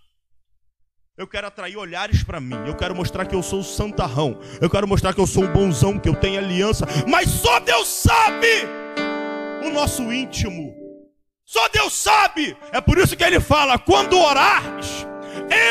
eu 1.16 1.26
quero 1.26 1.46
atrair 1.46 1.76
olhares 1.76 2.22
para 2.22 2.40
mim. 2.40 2.56
Eu 2.66 2.74
quero 2.74 2.94
mostrar 2.94 3.26
que 3.26 3.34
eu 3.34 3.42
sou 3.42 3.60
o 3.60 3.64
santarrão. 3.64 4.38
Eu 4.60 4.70
quero 4.70 4.88
mostrar 4.88 5.12
que 5.12 5.20
eu 5.20 5.26
sou 5.26 5.44
o 5.44 5.48
bonzão, 5.48 5.98
que 5.98 6.08
eu 6.08 6.14
tenho 6.14 6.38
aliança. 6.38 6.86
Mas 7.06 7.28
só 7.28 7.60
Deus 7.60 7.86
sabe 7.86 8.66
o 9.64 9.70
nosso 9.70 10.10
íntimo. 10.12 10.74
Só 11.44 11.68
Deus 11.68 11.92
sabe. 11.92 12.56
É 12.72 12.80
por 12.80 12.96
isso 12.96 13.14
que 13.14 13.22
ele 13.22 13.40
fala: 13.40 13.78
quando 13.78 14.18
orares, 14.18 15.06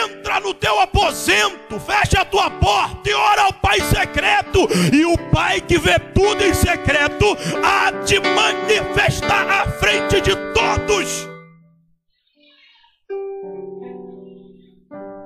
entra 0.03 0.39
no 0.39 0.53
teu 0.53 0.79
aposento, 0.79 1.79
fecha 1.79 2.21
a 2.21 2.25
tua 2.25 2.51
porta 2.51 3.09
e 3.09 3.13
ora 3.13 3.41
ao 3.43 3.53
Pai 3.53 3.81
secreto. 3.81 4.67
E 4.93 5.03
o 5.05 5.17
Pai 5.31 5.59
que 5.59 5.79
vê 5.79 5.97
tudo 5.97 6.45
em 6.45 6.53
secreto 6.53 7.35
há 7.65 7.89
de 8.05 8.19
manifestar 8.19 9.49
à 9.49 9.71
frente 9.71 10.21
de 10.21 10.35
todos. 10.53 11.30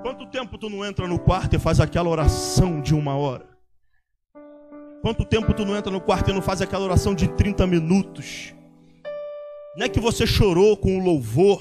Quanto 0.05 0.27
tempo 0.27 0.55
tu 0.55 0.69
não 0.69 0.85
entra 0.85 1.07
no 1.07 1.17
quarto 1.17 1.55
e 1.55 1.59
faz 1.59 1.79
aquela 1.79 2.07
oração 2.07 2.79
de 2.79 2.93
uma 2.93 3.17
hora? 3.17 3.49
Quanto 5.01 5.25
tempo 5.25 5.51
tu 5.51 5.65
não 5.65 5.75
entra 5.75 5.91
no 5.91 5.99
quarto 5.99 6.29
e 6.29 6.33
não 6.33 6.43
faz 6.43 6.61
aquela 6.61 6.85
oração 6.85 7.15
de 7.15 7.27
30 7.27 7.65
minutos? 7.65 8.53
Não 9.75 9.83
é 9.83 9.89
que 9.89 9.99
você 9.99 10.27
chorou 10.27 10.77
com 10.77 10.99
o 10.99 11.03
louvor, 11.03 11.59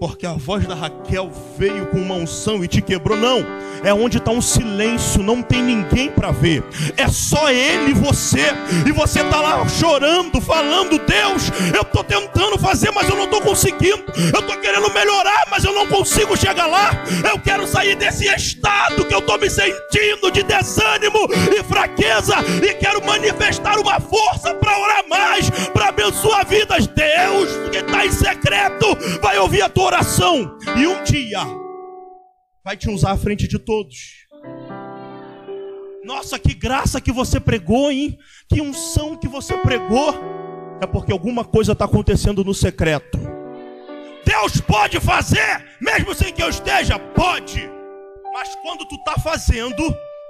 porque 0.00 0.26
a 0.26 0.32
voz 0.32 0.64
da 0.66 0.74
Raquel 0.74 1.30
veio 1.56 1.86
com 1.86 1.98
uma 1.98 2.14
unção 2.14 2.62
e 2.62 2.68
te 2.68 2.80
quebrou. 2.80 3.16
Não, 3.16 3.44
é 3.82 3.92
onde 3.92 4.18
está 4.18 4.30
um 4.30 4.40
silêncio, 4.40 5.22
não 5.22 5.42
tem 5.42 5.62
ninguém 5.62 6.08
para 6.10 6.30
ver. 6.30 6.62
É 6.96 7.08
só 7.08 7.50
ele 7.50 7.90
e 7.90 7.94
você. 7.94 8.52
E 8.86 8.92
você 8.92 9.22
está 9.22 9.40
lá 9.40 9.66
chorando, 9.68 10.40
falando: 10.40 10.98
Deus, 10.98 11.50
eu 11.74 11.82
estou 11.82 12.04
tentando 12.04 12.58
fazer, 12.58 12.92
mas 12.92 13.08
eu 13.08 13.16
não 13.16 13.24
estou 13.24 13.40
conseguindo. 13.40 14.04
Eu 14.32 14.40
estou 14.40 14.56
querendo 14.58 14.92
melhorar, 14.92 15.46
mas 15.50 15.64
eu 15.64 15.74
não 15.74 15.86
consigo 15.88 16.36
chegar 16.36 16.66
lá. 16.66 16.90
Eu 17.28 17.38
quero 17.40 17.66
sair 17.66 17.96
desse 17.96 18.26
estado 18.26 19.04
que 19.04 19.14
eu 19.14 19.18
estou 19.18 19.38
me 19.38 19.50
sentindo 19.50 20.30
de 20.30 20.44
desânimo 20.44 21.26
e 21.56 21.62
fraqueza. 21.64 22.36
E 22.62 22.74
quero 22.74 23.04
manifestar 23.04 23.78
uma 23.78 23.98
força 24.00 24.54
para 24.54 24.78
orar 24.78 25.08
mais, 25.08 25.50
para 25.72 25.88
abençoar 25.88 26.46
vidas. 26.46 26.86
Deus 26.86 27.48
que 27.70 27.78
está 27.78 28.06
em 28.06 28.12
secreto 28.12 28.96
vai 29.20 29.38
ouvir 29.38 29.62
a 29.62 29.68
tua 29.68 29.87
oração. 29.88 30.56
E 30.76 30.86
um 30.86 31.02
dia 31.02 31.40
vai 32.64 32.76
te 32.76 32.90
usar 32.90 33.12
à 33.12 33.16
frente 33.16 33.48
de 33.48 33.58
todos. 33.58 33.96
Nossa, 36.04 36.38
que 36.38 36.54
graça 36.54 37.00
que 37.00 37.12
você 37.12 37.40
pregou, 37.40 37.90
hein? 37.90 38.18
Que 38.48 38.60
unção 38.60 39.16
que 39.16 39.28
você 39.28 39.56
pregou. 39.58 40.14
É 40.80 40.86
porque 40.86 41.12
alguma 41.12 41.44
coisa 41.44 41.72
está 41.72 41.84
acontecendo 41.86 42.44
no 42.44 42.54
secreto. 42.54 43.18
Deus 44.24 44.60
pode 44.60 45.00
fazer, 45.00 45.64
mesmo 45.80 46.14
sem 46.14 46.32
que 46.32 46.42
eu 46.42 46.48
esteja? 46.48 46.98
Pode. 46.98 47.68
Mas 48.32 48.54
quando 48.56 48.86
tu 48.86 48.94
está 48.94 49.14
fazendo, 49.18 49.82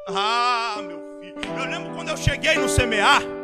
ah, 0.08 0.76
meu 0.86 1.00
filho. 1.20 1.34
Eu 1.58 1.64
lembro 1.64 1.94
quando 1.94 2.08
eu 2.08 2.16
cheguei 2.16 2.54
no 2.54 2.68
semear. 2.68 3.37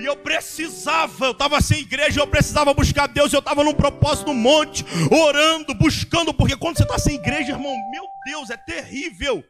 E 0.00 0.06
eu 0.06 0.16
precisava, 0.16 1.26
eu 1.26 1.32
estava 1.32 1.60
sem 1.60 1.80
igreja, 1.80 2.20
eu 2.20 2.26
precisava 2.26 2.72
buscar 2.72 3.06
Deus, 3.06 3.32
eu 3.32 3.40
estava 3.40 3.62
num 3.62 3.74
propósito 3.74 4.28
no 4.28 4.34
monte, 4.34 4.84
orando, 5.10 5.74
buscando, 5.74 6.32
porque 6.32 6.56
quando 6.56 6.78
você 6.78 6.84
está 6.84 6.98
sem 6.98 7.16
igreja, 7.16 7.52
irmão, 7.52 7.76
meu 7.90 8.04
Deus, 8.24 8.48
é 8.48 8.56
terrível. 8.56 9.44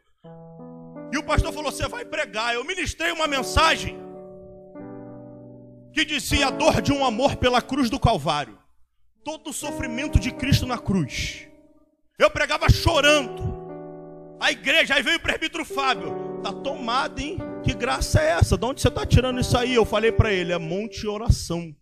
E 1.12 1.18
o 1.18 1.22
pastor 1.22 1.52
falou: 1.52 1.70
Você 1.70 1.86
vai 1.88 2.04
pregar. 2.04 2.54
Eu 2.54 2.64
ministrei 2.64 3.12
uma 3.12 3.26
mensagem 3.26 3.96
que 5.92 6.04
dizia 6.04 6.48
a 6.48 6.50
dor 6.50 6.80
de 6.80 6.92
um 6.92 7.04
amor 7.04 7.36
pela 7.36 7.60
cruz 7.60 7.90
do 7.90 7.98
Calvário, 7.98 8.58
todo 9.24 9.50
o 9.50 9.52
sofrimento 9.52 10.18
de 10.18 10.32
Cristo 10.32 10.66
na 10.66 10.78
cruz. 10.78 11.46
Eu 12.18 12.30
pregava 12.30 12.68
chorando. 12.68 13.58
A 14.40 14.50
igreja, 14.50 14.94
aí 14.94 15.02
veio 15.02 15.18
o 15.18 15.20
presbítero 15.20 15.66
Fábio, 15.66 16.40
tá 16.42 16.50
tomado, 16.50 17.18
hein? 17.20 17.38
Que 17.62 17.74
graça 17.74 18.20
é 18.20 18.30
essa? 18.30 18.56
De 18.56 18.64
onde 18.64 18.80
você 18.80 18.88
está 18.88 19.04
tirando 19.04 19.40
isso 19.40 19.56
aí? 19.56 19.74
Eu 19.74 19.84
falei 19.84 20.10
para 20.12 20.32
ele: 20.32 20.52
é 20.52 20.58
monte 20.58 21.06
oração. 21.06 21.74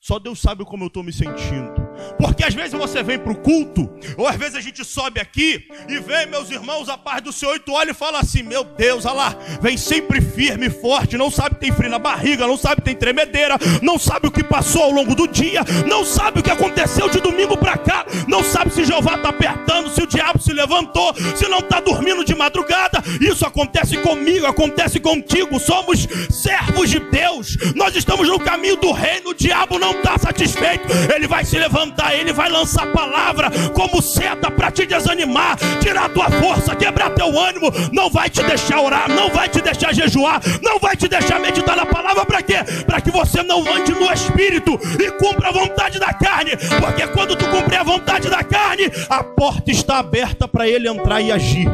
Só 0.00 0.18
Deus 0.18 0.40
sabe 0.40 0.64
como 0.64 0.84
eu 0.84 0.88
estou 0.88 1.02
me 1.02 1.12
sentindo. 1.12 1.85
Porque 2.18 2.44
às 2.44 2.54
vezes 2.54 2.72
você 2.72 3.02
vem 3.02 3.18
para 3.18 3.32
o 3.32 3.36
culto, 3.36 3.90
ou 4.16 4.26
às 4.26 4.36
vezes 4.36 4.54
a 4.54 4.60
gente 4.60 4.84
sobe 4.84 5.20
aqui 5.20 5.66
e 5.88 5.98
vem, 5.98 6.26
meus 6.26 6.50
irmãos, 6.50 6.88
a 6.88 6.96
paz 6.96 7.22
do 7.22 7.32
Senhor, 7.32 7.56
e 7.56 7.60
tu 7.60 7.72
olha 7.72 7.90
e 7.90 7.94
fala 7.94 8.20
assim: 8.20 8.42
Meu 8.42 8.64
Deus, 8.64 9.04
olha 9.04 9.14
lá, 9.14 9.36
vem 9.60 9.76
sempre 9.76 10.20
firme, 10.20 10.70
forte, 10.70 11.16
não 11.16 11.30
sabe 11.30 11.56
que 11.56 11.60
tem 11.62 11.72
frio 11.72 11.90
na 11.90 11.98
barriga, 11.98 12.46
não 12.46 12.56
sabe 12.56 12.76
que 12.76 12.82
tem 12.82 12.94
tremedeira, 12.94 13.56
não 13.82 13.98
sabe 13.98 14.28
o 14.28 14.30
que 14.30 14.42
passou 14.42 14.84
ao 14.84 14.90
longo 14.90 15.14
do 15.14 15.26
dia, 15.26 15.62
não 15.86 16.04
sabe 16.04 16.40
o 16.40 16.42
que 16.42 16.50
aconteceu 16.50 17.08
de 17.08 17.20
domingo 17.20 17.56
para 17.56 17.76
cá, 17.76 18.06
não 18.26 18.42
sabe 18.42 18.72
se 18.72 18.84
Jeová 18.84 19.16
está 19.16 19.30
apertando, 19.30 19.90
se 19.90 20.02
o 20.02 20.06
diabo 20.06 20.40
se 20.40 20.52
levantou, 20.52 21.14
se 21.36 21.48
não 21.48 21.58
está 21.58 21.80
dormindo 21.80 22.24
de 22.24 22.34
madrugada. 22.34 23.02
Isso 23.20 23.46
acontece 23.46 23.96
comigo, 23.98 24.46
acontece 24.46 25.00
contigo. 25.00 25.58
Somos 25.58 26.06
servos 26.30 26.90
de 26.90 26.98
Deus, 26.98 27.56
nós 27.74 27.94
estamos 27.94 28.28
no 28.28 28.38
caminho 28.38 28.76
do 28.76 28.92
reino, 28.92 29.30
o 29.30 29.34
diabo 29.34 29.78
não 29.78 29.92
está 29.92 30.18
satisfeito, 30.18 30.86
ele 31.14 31.26
vai 31.26 31.44
se 31.44 31.58
levantar, 31.58 31.95
ele 32.12 32.32
vai 32.32 32.48
lançar 32.48 32.86
palavra 32.92 33.50
como 33.74 34.02
seta 34.02 34.50
para 34.50 34.70
te 34.70 34.86
desanimar, 34.86 35.56
tirar 35.80 36.08
tua 36.08 36.30
força, 36.30 36.74
quebrar 36.74 37.10
teu 37.10 37.38
ânimo, 37.38 37.70
não 37.92 38.10
vai 38.10 38.30
te 38.30 38.42
deixar 38.42 38.80
orar, 38.80 39.08
não 39.08 39.30
vai 39.30 39.48
te 39.48 39.60
deixar 39.60 39.92
jejuar, 39.92 40.40
não 40.62 40.78
vai 40.78 40.96
te 40.96 41.08
deixar 41.08 41.38
meditar 41.40 41.76
na 41.76 41.86
palavra 41.86 42.24
para 42.24 42.42
quê? 42.42 42.58
Para 42.86 43.00
que 43.00 43.10
você 43.10 43.42
não 43.42 43.60
ande 43.66 43.92
no 43.92 44.12
espírito 44.12 44.78
e 45.00 45.10
cumpra 45.12 45.48
a 45.48 45.52
vontade 45.52 45.98
da 45.98 46.12
carne, 46.12 46.52
porque 46.80 47.06
quando 47.08 47.36
tu 47.36 47.46
cumprir 47.48 47.78
a 47.78 47.82
vontade 47.82 48.28
da 48.28 48.42
carne, 48.42 48.84
a 49.08 49.22
porta 49.22 49.70
está 49.70 49.98
aberta 49.98 50.48
para 50.48 50.68
ele 50.68 50.88
entrar 50.88 51.20
e 51.20 51.32
agir. 51.32 51.68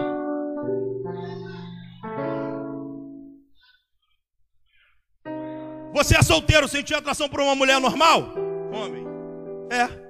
Você 5.92 6.16
é 6.16 6.22
solteiro, 6.22 6.66
sentiu 6.66 6.96
atração 6.96 7.28
por 7.28 7.40
uma 7.40 7.54
mulher 7.54 7.78
normal? 7.78 8.35
Homem. 8.72 9.06
É. 9.70 10.02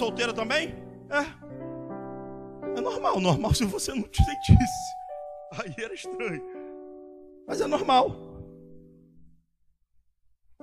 Solteiro 0.00 0.32
também? 0.32 0.74
É. 1.10 2.78
É 2.78 2.80
normal, 2.80 3.20
normal 3.20 3.52
se 3.52 3.66
você 3.66 3.92
não 3.92 4.04
te 4.04 4.24
sentisse. 4.24 4.94
Aí 5.52 5.74
era 5.76 5.92
estranho. 5.92 6.42
Mas 7.46 7.60
é 7.60 7.66
normal. 7.66 8.10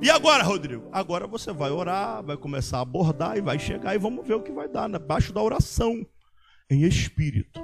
E 0.02 0.10
agora, 0.10 0.42
Rodrigo? 0.42 0.90
Agora 0.92 1.28
você 1.28 1.54
vai 1.54 1.70
orar, 1.70 2.24
vai 2.24 2.36
começar 2.36 2.80
a 2.80 2.82
abordar 2.82 3.38
e 3.38 3.42
vai 3.42 3.60
chegar 3.60 3.94
e 3.94 4.00
vamos 4.00 4.26
ver 4.26 4.34
o 4.34 4.42
que 4.42 4.52
vai 4.52 4.68
dar, 4.68 4.94
abaixo 4.96 5.32
da 5.32 5.44
oração, 5.44 6.04
em 6.68 6.82
espírito. 6.82 7.62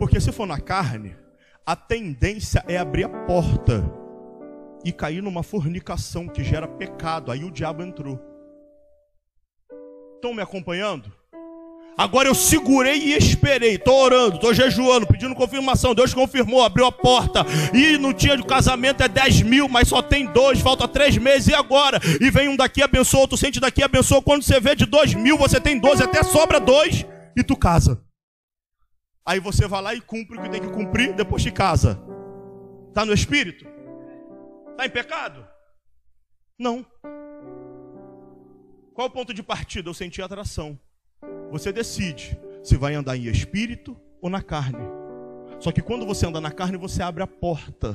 Porque 0.00 0.20
se 0.20 0.32
for 0.32 0.46
na 0.46 0.58
carne, 0.60 1.16
a 1.64 1.76
tendência 1.76 2.64
é 2.66 2.76
abrir 2.76 3.04
a 3.04 3.24
porta 3.24 3.84
e 4.84 4.92
cair 4.92 5.22
numa 5.22 5.44
fornicação 5.44 6.26
que 6.26 6.42
gera 6.42 6.66
pecado. 6.66 7.30
Aí 7.30 7.44
o 7.44 7.52
diabo 7.52 7.84
entrou. 7.84 8.35
Estão 10.16 10.34
me 10.34 10.42
acompanhando? 10.42 11.12
Agora 11.96 12.28
eu 12.28 12.34
segurei 12.34 12.98
e 12.98 13.14
esperei. 13.14 13.76
Estou 13.76 14.04
orando, 14.04 14.36
estou 14.36 14.52
jejuando, 14.52 15.06
pedindo 15.06 15.34
confirmação. 15.34 15.94
Deus 15.94 16.12
confirmou, 16.12 16.62
abriu 16.62 16.84
a 16.84 16.92
porta. 16.92 17.40
E 17.72 17.96
no 17.96 18.12
dia 18.12 18.36
do 18.36 18.44
casamento 18.44 19.02
é 19.02 19.08
10 19.08 19.42
mil, 19.42 19.66
mas 19.66 19.88
só 19.88 20.02
tem 20.02 20.26
dois, 20.26 20.60
falta 20.60 20.86
três 20.86 21.16
meses. 21.16 21.48
E 21.48 21.54
agora? 21.54 21.98
E 22.20 22.30
vem 22.30 22.48
um 22.48 22.56
daqui, 22.56 22.82
abençoa, 22.82 23.20
outro 23.20 23.38
sente 23.38 23.58
daqui, 23.58 23.82
abençoa. 23.82 24.20
Quando 24.20 24.42
você 24.42 24.60
vê 24.60 24.74
de 24.74 24.84
dois 24.84 25.14
mil, 25.14 25.38
você 25.38 25.58
tem 25.58 25.78
12, 25.78 26.02
até 26.02 26.22
sobra 26.22 26.60
dois. 26.60 27.06
E 27.34 27.42
tu 27.42 27.56
casa. 27.56 28.02
Aí 29.26 29.40
você 29.40 29.66
vai 29.66 29.82
lá 29.82 29.94
e 29.94 30.00
cumpre 30.00 30.38
o 30.38 30.42
que 30.42 30.50
tem 30.50 30.60
que 30.60 30.68
cumprir, 30.68 31.14
depois 31.14 31.42
te 31.42 31.50
casa. 31.50 31.98
Está 32.88 33.04
no 33.04 33.12
espírito? 33.12 33.66
Está 34.70 34.86
em 34.86 34.90
pecado? 34.90 35.46
Não. 36.58 36.84
Qual 38.96 39.08
o 39.08 39.10
ponto 39.10 39.34
de 39.34 39.42
partida? 39.42 39.90
Eu 39.90 39.94
senti 39.94 40.22
atração. 40.22 40.80
Você 41.50 41.70
decide 41.70 42.40
se 42.64 42.78
vai 42.78 42.94
andar 42.94 43.14
em 43.14 43.26
espírito 43.26 43.94
ou 44.22 44.30
na 44.30 44.42
carne. 44.42 44.82
Só 45.60 45.70
que 45.70 45.82
quando 45.82 46.06
você 46.06 46.24
anda 46.26 46.40
na 46.40 46.50
carne, 46.50 46.78
você 46.78 47.02
abre 47.02 47.22
a 47.22 47.26
porta 47.26 47.94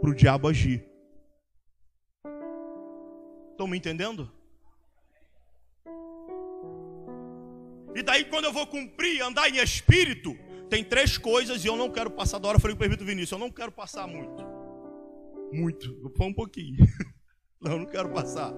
para 0.00 0.10
o 0.10 0.14
diabo 0.14 0.46
agir. 0.46 0.88
Estão 3.50 3.66
me 3.66 3.76
entendendo? 3.76 4.30
E 7.96 8.04
daí, 8.04 8.24
quando 8.26 8.44
eu 8.44 8.52
vou 8.52 8.66
cumprir, 8.68 9.22
andar 9.22 9.50
em 9.50 9.56
espírito, 9.56 10.38
tem 10.68 10.84
três 10.84 11.18
coisas 11.18 11.64
e 11.64 11.66
eu 11.66 11.76
não 11.76 11.90
quero 11.90 12.12
passar 12.12 12.38
da 12.38 12.46
hora. 12.46 12.58
Eu 12.58 12.60
falei 12.60 12.76
Permito 12.76 13.04
Vinícius, 13.04 13.32
eu 13.32 13.38
não 13.38 13.50
quero 13.50 13.72
passar 13.72 14.06
muito. 14.06 14.44
Muito, 15.52 15.92
pôr 16.10 16.26
um 16.26 16.32
pouquinho. 16.32 16.76
Não, 17.62 17.80
não 17.80 17.84
quero 17.84 18.08
passar. 18.08 18.54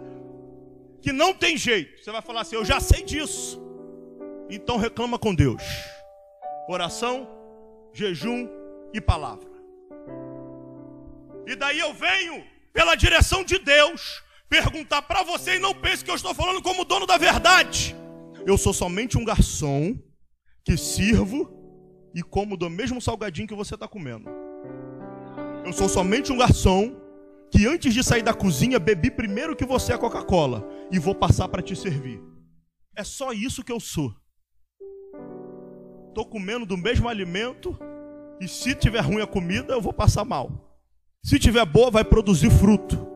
Que 1.02 1.12
não 1.12 1.34
tem 1.34 1.56
jeito. 1.56 2.02
Você 2.02 2.10
vai 2.10 2.22
falar 2.22 2.42
assim, 2.42 2.56
eu 2.56 2.64
já 2.64 2.80
sei 2.80 3.02
disso. 3.02 3.60
Então 4.48 4.76
reclama 4.76 5.18
com 5.18 5.34
Deus. 5.34 5.62
Oração, 6.68 7.28
jejum 7.92 8.48
e 8.94 9.00
palavra. 9.00 9.50
E 11.46 11.56
daí 11.56 11.80
eu 11.80 11.92
venho, 11.92 12.44
pela 12.72 12.94
direção 12.94 13.42
de 13.42 13.58
Deus, 13.58 14.22
perguntar 14.48 15.02
para 15.02 15.22
você 15.22 15.56
e 15.56 15.58
não 15.58 15.74
pense 15.74 16.04
que 16.04 16.10
eu 16.10 16.14
estou 16.14 16.32
falando 16.34 16.62
como 16.62 16.84
dono 16.84 17.06
da 17.06 17.18
verdade. 17.18 17.96
Eu 18.46 18.56
sou 18.56 18.72
somente 18.72 19.18
um 19.18 19.24
garçom 19.24 19.98
que 20.64 20.76
sirvo 20.76 21.52
e 22.14 22.22
como 22.22 22.56
do 22.56 22.70
mesmo 22.70 23.00
salgadinho 23.00 23.48
que 23.48 23.54
você 23.54 23.74
está 23.74 23.88
comendo. 23.88 24.30
Eu 25.64 25.72
sou 25.72 25.88
somente 25.88 26.30
um 26.32 26.38
garçom 26.38 26.94
que 27.52 27.66
antes 27.66 27.92
de 27.92 28.02
sair 28.02 28.22
da 28.22 28.32
cozinha 28.32 28.78
bebi 28.78 29.10
primeiro 29.10 29.54
que 29.54 29.66
você 29.66 29.92
a 29.92 29.98
Coca-Cola 29.98 30.66
e 30.90 30.98
vou 30.98 31.14
passar 31.14 31.48
para 31.48 31.60
te 31.60 31.76
servir. 31.76 32.18
É 32.96 33.04
só 33.04 33.30
isso 33.32 33.62
que 33.62 33.70
eu 33.70 33.78
sou. 33.78 34.14
Estou 36.08 36.24
comendo 36.24 36.64
do 36.64 36.78
mesmo 36.78 37.10
alimento 37.10 37.78
e 38.40 38.48
se 38.48 38.74
tiver 38.74 39.00
ruim 39.00 39.20
a 39.20 39.26
comida, 39.26 39.74
eu 39.74 39.82
vou 39.82 39.92
passar 39.92 40.24
mal. 40.24 40.80
Se 41.22 41.38
tiver 41.38 41.64
boa, 41.66 41.90
vai 41.90 42.04
produzir 42.04 42.50
fruto. 42.50 43.06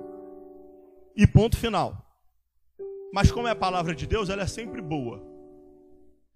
E 1.16 1.26
ponto 1.26 1.56
final. 1.56 2.06
Mas 3.12 3.32
como 3.32 3.48
é 3.48 3.52
a 3.52 3.56
palavra 3.56 3.94
de 3.94 4.06
Deus, 4.06 4.28
ela 4.28 4.42
é 4.42 4.46
sempre 4.46 4.82
boa. 4.82 5.24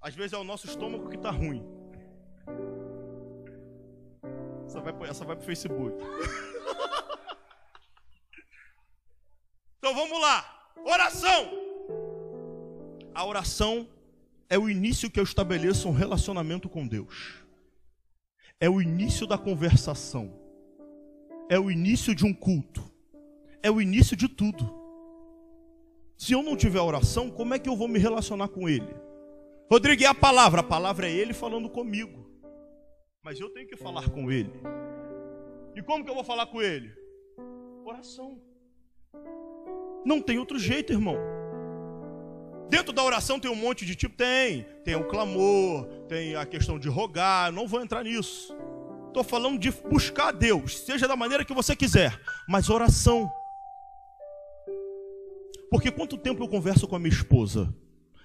Às 0.01 0.15
vezes 0.15 0.33
é 0.33 0.39
o 0.39 0.45
nosso 0.45 0.67
estômago 0.67 1.11
que 1.11 1.17
está 1.17 1.31
ruim. 1.31 1.63
Essa 4.67 4.81
vai, 4.81 4.95
essa 5.09 5.25
vai 5.25 5.37
para 5.37 5.43
o 5.43 5.47
Facebook. 5.47 6.03
então 9.81 9.95
vamos 9.95 10.21
lá. 10.21 10.45
Oração. 10.85 11.51
A 13.15 13.25
oração 13.25 13.89
é 14.47 14.59
o 14.59 14.69
início 14.69 15.11
que 15.11 15.19
eu 15.19 15.25
estabeleço 15.25 15.89
um 15.89 15.93
relacionamento 15.93 16.69
com 16.69 16.87
Deus. 16.87 17.43
É 18.61 18.69
o 18.69 18.83
início 18.83 19.27
da 19.27 19.39
conversação. 19.39 20.39
É 21.49 21.59
o 21.59 21.71
início 21.71 22.15
de 22.15 22.27
um 22.27 22.35
culto. 22.35 22.85
É 23.63 23.71
o 23.71 23.81
início 23.81 24.15
de 24.15 24.29
tudo. 24.29 24.71
Se 26.15 26.35
eu 26.35 26.43
não 26.43 26.59
tiver 26.59 26.81
oração, 26.83 27.31
como 27.31 27.55
é 27.55 27.59
que 27.59 27.69
eu 27.69 27.75
vou 27.75 27.89
me 27.89 27.99
relacionar 27.99 28.49
com 28.49 28.69
Ele? 28.69 28.95
Rodrigo, 29.71 30.03
é 30.03 30.07
a 30.07 30.15
palavra? 30.15 30.61
A 30.61 30.65
palavra 30.65 31.09
é 31.09 31.11
Ele 31.11 31.33
falando 31.33 31.71
comigo. 31.71 32.31
Mas 33.23 33.41
eu 33.41 33.49
tenho 33.49 33.67
que 33.67 33.79
falar 33.79 34.11
com 34.11 34.31
Ele. 34.31 34.53
E 35.75 35.83
como 35.83 36.05
que 36.05 36.11
eu 36.11 36.15
vou 36.15 36.25
falar 36.25 36.47
com 36.49 36.61
Ele? 36.61 36.93
Oração. 37.83 38.39
Não 40.05 40.21
tem 40.21 40.39
outro 40.39 40.59
jeito, 40.59 40.93
irmão. 40.93 41.17
Dentro 42.71 42.93
da 42.93 43.03
oração 43.03 43.41
tem 43.41 43.51
um 43.51 43.57
monte 43.57 43.85
de 43.85 43.97
tipo? 43.97 44.17
Tem. 44.17 44.65
Tem 44.85 44.95
o 44.95 45.09
clamor, 45.09 45.87
tem 46.09 46.37
a 46.37 46.47
questão 46.47 46.79
de 46.79 46.89
rogar. 46.89 47.51
Não 47.53 47.67
vou 47.67 47.83
entrar 47.83 48.05
nisso. 48.05 48.57
Estou 49.09 49.25
falando 49.25 49.59
de 49.59 49.73
buscar 49.91 50.29
a 50.29 50.33
Deus, 50.33 50.79
seja 50.79 51.09
da 51.09 51.17
maneira 51.17 51.45
que 51.45 51.53
você 51.53 51.75
quiser, 51.75 52.17
mas 52.49 52.71
oração. 52.71 53.29
Porque 55.69 55.91
quanto 55.91 56.17
tempo 56.17 56.45
eu 56.45 56.49
converso 56.49 56.87
com 56.87 56.95
a 56.95 56.99
minha 56.99 57.13
esposa? 57.13 57.75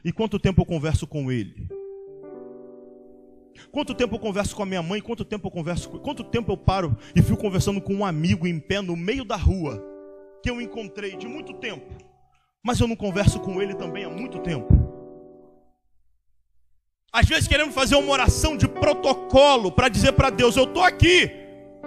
E 0.03 0.11
quanto 0.11 0.37
tempo 0.37 0.61
eu 0.61 0.65
converso 0.65 1.07
com 1.07 1.31
ele? 1.31 1.67
Quanto 3.71 3.95
tempo 3.95 4.13
eu 4.13 4.19
converso 4.19 4.55
com 4.55 4.61
a 4.61 4.65
minha 4.65 4.83
mãe? 4.83 5.01
Quanto 5.01 5.25
tempo 5.25 5.47
eu 5.47 5.51
converso. 5.51 5.89
Quanto 5.89 6.23
tempo 6.23 6.51
eu 6.51 6.57
paro 6.57 6.95
e 7.15 7.21
fico 7.21 7.37
conversando 7.37 7.81
com 7.81 7.95
um 7.95 8.05
amigo 8.05 8.45
em 8.45 8.59
pé 8.59 8.79
no 8.79 8.95
meio 8.95 9.25
da 9.25 9.35
rua 9.35 9.94
que 10.45 10.49
eu 10.49 10.61
encontrei 10.61 11.17
de 11.17 11.27
muito 11.27 11.53
tempo? 11.55 12.05
mas 12.65 12.79
eu 12.79 12.87
não 12.87 12.95
converso 12.95 13.39
com 13.39 13.61
ele 13.61 13.75
também 13.75 14.05
há 14.05 14.09
muito 14.09 14.39
tempo. 14.39 14.73
Às 17.13 17.27
vezes 17.27 17.47
queremos 17.47 17.75
fazer 17.75 17.95
uma 17.95 18.11
oração 18.11 18.57
de 18.57 18.67
protocolo 18.67 19.71
para 19.71 19.87
dizer 19.87 20.13
para 20.13 20.31
Deus: 20.31 20.57
Eu 20.57 20.63
estou 20.63 20.81
aqui, 20.81 21.31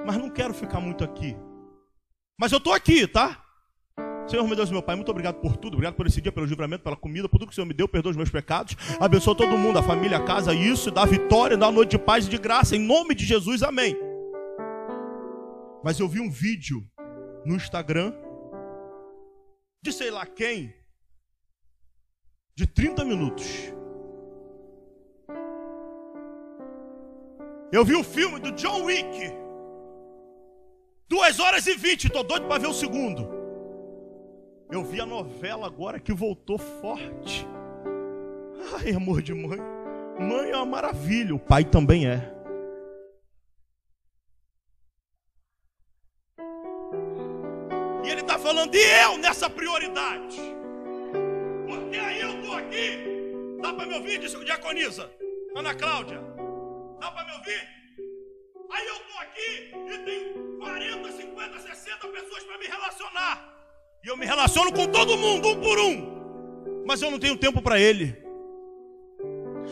mas 0.06 0.16
não 0.16 0.30
quero 0.30 0.54
ficar 0.54 0.78
muito 0.78 1.02
aqui. 1.02 1.36
Mas 2.38 2.52
eu 2.52 2.58
estou 2.58 2.72
aqui, 2.72 3.08
tá? 3.08 3.42
Senhor, 4.28 4.46
meu 4.46 4.54
Deus, 4.54 4.70
meu 4.70 4.82
Pai, 4.82 4.94
muito 4.94 5.10
obrigado 5.10 5.40
por 5.40 5.56
tudo. 5.56 5.74
Obrigado 5.74 5.94
por 5.94 6.06
esse 6.06 6.20
dia, 6.20 6.30
pelo 6.30 6.46
livramento, 6.46 6.84
pela 6.84 6.96
comida, 6.96 7.28
por 7.28 7.38
tudo 7.38 7.48
que 7.48 7.52
o 7.52 7.54
Senhor 7.56 7.66
me 7.66 7.74
deu. 7.74 7.88
Perdoa 7.88 8.10
os 8.10 8.16
meus 8.16 8.30
pecados. 8.30 8.76
Abençoa 9.00 9.34
todo 9.34 9.58
mundo, 9.58 9.80
a 9.80 9.82
família, 9.82 10.18
a 10.18 10.24
casa, 10.24 10.54
isso, 10.54 10.92
dá 10.92 11.04
vitória, 11.04 11.56
dá 11.56 11.72
noite 11.72 11.90
de 11.90 11.98
paz 11.98 12.26
e 12.26 12.30
de 12.30 12.38
graça. 12.38 12.76
Em 12.76 12.80
nome 12.80 13.16
de 13.16 13.24
Jesus, 13.24 13.64
amém. 13.64 13.96
Mas 15.82 15.98
eu 15.98 16.06
vi 16.06 16.20
um 16.20 16.30
vídeo 16.30 16.86
no 17.44 17.56
Instagram 17.56 18.12
de 19.80 19.92
sei 19.92 20.10
lá 20.10 20.26
quem, 20.26 20.74
de 22.54 22.66
30 22.66 23.04
minutos. 23.04 23.46
Eu 27.70 27.84
vi 27.84 27.94
um 27.94 28.02
filme 28.02 28.40
do 28.40 28.52
John 28.52 28.84
Wick, 28.84 29.32
2 31.08 31.38
horas 31.38 31.66
e 31.66 31.74
20, 31.74 32.04
estou 32.04 32.24
doido 32.24 32.46
para 32.46 32.58
ver 32.58 32.66
o 32.66 32.74
segundo. 32.74 33.28
Eu 34.70 34.84
vi 34.84 35.00
a 35.00 35.06
novela 35.06 35.66
agora 35.66 36.00
que 36.00 36.12
voltou 36.12 36.58
forte. 36.58 37.46
Ai, 38.74 38.92
amor 38.92 39.22
de 39.22 39.32
mãe. 39.32 39.58
Mãe 40.18 40.50
é 40.50 40.56
uma 40.56 40.66
maravilha, 40.66 41.34
o 41.34 41.38
pai 41.38 41.64
também 41.64 42.06
é. 42.06 42.37
Falando, 48.58 48.74
e 48.74 49.02
eu 49.04 49.18
nessa 49.18 49.48
prioridade? 49.48 50.36
Porque 51.66 51.96
aí 51.96 52.20
eu 52.20 52.40
estou 52.40 52.54
aqui. 52.54 52.98
Dá 53.62 53.72
para 53.72 53.86
me 53.86 53.94
ouvir? 53.94 54.18
Disse 54.18 54.44
diaconisa. 54.44 55.10
Ana 55.54 55.74
Cláudia. 55.74 56.20
Dá 57.00 57.10
para 57.10 57.24
me 57.24 57.32
ouvir? 57.32 57.68
Aí 58.70 58.86
eu 58.86 58.96
estou 58.96 59.18
aqui 59.20 59.94
e 59.94 59.98
tenho 60.04 60.58
40, 60.58 61.12
50, 61.12 61.60
60 61.60 62.08
pessoas 62.08 62.44
para 62.44 62.58
me 62.58 62.66
relacionar. 62.66 63.54
E 64.04 64.08
eu 64.08 64.16
me 64.16 64.26
relaciono 64.26 64.72
com 64.72 64.86
todo 64.86 65.16
mundo, 65.16 65.48
um 65.48 65.60
por 65.60 65.78
um. 65.78 66.84
Mas 66.86 67.00
eu 67.02 67.10
não 67.10 67.18
tenho 67.18 67.36
tempo 67.36 67.62
para 67.62 67.78
ele. 67.78 68.16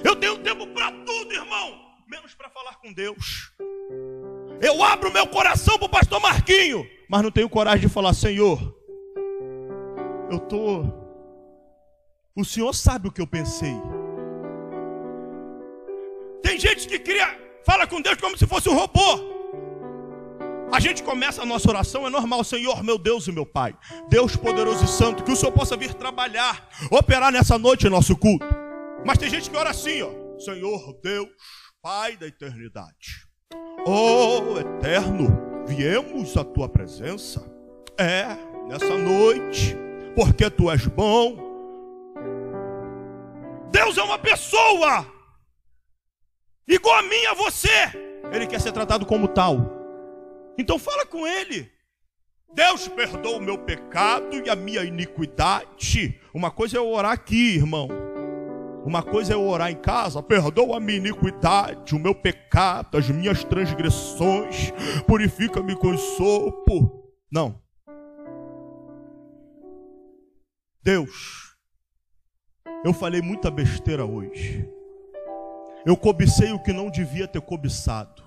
Eu 0.05 0.17
tenho 0.17 0.39
tempo 0.39 0.67
para 0.69 0.93
tudo, 0.93 1.33
irmão. 1.33 1.81
Menos 2.09 2.35
para 2.35 2.49
falar 2.51 2.77
com 2.77 2.93
Deus. 2.93 3.53
Eu 4.61 4.83
abro 4.83 5.13
meu 5.13 5.27
coração 5.27 5.79
para 5.79 5.87
o 5.87 5.91
pastor 5.91 6.21
Marquinho 6.21 6.87
mas 7.09 7.23
não 7.23 7.31
tenho 7.31 7.49
coragem 7.49 7.87
de 7.87 7.93
falar, 7.93 8.13
Senhor, 8.13 8.76
eu 10.31 10.39
tô. 10.39 10.85
O 12.35 12.45
Senhor 12.45 12.73
sabe 12.75 13.09
o 13.09 13.13
que 13.13 13.21
eu 13.21 13.27
pensei. 13.27 13.75
Tem 16.43 16.59
gente 16.59 16.87
que 16.87 16.99
cria, 16.99 17.27
fala 17.65 17.87
com 17.87 18.01
Deus 18.01 18.19
como 18.21 18.37
se 18.37 18.47
fosse 18.47 18.69
um 18.69 18.75
robô. 18.75 19.37
A 20.73 20.81
gente 20.81 21.03
começa 21.03 21.43
a 21.43 21.47
nossa 21.47 21.69
oração, 21.69 22.07
é 22.07 22.11
normal, 22.11 22.43
Senhor, 22.43 22.83
meu 22.83 22.99
Deus 22.99 23.27
e 23.29 23.33
meu 23.33 23.47
Pai, 23.47 23.77
Deus 24.09 24.37
poderoso 24.37 24.85
e 24.85 24.89
santo, 24.89 25.23
que 25.23 25.31
o 25.31 25.37
Senhor 25.37 25.53
possa 25.53 25.77
vir 25.77 25.95
trabalhar, 25.95 26.69
operar 26.91 27.33
nessa 27.33 27.57
noite 27.57 27.87
em 27.87 27.91
nosso 27.91 28.17
culto. 28.17 28.47
Mas 29.05 29.17
tem 29.19 29.31
gente 29.31 29.49
que 29.49 29.57
ora 29.57 29.71
assim, 29.71 30.03
ó, 30.03 30.11
Senhor 30.39 30.99
Deus, 31.03 31.29
Pai 31.81 32.17
da 32.17 32.27
eternidade, 32.27 33.27
oh 33.87 34.59
eterno, 34.59 35.65
viemos 35.67 36.37
à 36.37 36.45
tua 36.45 36.69
presença, 36.69 37.41
é, 37.97 38.27
nessa 38.69 38.99
noite, 38.99 39.77
porque 40.17 40.49
tu 40.49 40.71
és 40.71 40.87
bom. 40.87 41.37
Deus 43.71 43.99
é 43.99 44.03
uma 44.03 44.19
pessoa, 44.19 45.07
igual 46.67 46.99
a 46.99 47.03
mim, 47.03 47.27
a 47.27 47.35
você. 47.35 47.69
Ele 48.33 48.47
quer 48.47 48.59
ser 48.61 48.73
tratado 48.73 49.05
como 49.05 49.29
tal. 49.29 49.59
Então 50.59 50.79
fala 50.79 51.05
com 51.05 51.27
ele. 51.27 51.71
Deus 52.55 52.89
perdoa 52.89 53.37
o 53.37 53.43
meu 53.43 53.59
pecado 53.59 54.43
e 54.43 54.49
a 54.49 54.57
minha 54.57 54.83
iniquidade. 54.83 56.19
Uma 56.33 56.51
coisa 56.51 56.79
é 56.79 56.81
eu 56.81 56.89
orar 56.89 57.13
aqui, 57.13 57.57
irmão. 57.57 57.89
Uma 58.87 59.03
coisa 59.03 59.35
é 59.35 59.37
eu 59.37 59.47
orar 59.47 59.71
em 59.71 59.77
casa, 59.77 60.23
perdoa 60.23 60.79
a 60.79 60.81
minha 60.81 60.97
iniquidade, 60.97 61.95
o 61.95 61.99
meu 61.99 62.15
pecado, 62.15 62.97
as 62.97 63.11
minhas 63.11 63.45
transgressões, 63.45 64.73
purifica-me 65.07 65.77
com 65.77 65.99
sopo. 65.99 67.05
Não. 67.31 67.66
Deus, 70.87 71.57
eu 72.85 72.95
falei 72.95 73.21
muita 73.21 73.51
besteira 73.51 74.05
hoje. 74.05 74.71
Eu 75.85 75.97
cobicei 75.97 76.53
o 76.53 76.63
que 76.63 76.73
não 76.73 76.89
devia 76.89 77.27
ter 77.27 77.41
cobiçado. 77.41 78.23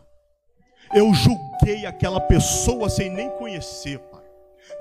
Eu 0.94 1.14
julguei 1.14 1.86
aquela 1.86 2.20
pessoa 2.20 2.90
sem 2.90 3.10
nem 3.10 3.30
conhecer, 3.38 3.98
Pai. 4.00 4.26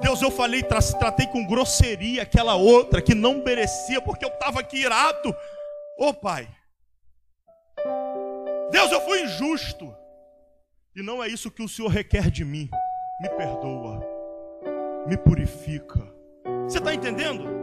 Deus, 0.01 0.21
eu 0.21 0.31
falei, 0.33 0.61
tratei 0.65 1.29
com 1.29 1.47
grosseria 1.47 2.23
aquela 2.23 2.57
outra 2.57 3.01
que 3.01 3.15
não 3.15 3.45
merecia, 3.45 4.03
porque 4.03 4.25
eu 4.25 4.31
estava 4.31 4.59
aqui 4.59 4.79
irado. 4.79 5.31
Ô 6.01 6.09
oh, 6.09 6.15
Pai, 6.15 6.49
Deus, 8.73 8.91
eu 8.91 9.01
fui 9.03 9.23
injusto. 9.23 9.95
E 10.97 11.03
não 11.05 11.23
é 11.23 11.29
isso 11.29 11.49
que 11.49 11.63
o 11.63 11.69
Senhor 11.69 11.87
requer 11.87 12.29
de 12.29 12.45
mim. 12.45 12.69
Me 13.21 13.29
perdoa, 13.29 14.05
me 15.07 15.17
purifica. 15.17 16.13
Você 16.67 16.79
está 16.79 16.93
entendendo? 16.93 17.58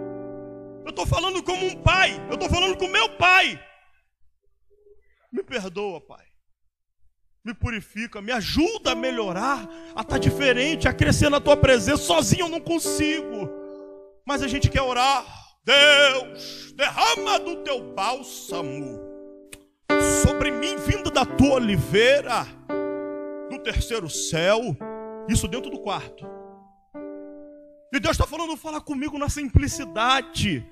Eu 0.86 0.92
estou 0.92 1.06
falando 1.06 1.44
como 1.44 1.66
um 1.66 1.76
pai, 1.82 2.16
eu 2.30 2.36
estou 2.36 2.48
falando 2.48 2.78
com 2.78 2.88
meu 2.88 3.10
pai. 3.18 3.60
Me 5.36 5.44
perdoa, 5.44 6.00
Pai. 6.00 6.24
Me 7.44 7.54
purifica, 7.54 8.22
me 8.22 8.32
ajuda 8.32 8.94
a 8.94 8.96
melhorar, 8.96 9.68
a 9.90 10.02
estar 10.02 10.06
tá 10.06 10.18
diferente, 10.18 10.88
a 10.88 10.94
crescer 10.94 11.30
na 11.30 11.42
tua 11.42 11.58
presença. 11.58 12.02
Sozinho 12.04 12.46
eu 12.46 12.50
não 12.50 12.62
consigo. 12.62 13.50
Mas 14.26 14.42
a 14.42 14.48
gente 14.48 14.70
quer 14.70 14.82
orar. 14.82 15.26
Deus, 15.66 16.72
derrama 16.74 17.40
do 17.40 17.58
teu 17.58 17.94
bálsamo 17.94 19.00
sobre 20.24 20.52
mim, 20.52 20.78
vindo 20.78 21.12
da 21.12 21.26
tua 21.26 21.56
oliveira, 21.56 22.46
do 23.50 23.60
terceiro 23.60 24.10
céu, 24.10 24.62
isso 25.28 25.48
dentro 25.48 25.70
do 25.70 25.80
quarto. 25.80 26.26
E 27.92 28.00
Deus 28.00 28.14
está 28.14 28.26
falando, 28.26 28.56
fala 28.56 28.80
comigo 28.80 29.18
na 29.18 29.28
simplicidade. 29.28 30.66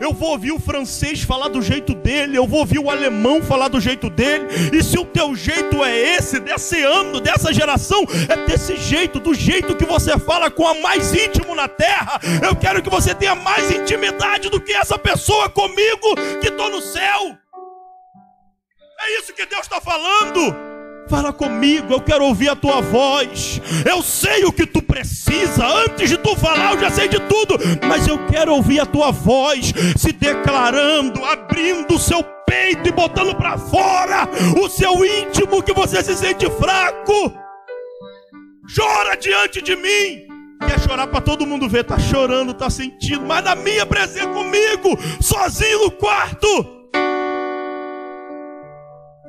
Eu 0.00 0.12
vou 0.12 0.30
ouvir 0.30 0.52
o 0.52 0.60
francês 0.60 1.22
falar 1.22 1.48
do 1.48 1.60
jeito 1.60 1.92
dele, 1.92 2.38
eu 2.38 2.46
vou 2.46 2.60
ouvir 2.60 2.78
o 2.78 2.88
alemão 2.88 3.42
falar 3.42 3.66
do 3.66 3.80
jeito 3.80 4.08
dele. 4.08 4.46
E 4.72 4.80
se 4.80 4.96
o 4.96 5.04
teu 5.04 5.34
jeito 5.34 5.82
é 5.82 6.14
esse, 6.14 6.38
desse 6.38 6.80
ano, 6.84 7.20
dessa 7.20 7.52
geração, 7.52 8.04
é 8.28 8.46
desse 8.46 8.76
jeito, 8.76 9.18
do 9.18 9.34
jeito 9.34 9.74
que 9.74 9.84
você 9.84 10.16
fala 10.16 10.52
com 10.52 10.68
a 10.68 10.74
mais 10.74 11.12
íntimo 11.12 11.52
na 11.52 11.66
terra, 11.66 12.20
eu 12.46 12.54
quero 12.54 12.80
que 12.80 12.88
você 12.88 13.12
tenha 13.12 13.34
mais 13.34 13.72
intimidade 13.72 14.48
do 14.48 14.60
que 14.60 14.72
essa 14.72 14.96
pessoa 14.96 15.48
comigo 15.50 16.14
que 16.40 16.46
estou 16.46 16.70
no 16.70 16.80
céu. 16.80 17.36
É 19.00 19.18
isso 19.18 19.34
que 19.34 19.46
Deus 19.46 19.62
está 19.62 19.80
falando. 19.80 20.67
Fala 21.08 21.32
comigo, 21.32 21.94
eu 21.94 22.00
quero 22.00 22.24
ouvir 22.24 22.50
a 22.50 22.56
tua 22.56 22.82
voz. 22.82 23.62
Eu 23.88 24.02
sei 24.02 24.44
o 24.44 24.52
que 24.52 24.66
tu 24.66 24.82
precisa. 24.82 25.66
Antes 25.66 26.10
de 26.10 26.18
tu 26.18 26.36
falar, 26.36 26.74
eu 26.74 26.80
já 26.80 26.90
sei 26.90 27.08
de 27.08 27.18
tudo. 27.20 27.56
Mas 27.88 28.06
eu 28.06 28.26
quero 28.26 28.52
ouvir 28.54 28.80
a 28.80 28.86
tua 28.86 29.10
voz 29.10 29.72
se 29.96 30.12
declarando, 30.12 31.24
abrindo 31.24 31.94
o 31.94 31.98
seu 31.98 32.22
peito 32.46 32.88
e 32.88 32.92
botando 32.92 33.34
para 33.34 33.56
fora 33.56 34.28
o 34.62 34.68
seu 34.68 35.02
íntimo 35.04 35.62
que 35.62 35.72
você 35.72 36.02
se 36.02 36.14
sente 36.14 36.46
fraco. 36.50 37.32
Chora 38.76 39.16
diante 39.16 39.62
de 39.62 39.74
mim. 39.76 40.28
Quer 40.66 40.78
chorar 40.80 41.06
para 41.06 41.22
todo 41.22 41.46
mundo 41.46 41.68
ver, 41.68 41.84
tá 41.84 41.98
chorando, 41.98 42.52
tá 42.52 42.68
sentindo, 42.68 43.24
mas 43.24 43.44
na 43.44 43.54
minha 43.54 43.86
presença 43.86 44.26
comigo, 44.26 44.98
sozinho 45.22 45.84
no 45.84 45.90
quarto. 45.92 46.46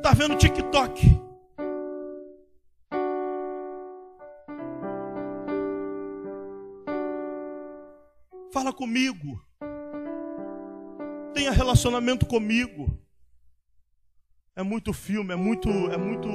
Tá 0.01 0.11
vendo 0.13 0.35
TikTok? 0.35 1.28
Fala 8.59 8.73
comigo. 8.73 9.41
Tenha 11.33 11.49
relacionamento 11.49 12.25
comigo. 12.25 12.93
É 14.53 14.61
muito 14.61 14.91
filme, 14.91 15.31
é 15.31 15.37
muito, 15.37 15.69
é 15.69 15.95
muito 15.95 16.27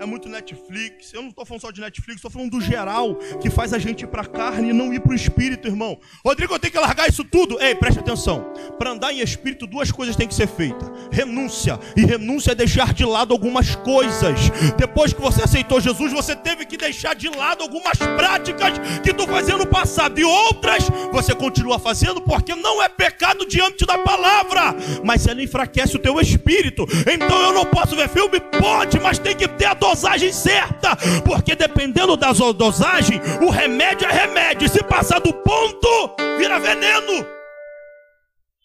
é 0.00 0.06
muito 0.06 0.28
Netflix. 0.28 1.12
Eu 1.12 1.22
não 1.22 1.30
estou 1.30 1.44
falando 1.44 1.62
só 1.62 1.70
de 1.70 1.80
Netflix, 1.80 2.16
estou 2.16 2.30
falando 2.30 2.50
do 2.50 2.60
geral, 2.60 3.14
que 3.40 3.50
faz 3.50 3.72
a 3.72 3.78
gente 3.78 4.02
ir 4.02 4.06
para 4.06 4.22
a 4.22 4.26
carne 4.26 4.70
e 4.70 4.72
não 4.72 4.92
ir 4.92 5.00
para 5.00 5.12
o 5.12 5.14
espírito, 5.14 5.68
irmão. 5.68 5.98
Rodrigo, 6.24 6.54
eu 6.54 6.58
tenho 6.58 6.72
que 6.72 6.78
largar 6.78 7.08
isso 7.08 7.24
tudo. 7.24 7.60
Ei, 7.60 7.74
preste 7.74 8.00
atenção. 8.00 8.52
Para 8.78 8.90
andar 8.90 9.12
em 9.12 9.20
espírito, 9.20 9.66
duas 9.66 9.90
coisas 9.90 10.16
têm 10.16 10.28
que 10.28 10.34
ser 10.34 10.46
feitas: 10.46 10.90
renúncia. 11.10 11.78
E 11.96 12.04
renúncia 12.04 12.52
é 12.52 12.54
deixar 12.54 12.92
de 12.92 13.04
lado 13.04 13.32
algumas 13.32 13.74
coisas. 13.76 14.50
Depois 14.76 15.12
que 15.12 15.20
você 15.20 15.42
aceitou 15.42 15.80
Jesus, 15.80 16.12
você 16.12 16.34
teve 16.36 16.64
que 16.64 16.76
deixar 16.76 17.14
de 17.14 17.28
lado 17.28 17.62
algumas 17.62 17.98
práticas 17.98 18.78
que 19.02 19.12
tu 19.14 19.26
fazia 19.26 19.56
no 19.56 19.66
passado. 19.66 20.18
E 20.18 20.24
outras 20.24 20.88
você 21.12 21.34
continua 21.34 21.78
fazendo 21.78 22.20
porque 22.20 22.54
não 22.54 22.82
é 22.82 22.88
pecado 22.88 23.46
diante 23.46 23.86
da 23.86 23.98
palavra. 23.98 24.74
Mas 25.04 25.26
ela 25.26 25.42
enfraquece 25.42 25.96
o 25.96 26.00
teu 26.00 26.20
espírito. 26.20 26.86
Então 27.12 27.40
eu 27.42 27.52
não 27.52 27.64
posso 27.64 27.96
ver 27.96 28.08
filme? 28.08 28.40
Pode, 28.40 28.98
mas 29.00 29.18
tem 29.18 29.34
que 29.34 29.48
ter 29.48 29.66
a 29.66 29.74
dosagem 29.88 30.32
certa, 30.32 30.96
porque 31.24 31.54
dependendo 31.54 32.16
da 32.16 32.32
dosagem, 32.32 33.20
o 33.40 33.50
remédio 33.50 34.08
é 34.08 34.12
remédio. 34.12 34.68
Se 34.68 34.82
passar 34.82 35.20
do 35.20 35.32
ponto, 35.32 36.16
vira 36.38 36.58
veneno. 36.58 37.26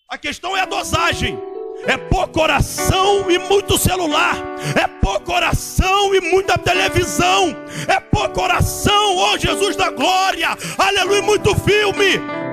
A 0.10 0.18
questão 0.18 0.58
é 0.58 0.62
a 0.62 0.66
dosagem. 0.66 1.40
É 1.88 1.98
pouco 1.98 2.42
oração 2.42 3.30
e 3.30 3.38
muito 3.38 3.78
celular. 3.78 4.36
É 4.76 4.88
pouco 4.88 5.32
oração 5.32 6.14
e 6.14 6.22
muita 6.22 6.58
televisão. 6.58 7.56
É 7.88 8.00
pouco 8.00 8.42
oração, 8.42 9.18
oh 9.18 9.38
Jesus 9.38 9.76
da 9.76 9.90
glória. 9.90 10.50
Aleluia, 10.78 11.22
muito 11.22 11.56
filme. 11.56 12.51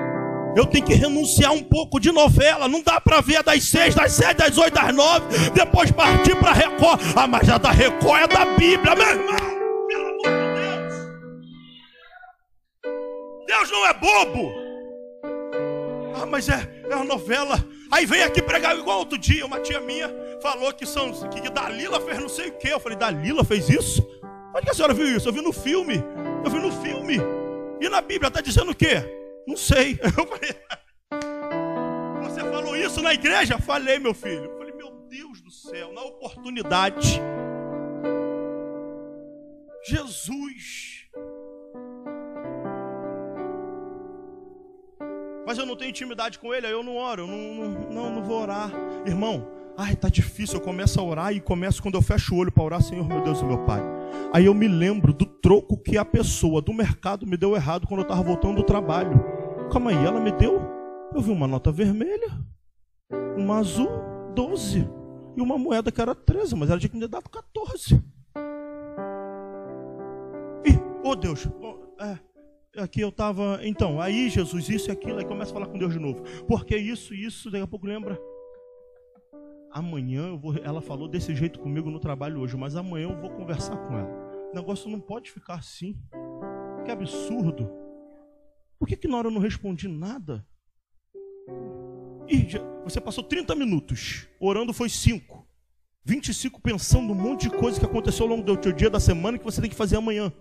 Eu 0.57 0.67
tenho 0.67 0.85
que 0.85 0.95
renunciar 0.95 1.53
um 1.53 1.63
pouco 1.63 2.01
de 2.01 2.11
novela. 2.11 2.69
Não 2.69 2.83
dá 2.83 3.01
para 3.01 3.21
ver 3.21 3.43
das 3.43 3.65
seis, 3.65 3.95
das 3.95 4.13
sete, 4.13 4.39
das 4.39 4.59
oito, 4.59 4.75
das 4.75 4.95
nove. 4.95 5.51
Depois 5.51 5.91
partir 5.91 6.35
para 6.37 6.53
Record. 6.53 7.01
Ah, 7.15 7.27
mas 7.27 7.47
já 7.47 7.59
da 7.59 7.71
Record 7.71 8.23
é 8.23 8.27
da 8.27 8.45
Bíblia, 8.57 8.95
meu 8.95 9.07
irmão. 9.07 9.37
Pelo 9.89 10.09
amor 10.09 10.23
de 10.25 10.61
Deus. 10.61 10.95
Deus 13.47 13.71
não 13.71 13.87
é 13.87 13.95
bobo. 13.95 14.53
Ah, 16.21 16.27
mas 16.27 16.49
é, 16.49 16.85
é 16.91 16.97
uma 16.97 17.05
novela. 17.05 17.65
Aí 17.91 18.05
vem 18.05 18.23
aqui 18.23 18.43
pregar 18.43 18.77
igual 18.77 18.99
outro 18.99 19.17
dia. 19.17 19.47
Uma 19.47 19.61
tia 19.61 19.81
minha 19.81 20.11
falou 20.43 20.73
que, 20.73 20.85
são, 20.87 21.13
que 21.13 21.49
Dalila 21.51 22.01
fez 22.01 22.19
não 22.19 22.29
sei 22.29 22.49
o 22.49 22.53
que. 22.53 22.69
Eu 22.69 22.81
falei, 22.81 22.99
Dalila 22.99 23.45
fez 23.45 23.69
isso? 23.69 24.07
Onde 24.55 24.65
que 24.65 24.71
a 24.71 24.75
senhora 24.75 24.95
viu 24.95 25.07
isso? 25.07 25.29
Eu 25.29 25.33
vi 25.33 25.41
no 25.41 25.53
filme. 25.53 26.03
Eu 26.45 26.51
vi 26.51 26.59
no 26.59 26.73
filme. 26.83 27.19
E 27.81 27.89
na 27.89 28.01
Bíblia 28.01 28.29
está 28.29 28.41
dizendo 28.41 28.73
o 28.73 28.75
quê? 28.75 29.05
Não 29.49 29.57
sei. 29.57 29.99
Eu 30.05 30.27
falei, 30.27 30.55
você 32.23 32.41
falou 32.41 32.77
isso 32.77 33.01
na 33.01 33.15
igreja? 33.15 33.59
Falei, 33.59 33.99
meu 33.99 34.13
filho. 34.13 34.55
Falei, 34.59 34.75
meu 34.75 34.91
Deus 35.09 35.41
do 35.41 35.51
céu, 35.51 35.91
na 35.91 36.03
oportunidade. 36.03 37.19
Jesus. 39.87 41.09
Mas 45.47 45.57
eu 45.57 45.65
não 45.65 45.77
tenho 45.77 45.89
intimidade 45.89 46.39
com 46.39 46.53
ele, 46.53 46.67
aí 46.67 46.73
eu 46.73 46.83
não 46.83 46.97
oro, 46.97 47.23
eu 47.23 47.27
não, 47.27 47.39
não, 47.39 47.91
não, 47.91 48.15
não 48.17 48.23
vou 48.23 48.43
orar. 48.43 48.71
Irmão, 49.07 49.49
ai, 49.79 49.95
tá 49.95 50.09
difícil, 50.09 50.57
eu 50.57 50.61
começo 50.61 50.99
a 50.99 51.05
orar 51.05 51.33
e 51.33 51.41
começo 51.41 51.81
quando 51.81 51.95
eu 51.95 52.03
fecho 52.03 52.35
o 52.35 52.39
olho 52.39 52.51
para 52.51 52.65
orar, 52.65 52.83
Senhor, 52.83 53.07
meu 53.07 53.23
Deus 53.23 53.41
e 53.41 53.45
meu 53.45 53.65
Pai. 53.65 53.81
Aí 54.33 54.47
eu 54.47 54.53
me 54.53 54.67
lembro 54.67 55.13
do 55.13 55.25
troco 55.25 55.81
que 55.81 55.97
a 55.97 56.05
pessoa 56.05 56.61
do 56.61 56.75
mercado 56.75 57.25
me 57.25 57.37
deu 57.37 57.55
errado 57.55 57.87
quando 57.87 58.01
eu 58.01 58.03
estava 58.03 58.21
voltando 58.21 58.57
do 58.57 58.65
trabalho. 58.65 59.25
Calma 59.71 59.93
aí, 59.93 60.05
ela 60.05 60.19
me 60.19 60.33
deu. 60.33 60.61
Eu 61.15 61.21
vi 61.21 61.31
uma 61.31 61.47
nota 61.47 61.71
vermelha, 61.71 62.29
uma 63.37 63.59
azul, 63.59 63.89
12. 64.35 64.85
E 65.37 65.41
uma 65.41 65.57
moeda 65.57 65.93
que 65.93 66.01
era 66.01 66.13
13, 66.13 66.57
mas 66.57 66.69
ela 66.69 66.81
tinha 66.81 66.91
que 66.91 66.97
me 66.97 67.07
dar 67.07 67.23
14. 67.23 68.03
E, 70.67 70.71
oh 71.05 71.15
Deus, 71.15 71.47
é, 72.01 72.83
aqui 72.83 73.01
eu 73.01 73.11
estava. 73.11 73.61
Então, 73.63 74.01
aí 74.01 74.29
Jesus, 74.29 74.69
isso 74.69 74.91
e 74.91 74.93
aquilo, 74.93 75.19
aí 75.19 75.25
começa 75.25 75.53
a 75.53 75.55
falar 75.55 75.67
com 75.69 75.79
Deus 75.79 75.93
de 75.93 76.01
novo. 76.01 76.25
Porque 76.49 76.77
isso, 76.77 77.15
isso, 77.15 77.49
daqui 77.49 77.63
a 77.63 77.69
pouco 77.69 77.87
lembra. 77.87 78.21
Amanhã 79.79 80.27
eu 80.27 80.37
vou, 80.37 80.57
ela 80.57 80.81
falou 80.81 81.07
desse 81.07 81.33
jeito 81.37 81.61
comigo 81.61 81.89
no 81.89 82.01
trabalho 82.01 82.41
hoje, 82.41 82.57
mas 82.57 82.75
amanhã 82.75 83.11
eu 83.11 83.21
vou 83.21 83.31
conversar 83.31 83.77
com 83.77 83.97
ela. 83.97 84.11
O 84.51 84.55
negócio 84.57 84.91
não 84.91 84.99
pode 84.99 85.31
ficar 85.31 85.55
assim. 85.55 85.97
Que 86.85 86.91
absurdo. 86.91 87.71
Por 88.77 88.89
que, 88.89 88.97
que 88.97 89.07
na 89.07 89.17
hora 89.17 89.29
eu 89.29 89.31
não 89.31 89.41
respondi 89.41 89.87
nada? 89.87 90.45
E 92.27 92.45
você 92.83 93.01
passou 93.01 93.23
30 93.23 93.55
minutos, 93.55 94.27
orando 94.41 94.73
foi 94.73 94.89
5. 94.89 95.47
25 96.05 96.61
pensando 96.61 97.13
um 97.13 97.15
monte 97.15 97.49
de 97.49 97.57
coisa 97.57 97.79
que 97.79 97.87
aconteceu 97.87 98.25
ao 98.25 98.31
longo 98.31 98.43
do 98.43 98.57
teu 98.57 98.73
dia, 98.73 98.91
da 98.91 98.99
semana, 98.99 99.39
que 99.39 99.45
você 99.45 99.61
tem 99.61 99.71
que 99.71 99.77
fazer 99.77 99.95
amanhã. 99.95 100.33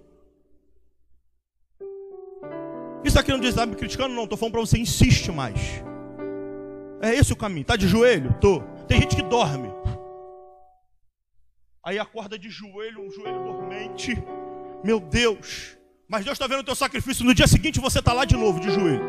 Isso 3.04 3.16
está 3.16 3.22
querendo 3.22 3.42
dizer, 3.42 3.52
está 3.52 3.68
me 3.68 3.76
criticando? 3.76 4.16
Não, 4.16 4.24
estou 4.24 4.36
falando 4.36 4.54
para 4.54 4.62
você, 4.62 4.80
insiste 4.80 5.32
mais. 5.32 5.84
É 7.00 7.14
esse 7.14 7.32
o 7.32 7.36
caminho. 7.36 7.62
Está 7.62 7.76
de 7.76 7.88
joelho? 7.88 8.36
Tô. 8.42 8.64
Tem 8.88 9.02
gente 9.02 9.16
que 9.16 9.22
dorme. 9.22 9.70
Aí 11.86 12.00
acorda 12.00 12.38
de 12.38 12.50
joelho, 12.50 13.02
um 13.02 13.12
joelho 13.12 13.44
dormente. 13.44 14.18
Meu 14.84 15.00
Deus. 15.00 15.78
Mas 16.10 16.24
Deus 16.24 16.36
está 16.36 16.48
vendo 16.48 16.60
o 16.60 16.64
teu 16.64 16.76
sacrifício. 16.76 17.26
No 17.26 17.34
dia 17.34 17.48
seguinte 17.48 17.80
você 17.80 18.00
está 18.00 18.14
lá 18.14 18.26
de 18.26 18.36
novo, 18.36 18.60
de 18.60 18.72
joelho. 18.72 19.04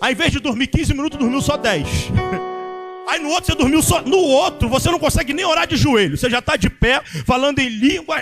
Ao 0.00 0.10
invés 0.10 0.32
de 0.32 0.40
dormir 0.40 0.66
15 0.68 0.94
minutos, 0.94 1.18
dormiu 1.18 1.40
só 1.40 1.56
10. 1.56 1.86
Aí 3.08 3.20
no 3.20 3.30
outro 3.30 3.46
você 3.46 3.54
dormiu 3.54 3.82
só. 3.82 4.00
No 4.02 4.18
outro 4.18 4.68
você 4.68 4.90
não 4.90 4.98
consegue 4.98 5.32
nem 5.32 5.44
orar 5.44 5.66
de 5.66 5.76
joelho. 5.76 6.16
Você 6.16 6.30
já 6.30 6.38
está 6.38 6.56
de 6.56 6.70
pé, 6.70 7.02
falando 7.26 7.58
em 7.58 7.68
língua. 7.68 8.18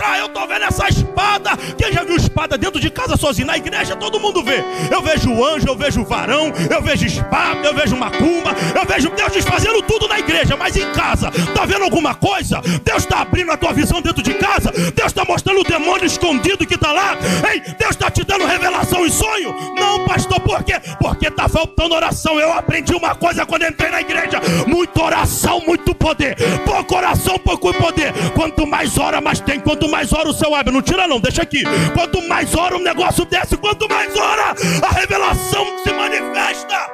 Entra, 0.00 0.18
eu 0.18 0.26
estou 0.26 0.48
vendo 0.48 0.64
essa 0.64 0.88
espada. 0.88 1.50
Quem 1.76 1.92
já 1.92 2.02
viu 2.02 2.16
espada 2.16 2.56
dentro 2.56 2.80
de 2.80 2.90
casa 2.90 3.16
sozinho? 3.16 3.46
Na 3.46 3.58
igreja 3.58 3.94
todo 3.94 4.18
mundo 4.18 4.42
vê. 4.42 4.64
Eu 4.90 5.02
vejo 5.02 5.44
anjo, 5.44 5.68
eu 5.68 5.76
vejo 5.76 6.04
varão, 6.04 6.50
eu 6.70 6.80
vejo 6.80 7.04
espada, 7.04 7.68
eu 7.68 7.74
vejo 7.74 7.96
macumba, 7.96 8.54
eu 8.74 8.86
vejo 8.86 9.10
Deus 9.10 9.32
desfazendo 9.32 9.82
tudo 9.82 10.08
na 10.08 10.18
igreja. 10.18 10.56
Mas 10.56 10.74
em 10.74 10.90
casa, 10.92 11.28
está 11.28 11.66
vendo 11.66 11.84
alguma 11.84 12.14
coisa? 12.14 12.62
Deus 12.82 13.02
está 13.02 13.20
abrindo 13.20 13.52
a 13.52 13.58
tua 13.58 13.74
visão 13.74 14.00
dentro 14.00 14.22
de 14.22 14.32
casa. 14.34 14.70
Deus 14.70 15.08
está 15.08 15.24
mostrando 15.24 15.60
o 15.60 15.64
demônio 15.64 16.06
escondido 16.06 16.66
que 16.66 16.74
está 16.74 16.92
lá. 16.92 17.16
Ei, 17.52 17.60
Deus 17.60 17.90
está 17.90 18.10
te 18.10 18.24
dando 18.24 18.46
revelação 18.46 19.04
e 19.04 19.10
sonho? 19.10 19.54
Não, 19.78 20.06
pastor, 20.06 20.40
por 20.40 20.62
quê? 20.64 20.80
Porque 20.98 21.28
está 21.28 21.46
faltando 21.46 21.94
oração. 21.94 22.40
Eu 22.40 22.52
aprendi 22.52 22.94
uma 22.94 23.14
coisa 23.14 23.44
quando 23.44 23.66
entrei 23.66 23.90
na 23.90 24.00
igreja. 24.00 24.40
Muita 24.66 25.02
oração, 25.02 25.60
muito 25.60 25.94
poder. 25.94 26.36
Pouco 26.64 26.96
oração, 26.96 27.38
pouco 27.38 27.74
poder. 27.74 28.12
Quanto 28.34 28.66
mais 28.66 28.96
ora, 28.96 29.20
mais 29.20 29.40
tem. 29.40 29.60
Quanto 29.60 29.89
mais 29.90 30.12
ora, 30.12 30.28
o 30.28 30.32
céu 30.32 30.54
abre. 30.54 30.72
Não 30.72 30.80
tira, 30.80 31.06
não, 31.06 31.20
deixa 31.20 31.42
aqui. 31.42 31.62
Quanto 31.92 32.22
mais 32.28 32.54
ora, 32.54 32.76
o 32.76 32.80
negócio 32.80 33.24
desce. 33.24 33.56
Quanto 33.56 33.88
mais 33.88 34.16
ora, 34.16 34.54
a 34.88 34.92
revelação 34.92 35.66
se 35.84 35.92
manifesta. 35.92 36.90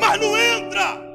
Mas 0.00 0.20
não 0.20 0.36
entra. 0.36 1.12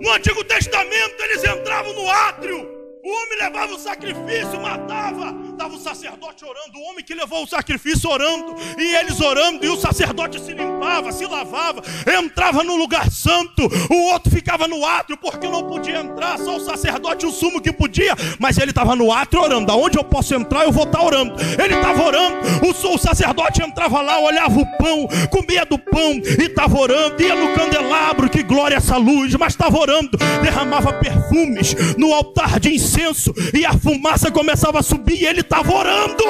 No 0.00 0.12
Antigo 0.12 0.44
Testamento, 0.44 1.20
eles 1.20 1.44
entravam 1.44 1.92
no 1.92 2.08
átrio. 2.08 2.78
O 3.04 3.10
homem 3.10 3.38
levava 3.40 3.72
o 3.72 3.78
sacrifício, 3.78 4.60
matava. 4.60 5.34
Tá 5.68 5.74
Estava 5.74 5.76
o 5.76 5.78
sacerdote 5.78 6.44
orando, 6.44 6.78
o 6.78 6.82
homem 6.84 7.04
que 7.04 7.14
levou 7.14 7.42
o 7.42 7.46
sacrifício 7.46 8.08
orando, 8.08 8.54
e 8.78 8.94
eles 8.96 9.20
orando, 9.20 9.66
e 9.66 9.68
o 9.68 9.76
sacerdote 9.76 10.40
se 10.40 10.52
limpava, 10.52 11.12
se 11.12 11.26
lavava, 11.26 11.82
entrava 12.06 12.64
no 12.64 12.76
lugar 12.76 13.10
santo, 13.10 13.68
o 13.90 14.12
outro 14.12 14.30
ficava 14.30 14.66
no 14.66 14.84
átrio, 14.86 15.18
porque 15.18 15.46
não 15.46 15.64
podia 15.64 15.98
entrar, 15.98 16.38
só 16.38 16.56
o 16.56 16.60
sacerdote 16.60 17.26
o 17.26 17.30
sumo 17.30 17.60
que 17.60 17.70
podia, 17.70 18.14
mas 18.38 18.56
ele 18.56 18.70
estava 18.70 18.96
no 18.96 19.12
átrio 19.12 19.42
orando. 19.42 19.70
Aonde 19.70 19.98
eu 19.98 20.04
posso 20.04 20.34
entrar, 20.34 20.64
eu 20.64 20.72
vou 20.72 20.84
estar 20.84 21.02
orando. 21.02 21.34
Ele 21.62 21.74
estava 21.74 22.02
orando, 22.02 22.36
o, 22.66 22.94
o 22.94 22.98
sacerdote 22.98 23.62
entrava 23.62 24.00
lá, 24.00 24.18
olhava 24.20 24.58
o 24.58 24.78
pão, 24.78 25.06
comia 25.30 25.66
do 25.66 25.78
pão 25.78 26.12
e 26.12 26.44
estava 26.44 26.78
orando, 26.78 27.22
ia 27.22 27.34
no 27.34 27.54
candelabro, 27.54 28.30
que 28.30 28.42
glória 28.42 28.76
essa 28.76 28.96
luz, 28.96 29.34
mas 29.34 29.52
estava 29.52 29.78
orando, 29.78 30.16
derramava 30.42 30.94
perfumes 30.94 31.74
no 31.98 32.14
altar 32.14 32.58
de 32.58 32.74
incenso, 32.74 33.34
e 33.52 33.66
a 33.66 33.72
fumaça 33.72 34.30
começava 34.30 34.78
a 34.78 34.82
subir, 34.82 35.22
e 35.22 35.26
ele 35.26 35.40
estava 35.40 35.57
orando, 35.60 36.24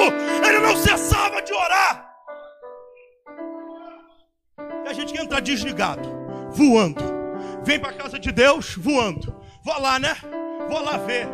ele 0.45 0.59
não 0.59 0.75
cessava 0.77 1.41
de 1.41 1.53
orar. 1.53 2.15
E 4.85 4.89
a 4.89 4.93
gente 4.93 5.13
quer 5.13 5.23
entrar 5.23 5.39
desligado, 5.39 6.07
voando, 6.51 7.03
vem 7.63 7.79
para 7.79 7.89
a 7.89 7.93
casa 7.93 8.17
de 8.17 8.31
Deus 8.31 8.75
voando, 8.75 9.35
vou 9.63 9.79
lá, 9.79 9.99
né? 9.99 10.15
Vou 10.69 10.81
lá 10.81 10.97
ver. 10.97 11.27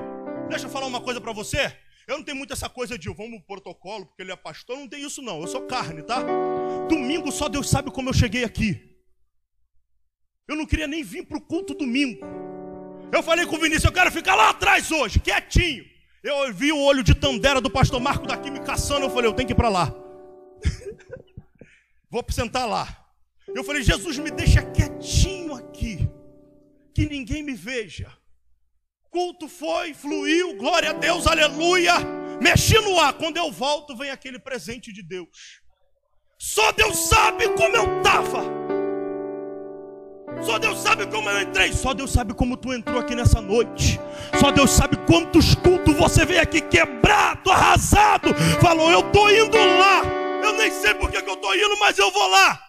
Deixa 0.50 0.66
eu 0.66 0.70
falar 0.70 0.88
uma 0.88 1.02
coisa 1.02 1.20
para 1.20 1.34
você. 1.34 1.76
Eu 2.08 2.18
não 2.18 2.24
tenho 2.24 2.38
muito 2.38 2.54
essa 2.54 2.70
coisa 2.70 2.98
de 2.98 3.10
vamos 3.10 3.32
no 3.32 3.42
protocolo, 3.42 4.06
porque 4.06 4.22
ele 4.22 4.32
é 4.32 4.36
pastor. 4.36 4.78
Não 4.78 4.88
tem 4.88 5.04
isso, 5.04 5.22
não. 5.22 5.42
Eu 5.42 5.48
sou 5.48 5.64
carne, 5.64 6.04
tá? 6.04 6.22
Domingo 6.88 7.32
só 7.32 7.50
Deus 7.50 7.70
sabe 7.70 7.90
como 7.92 8.10
eu 8.10 8.14
cheguei 8.14 8.44
aqui. 8.44 8.96
Eu 10.48 10.56
não 10.56 10.66
queria 10.66 10.88
nem 10.88 11.04
vir 11.04 11.26
para 11.26 11.38
o 11.38 11.42
culto 11.42 11.74
domingo. 11.74 12.24
Eu 13.12 13.24
falei 13.24 13.46
com 13.46 13.56
o 13.56 13.60
Vinícius, 13.60 13.86
eu 13.86 13.92
quero 13.92 14.12
ficar 14.12 14.36
lá 14.36 14.50
atrás 14.50 14.92
hoje, 14.92 15.20
quietinho. 15.20 15.95
Eu 16.26 16.54
vi 16.54 16.72
o 16.72 16.82
olho 16.82 17.04
de 17.04 17.14
Tandera 17.14 17.62
do 17.62 17.70
pastor 17.70 18.02
Marco 18.02 18.28
daqui 18.28 18.50
me 18.50 18.60
caçando. 18.60 19.06
Eu 19.06 19.10
falei, 19.10 19.30
eu 19.30 19.34
tenho 19.34 19.48
que 19.48 19.54
ir 19.54 19.56
para 19.56 19.70
lá. 19.70 19.94
Vou 22.10 22.26
sentar 22.30 22.68
lá. 22.68 23.06
Eu 23.48 23.64
falei, 23.64 23.84
Jesus, 23.84 24.18
me 24.18 24.32
deixa 24.32 24.64
quietinho 24.64 25.54
aqui. 25.54 26.10
Que 26.94 27.06
ninguém 27.08 27.44
me 27.44 27.54
veja 27.54 28.12
culto 29.16 29.48
foi, 29.48 29.94
fluiu, 29.94 30.58
glória 30.58 30.90
a 30.90 30.94
Deus, 30.94 31.26
aleluia. 31.26 31.94
Mexi 32.42 32.78
no 32.80 33.00
ar, 33.00 33.14
quando 33.14 33.38
eu 33.38 33.50
volto, 33.50 33.96
vem 33.96 34.12
aquele 34.12 34.38
presente 34.38 34.92
de 34.92 35.02
Deus. 35.02 35.62
Só 36.38 36.74
Deus 36.74 37.08
sabe 37.08 37.48
como 37.56 37.78
eu 37.78 38.00
estava. 38.00 38.65
Só 40.44 40.60
Deus 40.60 40.80
sabe 40.82 41.06
como 41.08 41.30
eu 41.30 41.42
entrei. 41.42 41.74
Só 41.74 41.94
Deus 41.94 42.12
sabe 42.12 42.34
como 42.34 42.58
tu 42.58 42.74
entrou 42.74 43.00
aqui 43.00 43.16
nessa 43.16 43.42
noite. 43.42 44.00
Só 44.40 44.52
Deus 44.52 44.72
sabe 44.72 44.98
quantos 45.08 45.56
cultos 45.56 45.96
você 45.96 46.26
veio 46.26 46.42
aqui 46.42 46.62
quebrado, 46.62 47.52
arrasado. 47.52 48.34
Falou, 48.62 48.92
eu 48.92 49.00
estou 49.00 49.32
indo 49.32 49.58
lá. 49.58 50.02
Eu 50.44 50.54
nem 50.54 50.72
sei 50.72 50.94
porque 50.94 51.22
que 51.22 51.30
eu 51.30 51.36
estou 51.36 51.56
indo, 51.56 51.80
mas 51.80 51.98
eu 51.98 52.12
vou 52.12 52.28
lá. 52.28 52.60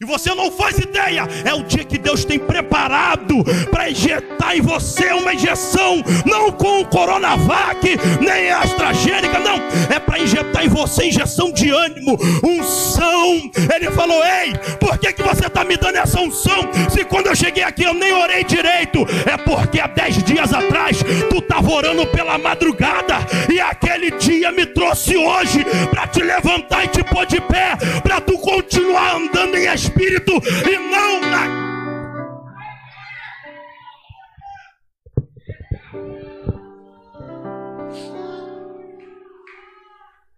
E 0.00 0.04
você 0.04 0.32
não 0.32 0.48
faz 0.52 0.78
ideia, 0.78 1.26
é 1.44 1.52
o 1.52 1.64
dia 1.64 1.82
que 1.82 1.98
Deus 1.98 2.24
tem 2.24 2.38
preparado 2.38 3.42
para 3.68 3.90
injetar 3.90 4.56
em 4.56 4.60
você 4.60 5.12
uma 5.12 5.34
injeção, 5.34 6.04
não 6.24 6.52
com 6.52 6.82
o 6.82 6.86
Coronavac, 6.86 7.98
nem 8.20 8.48
a 8.48 8.60
AstraZeneca, 8.60 9.40
não, 9.40 9.56
é 9.92 9.98
para 9.98 10.20
injetar 10.20 10.64
em 10.64 10.68
você 10.68 11.06
injeção 11.06 11.50
de 11.50 11.70
ânimo, 11.70 12.16
unção. 12.44 13.50
Ele 13.74 13.90
falou: 13.90 14.24
Ei, 14.24 14.52
por 14.78 14.96
que, 14.98 15.12
que 15.12 15.22
você 15.24 15.48
está 15.48 15.64
me 15.64 15.76
dando 15.76 15.96
essa 15.96 16.20
unção? 16.20 16.70
Se 16.88 17.04
quando 17.04 17.26
eu 17.26 17.34
cheguei 17.34 17.64
aqui 17.64 17.82
eu 17.82 17.92
nem 17.92 18.12
orei 18.12 18.44
direito, 18.44 19.04
é 19.26 19.36
porque 19.36 19.80
há 19.80 19.88
dez 19.88 20.22
dias 20.22 20.52
atrás 20.52 21.02
tu 21.28 21.38
estava 21.38 21.68
orando 21.72 22.06
pela 22.06 22.38
madrugada, 22.38 23.16
e 23.52 23.60
aquele 23.60 24.12
dia 24.12 24.52
me 24.52 24.64
trouxe 24.64 25.16
hoje 25.16 25.64
para 25.90 26.06
te 26.06 26.22
levantar 26.22 26.84
e 26.84 26.88
te 26.88 27.02
pôr 27.02 27.26
de 27.26 27.40
pé, 27.40 27.76
para 28.04 28.20
tu 28.20 28.38
continuar 28.38 29.16
andando 29.16 29.56
em 29.56 29.66
espírito 29.88 30.32
e 30.68 30.78
não 30.78 31.20
na. 31.20 31.68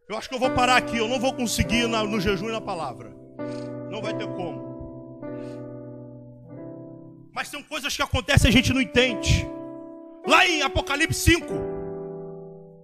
Eu 0.08 0.16
acho 0.16 0.28
que 0.28 0.34
eu 0.34 0.40
vou 0.40 0.50
parar 0.50 0.76
aqui, 0.76 0.96
eu 0.96 1.08
não 1.08 1.20
vou 1.20 1.32
conseguir 1.32 1.86
no 1.86 2.20
jejum 2.20 2.48
e 2.48 2.52
na 2.52 2.60
palavra. 2.60 3.14
Não 3.90 4.00
vai 4.00 4.14
ter 4.16 4.26
como. 4.26 4.70
Mas 7.32 7.48
são 7.48 7.62
coisas 7.62 7.94
que 7.94 8.02
acontecem 8.02 8.48
e 8.48 8.50
a 8.50 8.52
gente 8.52 8.72
não 8.72 8.80
entende. 8.80 9.46
Lá 10.26 10.46
em 10.46 10.62
Apocalipse 10.62 11.20
5, 11.20 11.46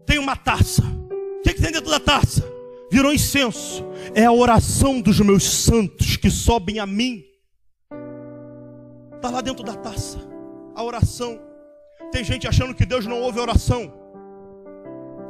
tem 0.06 0.18
uma 0.18 0.36
taça. 0.36 0.82
O 0.82 1.42
que, 1.42 1.54
que 1.54 1.62
tem 1.62 1.72
dentro 1.72 1.90
da 1.90 2.00
taça? 2.00 2.55
Virou 2.96 3.12
incenso. 3.12 3.84
É 4.14 4.24
a 4.24 4.32
oração 4.32 5.02
dos 5.02 5.20
meus 5.20 5.44
santos 5.44 6.16
que 6.16 6.30
sobem 6.30 6.78
a 6.78 6.86
mim. 6.86 7.22
Está 9.16 9.28
lá 9.30 9.42
dentro 9.42 9.62
da 9.62 9.74
taça. 9.74 10.18
A 10.74 10.82
oração. 10.82 11.38
Tem 12.10 12.24
gente 12.24 12.48
achando 12.48 12.74
que 12.74 12.86
Deus 12.86 13.04
não 13.04 13.20
ouve 13.20 13.38
oração. 13.38 13.92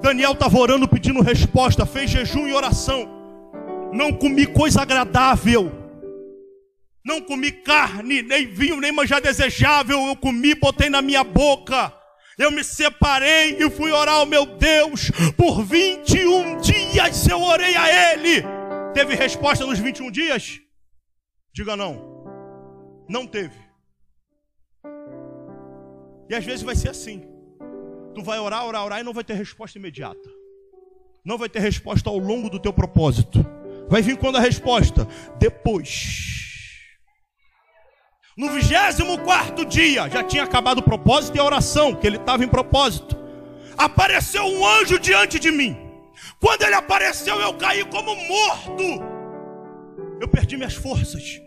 Daniel 0.00 0.32
estava 0.32 0.56
orando 0.56 0.86
pedindo 0.86 1.20
resposta, 1.22 1.84
fez 1.84 2.08
jejum 2.08 2.46
e 2.46 2.52
oração. 2.52 3.08
Não 3.92 4.12
comi 4.12 4.46
coisa 4.46 4.82
agradável. 4.82 5.72
Não 7.04 7.20
comi 7.20 7.50
carne, 7.50 8.22
nem 8.22 8.46
vinho, 8.46 8.80
nem 8.80 8.92
manjar 8.92 9.20
desejável. 9.20 10.06
Eu 10.06 10.14
comi, 10.14 10.54
botei 10.54 10.88
na 10.88 11.02
minha 11.02 11.24
boca. 11.24 11.92
Eu 12.38 12.50
me 12.50 12.62
separei 12.62 13.56
e 13.58 13.70
fui 13.70 13.90
orar 13.90 14.16
ao 14.16 14.26
meu 14.26 14.44
Deus. 14.44 15.10
Por 15.36 15.64
21 15.64 16.60
dias 16.60 17.26
eu 17.26 17.40
orei 17.40 17.74
a 17.74 18.12
Ele. 18.12 18.42
Teve 18.92 19.14
resposta 19.14 19.64
nos 19.64 19.78
21 19.78 20.10
dias? 20.10 20.60
Diga 21.52 21.76
não. 21.76 22.24
Não 23.08 23.26
teve. 23.26 23.58
E 26.28 26.34
às 26.34 26.44
vezes 26.44 26.62
vai 26.62 26.74
ser 26.74 26.90
assim. 26.90 27.22
Tu 28.14 28.22
vai 28.22 28.38
orar, 28.38 28.66
orar, 28.66 28.84
orar 28.84 29.00
e 29.00 29.02
não 29.02 29.14
vai 29.14 29.24
ter 29.24 29.34
resposta 29.34 29.78
imediata. 29.78 30.28
Não 31.24 31.38
vai 31.38 31.48
ter 31.48 31.60
resposta 31.60 32.10
ao 32.10 32.18
longo 32.18 32.50
do 32.50 32.58
teu 32.58 32.72
propósito. 32.72 33.44
Vai 33.88 34.02
vir 34.02 34.16
quando 34.16 34.36
a 34.36 34.40
resposta? 34.40 35.06
Depois. 35.38 36.45
No 38.36 38.50
24 38.50 39.64
dia, 39.64 40.10
já 40.10 40.22
tinha 40.22 40.44
acabado 40.44 40.78
o 40.78 40.82
propósito 40.82 41.36
e 41.36 41.40
a 41.40 41.44
oração, 41.44 41.94
que 41.94 42.06
ele 42.06 42.18
estava 42.18 42.44
em 42.44 42.48
propósito. 42.48 43.16
Apareceu 43.78 44.44
um 44.44 44.66
anjo 44.66 44.98
diante 44.98 45.38
de 45.38 45.50
mim. 45.50 45.74
Quando 46.38 46.62
ele 46.62 46.74
apareceu, 46.74 47.40
eu 47.40 47.54
caí 47.54 47.82
como 47.86 48.14
morto. 48.14 48.82
Eu 50.20 50.28
perdi 50.28 50.58
minhas 50.58 50.74
forças. 50.74 51.40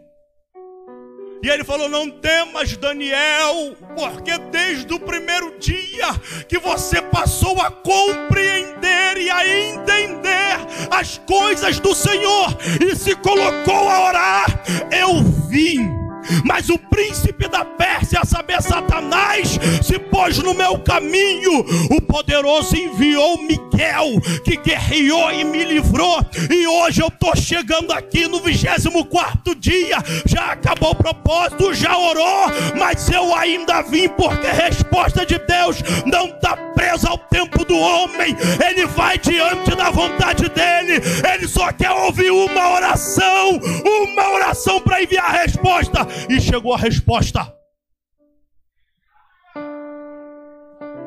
E 1.44 1.48
ele 1.48 1.64
falou: 1.64 1.88
Não 1.88 2.10
temas, 2.10 2.76
Daniel, 2.76 3.76
porque 3.96 4.36
desde 4.52 4.92
o 4.92 5.00
primeiro 5.00 5.60
dia 5.60 6.08
que 6.48 6.58
você 6.58 7.04
passou 7.04 7.62
a 7.62 7.70
compreender 7.70 9.18
e 9.18 9.30
a 9.30 9.48
entender 9.48 10.58
as 10.90 11.20
coisas 11.20 11.80
do 11.80 11.94
Senhor 11.94 12.58
e 12.82 12.96
se 12.96 13.16
colocou 13.16 13.90
a 13.90 14.08
orar, 14.08 14.64
eu 14.92 15.22
vim 15.48 15.99
mas 16.44 16.70
o 16.70 16.78
príncipe 16.78 17.48
da 17.48 17.66
Pérsia, 17.66 18.20
a 18.22 18.26
saber, 18.26 18.62
Satanás, 18.62 19.60
se 19.82 19.98
pôs 19.98 20.38
no 20.40 20.54
meu 20.54 20.80
caminho. 20.80 21.66
O 21.92 22.02
poderoso 22.02 22.76
enviou 22.76 23.42
Miguel, 23.42 24.20
que 24.44 24.58
guerreou 24.58 25.32
e 25.32 25.44
me 25.44 25.64
livrou. 25.64 26.20
E 26.50 26.68
hoje 26.68 27.02
eu 27.02 27.08
estou 27.08 27.36
chegando 27.36 27.92
aqui 27.92 28.28
no 28.28 28.40
24 28.40 29.56
dia. 29.56 29.98
Já 30.26 30.52
acabou 30.54 30.92
o 30.92 30.96
propósito, 30.96 31.74
já 31.74 31.98
orou, 31.98 32.48
mas 32.78 33.10
eu 33.10 33.34
ainda 33.36 33.82
vim 33.82 34.10
porque 34.10 34.48
a 34.48 34.54
resposta 34.54 35.26
de 35.26 35.38
Deus 35.40 35.78
não 36.06 36.28
está 36.28 36.56
presa 36.58 37.10
ao 37.10 37.18
tempo 37.18 37.66
do 37.66 37.78
homem. 37.78 38.36
Ele 38.66 38.86
vai 38.88 39.18
diante 39.18 39.76
da 39.76 39.90
vontade 39.90 40.50
dele. 40.50 41.02
Ele 41.34 41.48
só 41.48 41.72
quer 41.72 41.92
ouvir 41.92 42.32
uma 42.32 42.74
oração, 42.74 43.60
uma 43.86 44.30
oração 44.32 44.82
para 44.82 45.04
enviar 45.04 45.26
a 45.26 45.42
resposta 45.42 46.08
e 46.28 46.42
chegou 46.42 46.74
a 46.74 46.78
resposta. 46.78 47.56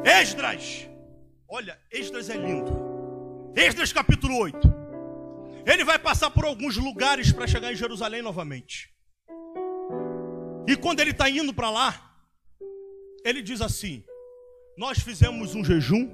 Esdras, 0.04 0.88
olha, 1.48 1.78
Esdras 1.90 2.30
é 2.30 2.36
lindo. 2.36 2.72
Esdras 3.54 3.92
capítulo 3.92 4.38
8. 4.38 4.58
Ele 5.66 5.84
vai 5.84 5.98
passar 5.98 6.30
por 6.30 6.44
alguns 6.44 6.76
lugares 6.76 7.32
para 7.32 7.46
chegar 7.46 7.72
em 7.72 7.76
Jerusalém 7.76 8.22
novamente. 8.22 8.92
E 10.66 10.76
quando 10.76 11.00
ele 11.00 11.10
está 11.10 11.28
indo 11.28 11.52
para 11.52 11.70
lá, 11.70 12.16
ele 13.24 13.42
diz 13.42 13.60
assim: 13.60 14.04
Nós 14.76 14.98
fizemos 14.98 15.54
um 15.54 15.64
jejum 15.64 16.10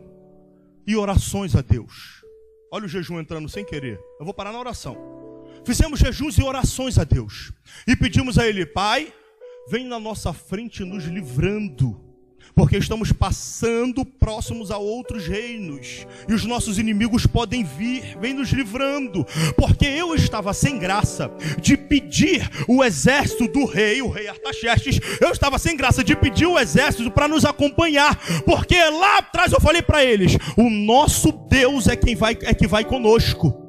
e 0.86 0.96
orações 0.96 1.54
a 1.54 1.62
Deus. 1.62 2.24
Olha 2.70 2.84
o 2.84 2.88
jejum 2.88 3.18
entrando 3.18 3.48
sem 3.48 3.64
querer. 3.64 3.98
Eu 4.18 4.24
vou 4.24 4.34
parar 4.34 4.52
na 4.52 4.60
oração. 4.60 5.17
Fizemos 5.68 6.00
jejuns 6.00 6.38
e 6.38 6.42
orações 6.42 6.96
a 6.96 7.04
Deus. 7.04 7.52
E 7.86 7.94
pedimos 7.94 8.38
a 8.38 8.48
Ele, 8.48 8.64
Pai, 8.64 9.12
vem 9.70 9.84
na 9.84 10.00
nossa 10.00 10.32
frente 10.32 10.82
nos 10.82 11.04
livrando. 11.04 12.00
porque 12.54 12.78
estamos 12.78 13.12
passando 13.12 14.02
próximos 14.02 14.70
a 14.70 14.78
outros 14.78 15.26
reinos, 15.28 16.06
e 16.26 16.32
os 16.32 16.44
nossos 16.46 16.78
inimigos 16.78 17.26
podem 17.26 17.62
vir, 17.62 18.18
vem 18.18 18.32
nos 18.32 18.48
livrando, 18.48 19.26
porque 19.56 19.84
eu 19.84 20.14
estava 20.14 20.54
sem 20.54 20.78
graça 20.78 21.30
de 21.60 21.76
pedir 21.76 22.50
o 22.66 22.82
exército 22.82 23.46
do 23.46 23.66
rei, 23.66 24.00
o 24.00 24.08
rei 24.08 24.26
Artaxerxes, 24.26 24.98
eu 25.20 25.30
estava 25.30 25.58
sem 25.58 25.76
graça 25.76 26.02
de 26.02 26.16
pedir 26.16 26.46
o 26.46 26.58
exército 26.58 27.10
para 27.10 27.28
nos 27.28 27.44
acompanhar, 27.44 28.16
porque 28.44 28.82
lá 28.82 29.18
atrás 29.18 29.52
eu 29.52 29.60
falei 29.60 29.82
para 29.82 30.02
eles: 30.02 30.38
o 30.56 30.70
nosso 30.70 31.30
Deus 31.30 31.86
é 31.86 31.94
quem 31.94 32.16
vai, 32.16 32.36
é 32.40 32.54
que 32.54 32.66
vai 32.66 32.84
conosco. 32.84 33.67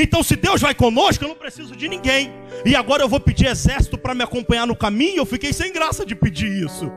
Então, 0.00 0.22
se 0.22 0.34
Deus 0.34 0.62
vai 0.62 0.74
conosco, 0.74 1.22
eu 1.22 1.28
não 1.28 1.36
preciso 1.36 1.76
de 1.76 1.86
ninguém. 1.86 2.32
E 2.64 2.74
agora 2.74 3.02
eu 3.02 3.08
vou 3.08 3.20
pedir 3.20 3.46
exército 3.46 3.98
para 3.98 4.14
me 4.14 4.24
acompanhar 4.24 4.66
no 4.66 4.74
caminho. 4.74 5.18
Eu 5.18 5.26
fiquei 5.26 5.52
sem 5.52 5.70
graça 5.70 6.06
de 6.06 6.14
pedir 6.14 6.50
isso. 6.64 6.90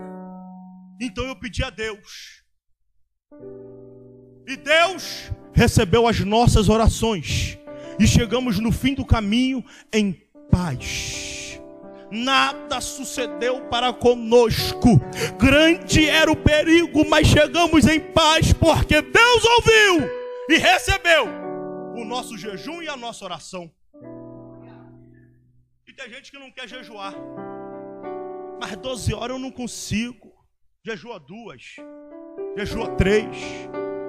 Então 1.02 1.26
eu 1.26 1.36
pedi 1.36 1.62
a 1.66 1.70
Deus. 1.70 2.44
E 4.48 4.56
Deus 4.56 5.32
recebeu 5.54 6.08
as 6.08 6.22
nossas 6.22 6.70
orações. 6.70 7.58
E 8.00 8.08
chegamos 8.08 8.58
no 8.58 8.72
fim 8.72 8.94
do 8.94 9.06
caminho 9.06 9.64
em 9.92 10.18
paz. 10.50 11.60
Nada 12.10 12.80
sucedeu 12.80 13.62
para 13.70 13.92
conosco. 13.92 15.02
Grande 15.38 16.08
era 16.08 16.32
o 16.32 16.38
perigo, 16.38 17.06
mas 17.10 17.28
chegamos 17.28 17.86
em 17.86 18.00
paz, 18.00 18.54
porque 18.54 19.02
Deus 19.02 19.46
ouviu 19.46 20.10
e 20.50 20.58
recebeu 20.58 21.43
o 21.96 22.04
nosso 22.04 22.38
jejum 22.38 22.82
e 22.82 22.88
a 22.88 22.98
nossa 22.98 23.24
oração. 23.26 23.72
E 25.88 25.94
tem 25.94 26.10
gente 26.10 26.32
que 26.32 26.40
não 26.40 26.52
quer 26.52 26.68
jejuar. 26.68 27.14
Mas 28.60 28.76
12 28.78 29.14
horas 29.14 29.36
eu 29.36 29.40
não 29.40 29.52
consigo. 29.52 30.34
Jejua 30.86 31.18
duas, 31.18 31.62
jejua 32.58 32.90
três, 32.96 33.38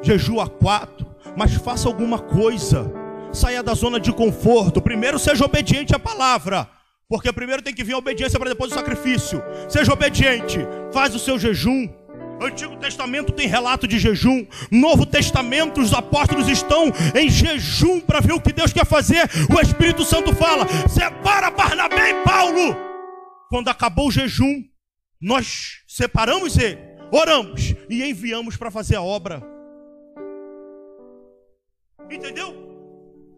jejua 0.02 0.48
quatro, 0.48 1.06
mas 1.36 1.54
faça 1.54 1.86
alguma 1.88 2.18
coisa. 2.18 2.90
Saia 3.32 3.62
da 3.62 3.74
zona 3.74 4.00
de 4.00 4.12
conforto. 4.12 4.82
Primeiro 4.82 5.18
seja 5.18 5.44
obediente 5.44 5.94
à 5.94 5.98
palavra. 5.98 6.68
Porque 7.08 7.32
primeiro 7.32 7.62
tem 7.62 7.74
que 7.74 7.84
vir 7.84 7.92
a 7.92 7.98
obediência 7.98 8.38
para 8.38 8.50
depois 8.50 8.72
o 8.72 8.74
sacrifício. 8.74 9.42
Seja 9.68 9.92
obediente, 9.92 10.58
faz 10.92 11.14
o 11.14 11.18
seu 11.18 11.38
jejum. 11.38 11.88
Antigo 12.40 12.76
Testamento 12.76 13.32
tem 13.32 13.48
relato 13.48 13.86
de 13.86 13.98
jejum. 13.98 14.46
Novo 14.70 15.06
Testamento, 15.06 15.80
os 15.80 15.92
apóstolos 15.92 16.48
estão 16.48 16.92
em 17.14 17.28
jejum 17.28 18.00
para 18.00 18.20
ver 18.20 18.32
o 18.32 18.40
que 18.40 18.52
Deus 18.52 18.72
quer 18.72 18.86
fazer. 18.86 19.28
O 19.54 19.60
Espírito 19.60 20.04
Santo 20.04 20.34
fala: 20.34 20.66
separa 20.88 21.50
Barnabé 21.50 22.10
e 22.10 22.24
Paulo. 22.24 22.76
Quando 23.48 23.68
acabou 23.68 24.08
o 24.08 24.12
jejum, 24.12 24.64
nós 25.20 25.82
separamos 25.86 26.58
ele, 26.58 26.78
oramos 27.12 27.74
e 27.88 28.02
enviamos 28.02 28.56
para 28.56 28.70
fazer 28.70 28.96
a 28.96 29.02
obra. 29.02 29.42
Entendeu? 32.10 32.64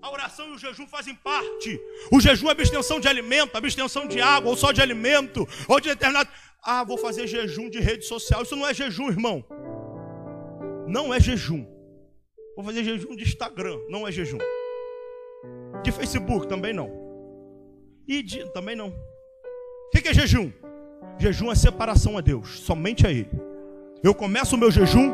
A 0.03 0.11
oração 0.11 0.49
e 0.49 0.53
o 0.53 0.59
jejum 0.59 0.87
fazem 0.87 1.15
parte. 1.17 1.81
O 2.13 2.21
jejum 2.21 2.49
é 2.49 2.53
abstenção 2.53 3.01
de 3.01 3.09
alimento, 3.09 3.57
abstenção 3.57 4.07
de 4.07 4.21
água, 4.21 4.51
ou 4.51 4.57
só 4.57 4.71
de 4.71 4.81
alimento, 4.81 5.49
ou 5.67 5.81
de 5.81 5.89
determinado. 5.89 6.29
Ah, 6.63 6.85
vou 6.85 6.99
fazer 6.99 7.27
jejum 7.27 7.71
de 7.71 7.81
rede 7.81 8.05
social. 8.05 8.43
Isso 8.43 8.57
não 8.57 8.67
é 8.67 8.75
jejum, 8.75 9.09
irmão. 9.09 9.45
Não 10.87 11.13
é 11.13 11.21
jejum. 11.21 11.67
Vou 12.57 12.65
fazer 12.65 12.83
jejum 12.85 13.15
de 13.15 13.25
Instagram. 13.25 13.79
Não 13.89 14.07
é 14.07 14.13
jejum. 14.13 14.39
De 15.83 15.93
Facebook 15.93 16.49
também 16.49 16.73
não. 16.73 16.91
E 18.09 18.23
de, 18.23 18.51
também 18.53 18.77
não. 18.77 18.89
O 18.89 19.91
que 19.91 20.09
é 20.09 20.15
jejum? 20.15 20.53
Jejum 21.19 21.51
é 21.51 21.55
separação 21.55 22.19
a 22.19 22.21
Deus, 22.21 22.61
somente 22.61 23.07
a 23.07 23.11
Ele. 23.11 23.31
Eu 24.03 24.15
começo 24.15 24.55
o 24.55 24.59
meu 24.59 24.71
jejum, 24.71 25.13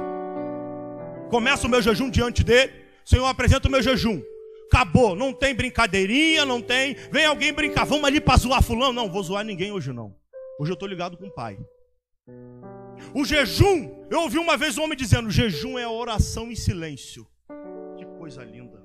começo 1.30 1.66
o 1.66 1.70
meu 1.70 1.80
jejum 1.80 2.11
diante 2.11 2.43
dele. 2.43 2.72
Senhor, 3.05 3.26
apresenta 3.26 3.68
o 3.68 3.70
meu 3.70 3.82
jejum. 3.82 4.20
Acabou, 4.66 5.14
não 5.14 5.32
tem 5.32 5.55
brincadeirinha, 5.55 6.45
não 6.45 6.61
tem. 6.61 6.95
Vem 7.11 7.24
alguém 7.24 7.53
brincar, 7.53 7.84
vamos 7.84 8.05
ali 8.05 8.20
para 8.20 8.38
zoar 8.38 8.62
fulano. 8.62 8.93
Não, 8.93 9.11
vou 9.11 9.22
zoar 9.22 9.45
ninguém 9.45 9.70
hoje 9.70 9.93
não. 9.93 10.14
Hoje 10.59 10.70
eu 10.70 10.74
estou 10.74 10.88
ligado 10.88 11.16
com 11.16 11.26
o 11.26 11.30
Pai. 11.30 11.59
O 13.14 13.24
jejum, 13.24 14.07
eu 14.11 14.20
ouvi 14.20 14.38
uma 14.38 14.57
vez 14.57 14.78
um 14.78 14.84
homem 14.84 14.96
dizendo: 14.96 15.30
jejum 15.30 15.78
é 15.78 15.86
oração 15.86 16.50
em 16.50 16.55
silêncio. 16.55 17.26
Que 17.96 18.05
coisa 18.18 18.44
linda. 18.44 18.82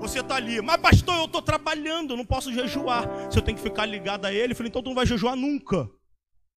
Você 0.00 0.18
está 0.18 0.34
ali, 0.34 0.60
mas 0.60 0.78
pastor, 0.78 1.14
eu 1.16 1.26
estou 1.26 1.40
trabalhando, 1.40 2.16
não 2.16 2.24
posso 2.24 2.52
jejuar. 2.52 3.30
Se 3.30 3.38
eu 3.38 3.42
tenho 3.42 3.56
que 3.56 3.62
ficar 3.62 3.86
ligado 3.86 4.24
a 4.24 4.32
ele, 4.32 4.52
eu 4.52 4.56
falei, 4.56 4.68
então 4.68 4.82
tu 4.82 4.88
não 4.88 4.96
vai 4.96 5.06
jejuar 5.06 5.36
nunca. 5.36 5.88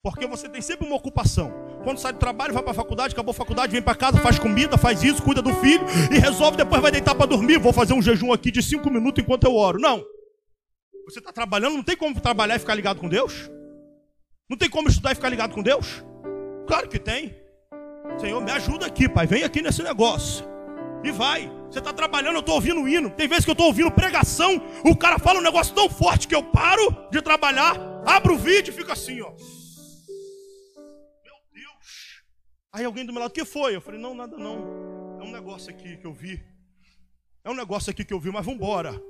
Porque 0.00 0.26
você 0.26 0.48
tem 0.48 0.62
sempre 0.62 0.86
uma 0.86 0.94
ocupação. 0.94 1.52
Quando 1.82 1.98
sai 1.98 2.12
do 2.12 2.20
trabalho, 2.20 2.54
vai 2.54 2.62
para 2.62 2.70
a 2.70 2.74
faculdade, 2.74 3.12
acabou 3.12 3.32
a 3.32 3.34
faculdade, 3.34 3.72
vem 3.72 3.82
para 3.82 3.96
casa, 3.96 4.18
faz 4.18 4.38
comida, 4.38 4.78
faz 4.78 5.02
isso, 5.02 5.22
cuida 5.22 5.42
do 5.42 5.52
filho 5.54 5.84
e 6.12 6.18
resolve, 6.18 6.56
depois 6.56 6.80
vai 6.80 6.92
deitar 6.92 7.14
para 7.16 7.26
dormir. 7.26 7.58
Vou 7.58 7.72
fazer 7.72 7.94
um 7.94 8.02
jejum 8.02 8.32
aqui 8.32 8.52
de 8.52 8.62
cinco 8.62 8.88
minutos 8.88 9.22
enquanto 9.22 9.44
eu 9.44 9.54
oro. 9.56 9.80
Não. 9.80 10.04
Você 11.04 11.18
está 11.18 11.32
trabalhando, 11.32 11.76
não 11.76 11.82
tem 11.82 11.96
como 11.96 12.20
trabalhar 12.20 12.56
e 12.56 12.58
ficar 12.58 12.74
ligado 12.74 13.00
com 13.00 13.08
Deus? 13.08 13.50
Não 14.48 14.56
tem 14.56 14.68
como 14.68 14.88
estudar 14.88 15.12
e 15.12 15.14
ficar 15.14 15.28
ligado 15.28 15.54
com 15.54 15.62
Deus? 15.62 16.04
Claro 16.66 16.88
que 16.88 16.98
tem. 16.98 17.34
Senhor, 18.18 18.40
me 18.40 18.50
ajuda 18.50 18.86
aqui, 18.86 19.08
pai. 19.08 19.26
Vem 19.26 19.44
aqui 19.44 19.62
nesse 19.62 19.82
negócio. 19.82 20.44
E 21.02 21.10
vai. 21.10 21.50
Você 21.70 21.78
está 21.78 21.92
trabalhando, 21.92 22.34
eu 22.34 22.40
estou 22.40 22.56
ouvindo 22.56 22.86
hino. 22.86 23.10
Tem 23.10 23.26
vezes 23.26 23.44
que 23.44 23.50
eu 23.50 23.54
estou 23.54 23.66
ouvindo 23.66 23.90
pregação, 23.90 24.60
o 24.84 24.94
cara 24.94 25.18
fala 25.18 25.38
um 25.38 25.42
negócio 25.42 25.74
tão 25.74 25.88
forte 25.88 26.28
que 26.28 26.34
eu 26.34 26.42
paro 26.42 26.94
de 27.10 27.22
trabalhar, 27.22 27.74
abro 28.06 28.34
o 28.34 28.38
vídeo 28.38 28.72
e 28.72 28.76
fico 28.76 28.92
assim, 28.92 29.20
ó. 29.22 29.30
Meu 29.30 29.38
Deus. 31.52 32.22
Aí 32.72 32.84
alguém 32.84 33.06
do 33.06 33.12
meu 33.12 33.22
lado, 33.22 33.30
o 33.30 33.34
que 33.34 33.44
foi? 33.44 33.74
Eu 33.74 33.80
falei, 33.80 33.98
não, 33.98 34.14
nada 34.14 34.36
não. 34.36 35.18
É 35.20 35.24
um 35.24 35.32
negócio 35.32 35.70
aqui 35.70 35.96
que 35.96 36.06
eu 36.06 36.12
vi. 36.12 36.42
É 37.42 37.50
um 37.50 37.54
negócio 37.54 37.90
aqui 37.90 38.04
que 38.04 38.12
eu 38.12 38.20
vi, 38.20 38.30
mas 38.30 38.44
vamos 38.44 38.60
embora. 38.60 39.02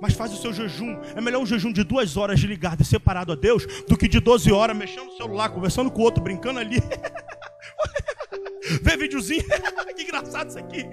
Mas 0.00 0.14
faz 0.14 0.32
o 0.32 0.36
seu 0.36 0.52
jejum. 0.52 0.98
É 1.14 1.20
melhor 1.20 1.40
um 1.40 1.46
jejum 1.46 1.72
de 1.72 1.84
duas 1.84 2.16
horas 2.16 2.40
ligado 2.40 2.82
e 2.82 2.84
separado 2.84 3.32
a 3.32 3.34
Deus 3.34 3.66
do 3.88 3.96
que 3.96 4.08
de 4.08 4.20
12 4.20 4.52
horas 4.52 4.76
mexendo 4.76 5.06
no 5.06 5.16
celular, 5.16 5.50
conversando 5.50 5.90
com 5.90 6.00
o 6.00 6.04
outro, 6.04 6.22
brincando 6.22 6.58
ali. 6.58 6.78
Vê 8.82 8.96
videozinho. 8.96 9.44
que 9.96 10.02
engraçado 10.02 10.48
isso 10.48 10.58
aqui. 10.58 10.84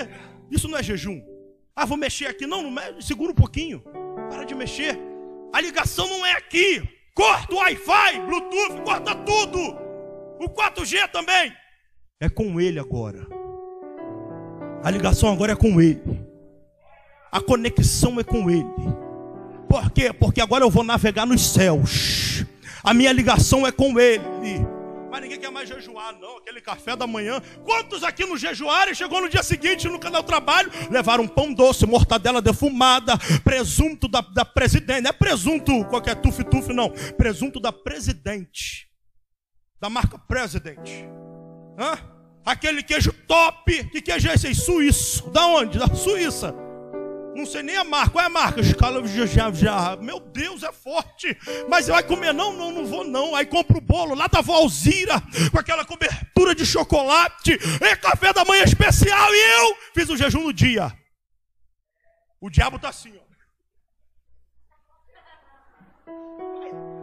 Isso 0.50 0.68
não 0.68 0.78
é 0.78 0.82
jejum. 0.82 1.20
Ah, 1.74 1.84
vou 1.84 1.96
mexer 1.96 2.26
aqui. 2.26 2.46
Não, 2.46 2.62
não 2.62 2.70
mexe. 2.70 3.02
segura 3.02 3.32
um 3.32 3.34
pouquinho. 3.34 3.82
Para 4.30 4.44
de 4.44 4.54
mexer. 4.54 4.98
A 5.52 5.60
ligação 5.60 6.08
não 6.08 6.24
é 6.24 6.32
aqui. 6.32 6.82
Corta 7.14 7.54
o 7.54 7.58
Wi-Fi, 7.58 8.20
Bluetooth, 8.20 8.82
corta 8.84 9.14
tudo. 9.14 9.58
O 10.38 10.48
4G 10.48 11.08
também. 11.10 11.52
É 12.20 12.28
com 12.28 12.60
ele 12.60 12.78
agora. 12.78 13.26
A 14.82 14.90
ligação 14.90 15.32
agora 15.32 15.52
é 15.52 15.56
com 15.56 15.80
ele. 15.80 16.25
A 17.30 17.40
conexão 17.40 18.18
é 18.20 18.24
com 18.24 18.50
ele. 18.50 18.64
Por 19.68 19.90
quê? 19.90 20.12
Porque 20.12 20.40
agora 20.40 20.64
eu 20.64 20.70
vou 20.70 20.84
navegar 20.84 21.26
nos 21.26 21.52
céus. 21.52 22.44
A 22.82 22.94
minha 22.94 23.12
ligação 23.12 23.66
é 23.66 23.72
com 23.72 23.98
ele. 23.98 24.22
Mas 25.10 25.22
ninguém 25.22 25.40
quer 25.40 25.50
mais 25.50 25.68
jejuar, 25.68 26.12
não. 26.20 26.38
Aquele 26.38 26.60
café 26.60 26.94
da 26.94 27.06
manhã. 27.06 27.40
Quantos 27.64 28.04
aqui 28.04 28.24
no 28.24 28.36
jejuaram 28.36 28.92
e 28.92 28.94
chegou 28.94 29.20
no 29.20 29.28
dia 29.28 29.42
seguinte 29.42 29.88
no 29.88 29.98
canal 29.98 30.22
Trabalho? 30.22 30.70
Levaram 30.90 31.26
pão 31.26 31.52
doce, 31.52 31.86
mortadela 31.86 32.42
defumada, 32.42 33.16
presunto 33.42 34.08
da, 34.08 34.20
da 34.20 34.44
presidente. 34.44 35.00
Não 35.00 35.10
é 35.10 35.12
presunto 35.12 35.84
qualquer 35.86 36.16
tuf-tuf, 36.16 36.72
não. 36.72 36.90
Presunto 37.16 37.58
da 37.58 37.72
presidente. 37.72 38.88
Da 39.80 39.90
marca 39.90 40.18
President. 40.18 40.88
Hã? 41.78 41.98
Aquele 42.44 42.82
queijo 42.82 43.12
top. 43.26 43.84
Que 43.90 44.00
queijo 44.00 44.28
é 44.28 44.34
esse 44.34 44.46
aí? 44.46 44.54
Suíço. 44.54 45.28
Da 45.30 45.46
onde? 45.46 45.78
Da 45.78 45.92
Suíça. 45.94 46.54
Não 47.36 47.44
sei 47.44 47.62
nem 47.62 47.76
a 47.76 47.84
marca. 47.84 48.12
Qual 48.12 48.22
é 48.22 48.26
a 48.26 48.30
marca? 48.30 48.62
Meu 50.00 50.18
Deus, 50.18 50.62
é 50.62 50.72
forte. 50.72 51.36
Mas 51.68 51.86
vai 51.86 52.02
comer? 52.02 52.32
Não, 52.32 52.54
não, 52.54 52.72
não 52.72 52.86
vou 52.86 53.04
não. 53.04 53.34
Aí 53.34 53.44
compra 53.44 53.76
o 53.76 53.80
bolo 53.80 54.14
lá 54.14 54.26
da 54.26 54.40
Valzira, 54.40 55.20
com 55.52 55.58
aquela 55.58 55.84
cobertura 55.84 56.54
de 56.54 56.64
chocolate. 56.64 57.52
E 57.52 57.96
café 57.96 58.32
da 58.32 58.42
manhã 58.42 58.64
especial. 58.64 59.34
E 59.34 59.60
eu 59.60 59.76
fiz 59.94 60.08
o 60.08 60.16
jejum 60.16 60.44
no 60.44 60.52
dia. 60.52 60.90
O 62.40 62.48
diabo 62.48 62.78
tá 62.78 62.88
assim, 62.88 63.12
ó. 63.14 63.26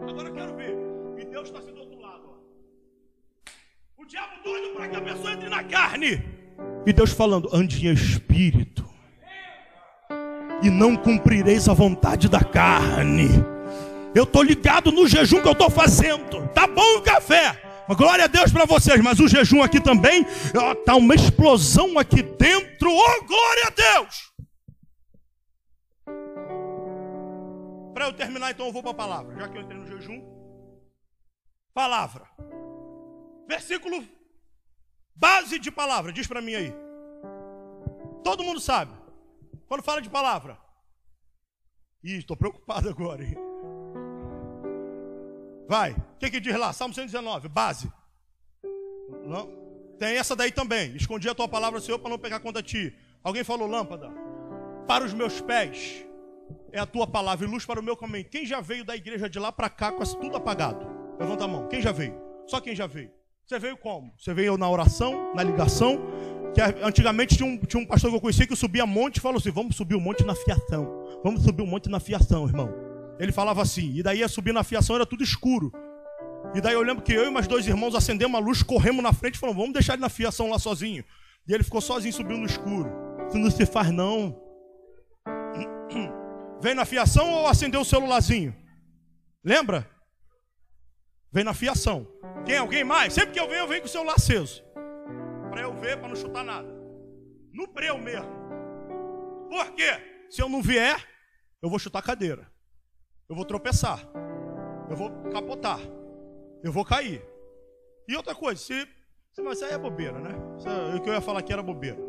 Agora 0.10 0.30
eu 0.30 0.34
quero 0.34 0.56
ver. 0.56 0.76
E 1.20 1.26
Deus 1.26 1.48
está 1.48 1.60
assim 1.60 1.74
do 1.74 1.82
outro 1.82 2.00
lado, 2.00 2.24
ó. 2.26 4.02
O 4.02 4.06
diabo 4.06 4.44
doido 4.44 4.74
para 4.74 4.88
que 4.88 4.96
a 4.96 5.02
pessoa 5.02 5.34
entre 5.34 5.48
na 5.48 5.64
carne. 5.64 6.24
E 6.88 6.92
Deus 6.92 7.12
falando, 7.12 7.50
ande 7.54 7.88
em 7.88 7.94
espírito 7.94 8.83
e 10.64 10.70
não 10.70 10.96
cumprireis 10.96 11.70
a 11.70 11.74
vontade 11.74 12.28
da 12.28 12.44
carne. 12.44 13.28
Eu 14.16 14.24
estou 14.24 14.42
ligado 14.42 14.92
no 14.92 15.08
jejum 15.08 15.42
que 15.42 15.48
eu 15.48 15.54
estou 15.54 15.70
fazendo. 15.70 16.48
Tá 16.50 16.66
bom 16.66 16.98
o 16.98 17.02
café. 17.02 17.62
Glória 17.90 18.26
a 18.26 18.28
Deus 18.28 18.52
para 18.52 18.66
vocês, 18.66 19.00
mas 19.02 19.20
o 19.20 19.28
jejum 19.28 19.62
aqui 19.62 19.80
também 19.80 20.26
está 20.26 20.96
uma 20.96 21.14
explosão 21.14 22.00
aqui 22.00 22.24
dentro. 22.24 22.90
Oh, 22.90 23.26
glória 23.26 23.64
a 23.68 23.70
Deus! 23.70 24.34
Para 27.94 28.06
eu 28.06 28.14
terminar, 28.14 28.52
então 28.52 28.66
eu 28.68 28.72
vou 28.72 28.82
para 28.82 28.92
a 28.92 28.96
palavra. 28.96 29.36
Já 29.36 29.48
que 29.48 29.58
eu 29.58 29.62
entrei 29.62 29.78
no 29.78 29.86
jejum, 29.86 30.34
Palavra. 31.74 32.30
Versículo 33.48 34.08
base 35.16 35.58
de 35.58 35.72
palavra. 35.72 36.14
Diz 36.14 36.28
para 36.28 36.42
mim 36.42 36.54
aí. 36.54 36.74
Todo 38.24 38.44
mundo 38.44 38.60
sabe. 38.60 38.94
Quando 39.68 39.84
fala 39.84 40.02
de 40.02 40.10
palavra. 40.10 40.58
Ih, 42.04 42.18
estou 42.18 42.36
preocupado 42.36 42.90
agora. 42.90 43.24
Hein? 43.24 43.36
Vai. 45.68 45.92
O 45.94 46.18
que, 46.20 46.30
que 46.30 46.40
diz 46.40 46.56
lá? 46.58 46.74
Salmo 46.74 46.94
119. 46.94 47.48
Base. 47.48 47.92
Não. 49.26 49.50
Tem 49.98 50.18
essa 50.18 50.36
daí 50.36 50.52
também. 50.52 50.96
Escondi 50.96 51.30
a 51.30 51.36
tua 51.36 51.48
palavra, 51.48 51.80
Senhor, 51.80 52.00
para 52.00 52.10
não 52.10 52.20
pegar 52.20 52.40
contra 52.40 52.62
ti. 52.62 52.94
Alguém 53.24 53.44
falou 53.44 53.68
lâmpada? 53.68 54.12
Para 54.86 55.06
os 55.06 55.14
meus 55.14 55.40
pés 55.40 56.06
é 56.72 56.80
a 56.80 56.86
tua 56.86 57.08
palavra 57.08 57.46
e 57.46 57.50
luz 57.50 57.66
para 57.66 57.80
o 57.80 57.84
meu 57.84 57.96
caminho. 57.96 58.26
Quem 58.26 58.46
já 58.46 58.60
veio 58.60 58.84
da 58.84 58.96
igreja 58.96 59.30
de 59.30 59.40
lá 59.40 59.52
para 59.52 59.70
cá 59.70 59.92
com 59.92 60.04
tudo 60.04 60.36
apagado? 60.36 60.86
Levanta 61.20 61.46
a 61.46 61.48
mão. 61.48 61.68
Quem 61.68 61.82
já 61.82 61.92
veio? 61.92 62.20
Só 62.48 62.60
quem 62.60 62.76
já 62.76 62.88
veio. 62.88 63.12
Você 63.46 63.60
veio 63.60 63.78
como? 63.78 64.14
Você 64.18 64.34
veio 64.34 64.58
na 64.58 64.70
oração, 64.70 65.34
na 65.34 65.44
ligação. 65.44 66.00
Que 66.54 66.62
antigamente 66.84 67.36
tinha 67.36 67.48
um, 67.48 67.58
tinha 67.58 67.82
um 67.82 67.86
pastor 67.86 68.10
que 68.12 68.16
eu 68.16 68.22
conhecia 68.22 68.46
que 68.46 68.56
subia 68.56 68.86
monte 68.86 69.18
e 69.18 69.22
falou 69.22 69.38
assim: 69.38 69.52
Vamos 69.52 69.76
subir 69.76 69.96
o 69.96 69.98
um 69.98 70.02
monte 70.02 70.24
na 70.24 70.36
fiação. 70.36 70.88
Vamos 71.24 71.44
subir 71.44 71.62
o 71.62 71.66
um 71.66 71.70
monte 71.70 71.90
na 71.90 72.00
fiação, 72.00 72.48
irmão. 72.48 72.70
Ele 73.20 73.32
falava 73.32 73.62
assim, 73.62 73.94
e 73.96 74.04
daí 74.04 74.20
ia 74.20 74.28
subir 74.28 74.54
na 74.54 74.64
fiação, 74.64 74.96
era 74.96 75.06
tudo 75.06 75.24
escuro. 75.24 75.72
E 76.54 76.62
daí 76.62 76.74
eu 76.74 76.82
lembro 76.82 77.04
que 77.04 77.14
eu 77.14 77.26
e 77.26 77.30
mais 77.30 77.48
dois 77.48 77.66
irmãos 77.68 77.96
acendemos 77.96 78.38
uma 78.38 78.46
luz, 78.46 78.62
corremos 78.62 79.02
na 79.02 79.14
frente 79.14 79.36
e 79.36 79.40
falamos: 79.40 79.60
Vamos 79.60 79.74
deixar 79.74 79.94
ele 79.94 80.02
na 80.02 80.10
fiação 80.10 80.50
lá 80.50 80.60
sozinho. 80.60 81.04
E 81.48 81.54
ele 81.54 81.64
ficou 81.64 81.82
sozinho, 81.82 82.14
subiu 82.14 82.38
no 82.38 82.46
escuro. 82.46 82.92
Isso 83.28 83.38
não 83.38 83.50
se 83.50 83.66
faz, 83.66 83.92
não. 83.92 84.40
Vem 86.62 86.76
na 86.76 86.86
fiação 86.86 87.30
ou 87.30 87.48
acendeu 87.48 87.82
o 87.82 87.86
celularzinho? 87.86 88.56
Lembra? 89.44 89.90
Vem 91.32 91.44
na 91.44 91.54
fiação. 91.54 92.08
Tem 92.46 92.58
alguém 92.58 92.84
mais? 92.84 93.14
Sempre 93.14 93.32
que 93.32 93.40
eu 93.40 93.48
venho, 93.48 93.62
eu 93.62 93.68
venho 93.68 93.82
com 93.82 93.88
o 93.88 93.92
celular 93.92 94.16
aceso. 94.16 94.64
Para 95.54 95.62
eu 95.62 95.74
ver, 95.76 96.00
para 96.00 96.08
não 96.08 96.16
chutar 96.16 96.44
nada. 96.44 96.68
No 97.54 97.68
breu 97.68 97.96
mesmo. 98.00 98.28
Por 99.52 99.72
quê? 99.74 100.26
Se 100.28 100.42
eu 100.42 100.50
não 100.50 100.64
vier, 100.64 100.98
eu 101.62 101.70
vou 101.70 101.78
chutar 101.78 102.00
a 102.00 102.02
cadeira. 102.02 102.52
Eu 103.30 103.36
vou 103.36 103.46
tropeçar. 103.46 104.00
Eu 104.90 104.98
vou 104.98 105.12
capotar. 105.32 105.80
Eu 106.64 106.72
vou 106.72 106.84
cair. 106.84 107.24
E 108.08 108.16
outra 108.16 108.34
coisa, 108.34 108.60
se. 108.60 108.88
Mas 109.44 109.58
isso 109.58 109.66
aí 109.66 109.74
é 109.74 109.78
bobeira, 109.78 110.20
né? 110.20 110.32
O 110.96 111.00
que 111.00 111.08
eu 111.08 111.14
ia 111.14 111.22
falar 111.22 111.42
aqui 111.42 111.54
era 111.54 111.62
bobeira. 111.62 112.00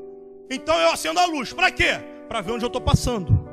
Então 0.51 0.81
eu 0.81 0.91
acendo 0.91 1.21
a 1.21 1.27
luz. 1.27 1.53
Para 1.53 1.71
quê? 1.71 1.99
Para 2.27 2.41
ver 2.41 2.53
onde 2.53 2.65
eu 2.65 2.69
estou 2.69 2.81
passando. 2.81 3.47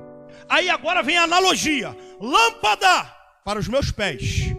Aí 0.48 0.70
agora 0.70 1.04
vem 1.04 1.18
a 1.18 1.24
analogia: 1.24 1.94
lâmpada 2.18 3.04
para 3.44 3.60
os 3.60 3.68
meus 3.68 3.92
pés. 3.92 4.54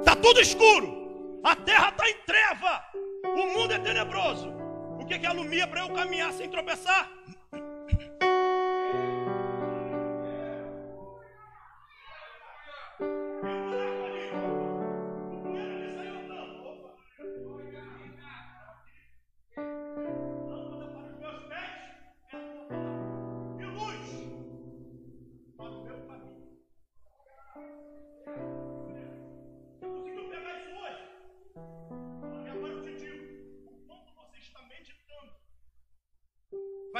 Está 0.00 0.16
tudo 0.16 0.40
escuro. 0.40 1.40
A 1.44 1.54
terra 1.54 1.90
está 1.90 2.10
em 2.10 2.16
treva. 2.26 2.89
O 3.24 3.58
mundo 3.58 3.72
é 3.72 3.78
tenebroso. 3.78 4.50
O 4.98 5.06
que, 5.06 5.18
que 5.18 5.26
alumia 5.26 5.66
para 5.66 5.80
eu 5.80 5.90
caminhar 5.90 6.32
sem 6.32 6.48
tropeçar? 6.48 7.10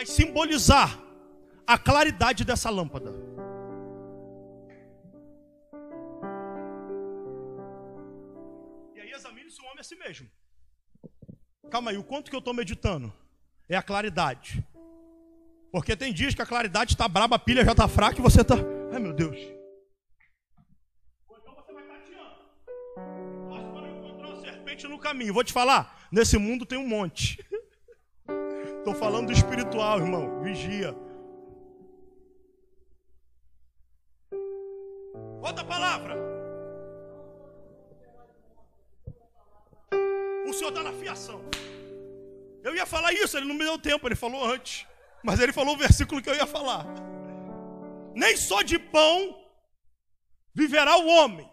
Vai 0.00 0.06
simbolizar 0.06 0.98
a 1.66 1.76
claridade 1.76 2.42
dessa 2.42 2.70
lâmpada. 2.70 3.12
E 8.94 9.00
aí 9.00 9.10
examine-se 9.10 9.60
o 9.60 9.64
homem 9.66 9.80
a 9.80 9.84
si 9.84 9.96
mesmo. 9.96 10.26
Calma 11.70 11.90
aí, 11.90 11.98
o 11.98 12.04
quanto 12.04 12.30
que 12.30 12.36
eu 12.36 12.38
estou 12.38 12.54
meditando? 12.54 13.12
É 13.68 13.76
a 13.76 13.82
claridade. 13.82 14.66
Porque 15.70 15.94
tem 15.94 16.14
dias 16.14 16.34
que 16.34 16.40
a 16.40 16.46
claridade 16.46 16.94
está 16.94 17.06
braba, 17.06 17.36
a 17.36 17.38
pilha 17.38 17.62
já 17.62 17.72
está 17.72 17.86
fraca 17.86 18.18
e 18.18 18.22
você 18.22 18.40
está. 18.40 18.56
Ai 18.90 18.98
meu 18.98 19.12
Deus. 19.12 19.36
Então 21.28 21.54
você 21.54 21.72
vai 21.74 21.84
uma 24.16 24.40
serpente 24.40 24.88
no 24.88 24.98
caminho. 24.98 25.34
Vou 25.34 25.44
te 25.44 25.52
falar, 25.52 26.08
nesse 26.10 26.38
mundo 26.38 26.64
tem 26.64 26.78
um 26.78 26.88
monte. 26.88 27.38
Falando 29.00 29.28
do 29.28 29.32
espiritual, 29.32 29.98
irmão. 29.98 30.42
Vigia. 30.42 30.94
Outra 35.42 35.64
palavra. 35.64 36.14
O 40.46 40.52
Senhor 40.52 40.68
está 40.68 40.82
na 40.82 40.92
fiação. 40.92 41.40
Eu 42.62 42.76
ia 42.76 42.84
falar 42.84 43.14
isso, 43.14 43.38
ele 43.38 43.46
não 43.46 43.54
me 43.54 43.64
deu 43.64 43.78
tempo, 43.78 44.06
ele 44.06 44.14
falou 44.14 44.44
antes. 44.44 44.86
Mas 45.24 45.40
ele 45.40 45.52
falou 45.52 45.74
o 45.74 45.78
versículo 45.78 46.20
que 46.20 46.28
eu 46.28 46.34
ia 46.34 46.46
falar. 46.46 46.84
Nem 48.14 48.36
só 48.36 48.60
de 48.60 48.78
pão 48.78 49.34
viverá 50.54 50.98
o 50.98 51.06
homem, 51.06 51.50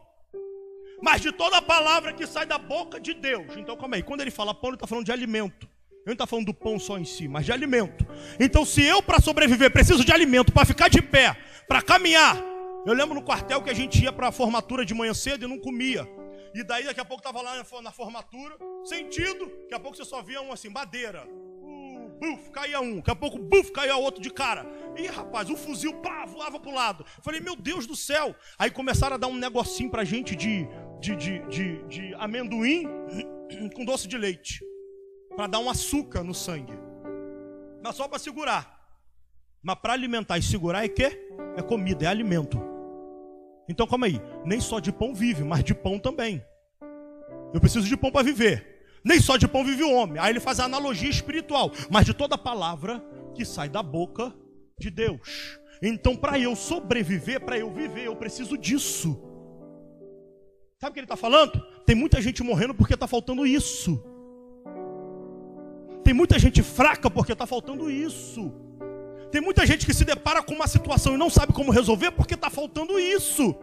mas 1.02 1.22
de 1.22 1.32
toda 1.32 1.62
palavra 1.62 2.12
que 2.12 2.28
sai 2.28 2.46
da 2.46 2.58
boca 2.58 3.00
de 3.00 3.14
Deus. 3.14 3.56
Então, 3.56 3.78
calma 3.78 3.96
aí, 3.96 4.04
quando 4.04 4.20
ele 4.20 4.32
fala 4.32 4.54
pão, 4.54 4.72
ele 4.72 4.76
está 4.76 4.88
falando 4.88 5.06
de 5.06 5.14
alimento. 5.14 5.77
Eu 6.08 6.12
não 6.12 6.14
estou 6.14 6.28
falando 6.28 6.46
do 6.46 6.54
pão 6.54 6.80
só 6.80 6.98
em 6.98 7.04
si, 7.04 7.28
mas 7.28 7.46
de 7.46 7.52
alimento. 7.52 8.08
Então, 8.40 8.64
se 8.64 8.82
eu, 8.82 9.04
para 9.04 9.20
sobreviver, 9.20 9.70
preciso 9.70 10.06
de 10.06 10.12
alimento, 10.14 10.54
para 10.54 10.66
ficar 10.66 10.88
de 10.88 11.02
pé, 11.02 11.36
para 11.68 11.82
caminhar. 11.82 12.42
Eu 12.86 12.94
lembro 12.94 13.14
no 13.14 13.22
quartel 13.22 13.62
que 13.62 13.70
a 13.70 13.74
gente 13.74 14.02
ia 14.02 14.14
para 14.14 14.30
a 14.30 14.32
formatura 14.32 14.86
de 14.86 14.94
manhã 14.94 15.14
cedo 15.14 15.44
e 15.44 15.50
não 15.50 15.60
comia. 15.60 16.08
E 16.56 16.64
daí, 16.64 16.86
daqui 16.86 17.02
a 17.02 17.04
pouco, 17.04 17.20
estava 17.20 17.42
lá 17.42 17.62
na 17.84 17.92
formatura, 17.92 18.56
sentido, 18.86 19.52
daqui 19.64 19.74
a 19.74 19.80
pouco 19.82 19.98
você 19.98 20.06
só 20.06 20.22
via 20.22 20.42
um 20.42 20.54
assim, 20.54 20.70
madeira. 20.70 21.28
Buf, 22.22 22.52
caía 22.52 22.80
um. 22.80 22.96
Daqui 23.00 23.12
a 23.12 23.16
pouco, 23.16 23.38
buf, 23.38 23.70
caía 23.74 23.98
outro 23.98 24.22
de 24.22 24.30
cara. 24.30 24.66
E 24.96 25.08
rapaz, 25.08 25.50
o 25.50 25.58
fuzil, 25.58 25.94
pá, 25.96 26.26
voava 26.26 26.58
para 26.58 26.72
o 26.72 26.74
lado. 26.74 27.06
Falei, 27.22 27.42
meu 27.42 27.58
Deus 27.58 27.86
do 27.86 27.98
céu. 27.98 28.34
Aí 28.58 28.72
começaram 28.72 29.16
a 29.16 29.20
dar 29.20 29.28
um 29.28 29.36
negocinho 29.36 29.92
para 29.92 30.06
gente 30.06 30.38
de, 30.38 30.66
de, 31.02 31.18
de, 31.18 31.40
de, 31.50 31.84
de 31.90 32.16
amendoim 32.16 32.86
com 33.76 33.84
doce 33.84 34.08
de 34.08 34.18
leite 34.18 34.62
para 35.38 35.46
dar 35.46 35.60
um 35.60 35.70
açúcar 35.70 36.24
no 36.24 36.34
sangue. 36.34 36.74
Mas 37.84 37.96
só 37.96 38.08
para 38.08 38.18
segurar. 38.18 38.76
Mas 39.62 39.76
para 39.76 39.94
alimentar 39.94 40.40
e 40.40 40.42
segurar 40.42 40.84
é 40.84 40.90
quê? 40.90 41.30
É 41.56 41.62
comida, 41.62 42.06
é 42.06 42.08
alimento. 42.08 42.60
Então 43.70 43.86
calma 43.86 44.08
aí, 44.08 44.20
nem 44.44 44.60
só 44.60 44.80
de 44.80 44.92
pão 44.92 45.14
vive, 45.14 45.44
mas 45.44 45.64
de 45.64 45.76
pão 45.76 46.00
também. 46.00 46.44
Eu 47.54 47.60
preciso 47.60 47.88
de 47.88 47.96
pão 47.96 48.12
para 48.12 48.24
viver. 48.24 49.00
Nem 49.04 49.22
só 49.22 49.38
de 49.38 49.48
pão 49.48 49.64
vive 49.64 49.84
o 49.84 49.92
homem. 49.92 50.20
Aí 50.20 50.32
ele 50.32 50.40
faz 50.40 50.60
a 50.60 50.66
analogia 50.66 51.10
espiritual, 51.10 51.72
mas 51.88 52.06
de 52.06 52.16
toda 52.16 52.36
palavra 52.36 53.00
que 53.36 53.46
sai 53.46 53.70
da 53.70 53.84
boca 53.84 54.34
de 54.80 54.90
Deus. 54.90 55.60
Então, 55.84 56.16
para 56.16 56.40
eu 56.40 56.56
sobreviver, 56.56 57.42
para 57.42 57.60
eu 57.60 57.72
viver, 57.72 58.06
eu 58.06 58.16
preciso 58.16 58.58
disso. 58.58 59.22
Sabe 60.80 60.90
o 60.90 60.94
que 60.94 61.00
ele 61.00 61.06
está 61.06 61.16
falando? 61.16 61.64
Tem 61.86 61.96
muita 61.96 62.20
gente 62.22 62.42
morrendo 62.42 62.74
porque 62.74 62.96
está 62.96 63.08
faltando 63.08 63.46
isso. 63.46 64.04
Tem 66.08 66.14
muita 66.14 66.40
gente 66.40 66.64
fraca 66.64 67.10
porque 67.10 67.34
está 67.34 67.46
faltando 67.46 67.92
isso. 67.92 68.50
Tem 69.30 69.42
muita 69.42 69.66
gente 69.66 69.86
que 69.86 69.94
se 69.94 70.06
depara 70.06 70.42
com 70.42 70.54
uma 70.54 70.66
situação 70.66 71.14
e 71.14 71.18
não 71.18 71.30
sabe 71.30 71.52
como 71.52 71.70
resolver 71.70 72.12
porque 72.12 72.34
está 72.34 72.50
faltando 72.50 72.98
isso. 72.98 73.54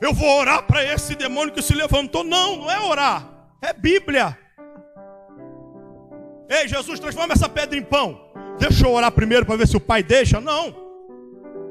Eu 0.00 0.14
vou 0.14 0.38
orar 0.38 0.68
para 0.68 0.84
esse 0.84 1.16
demônio 1.16 1.52
que 1.52 1.60
se 1.60 1.74
levantou. 1.74 2.22
Não, 2.22 2.58
não 2.58 2.70
é 2.70 2.78
orar, 2.78 3.28
é 3.60 3.72
Bíblia. 3.72 4.38
Ei, 6.48 6.68
Jesus, 6.68 7.00
transforma 7.00 7.32
essa 7.32 7.48
pedra 7.48 7.76
em 7.76 7.82
pão. 7.82 8.20
Deixa 8.56 8.86
eu 8.86 8.92
orar 8.92 9.10
primeiro 9.10 9.44
para 9.44 9.56
ver 9.56 9.66
se 9.66 9.76
o 9.76 9.80
pai 9.80 10.00
deixa. 10.00 10.40
Não. 10.40 10.72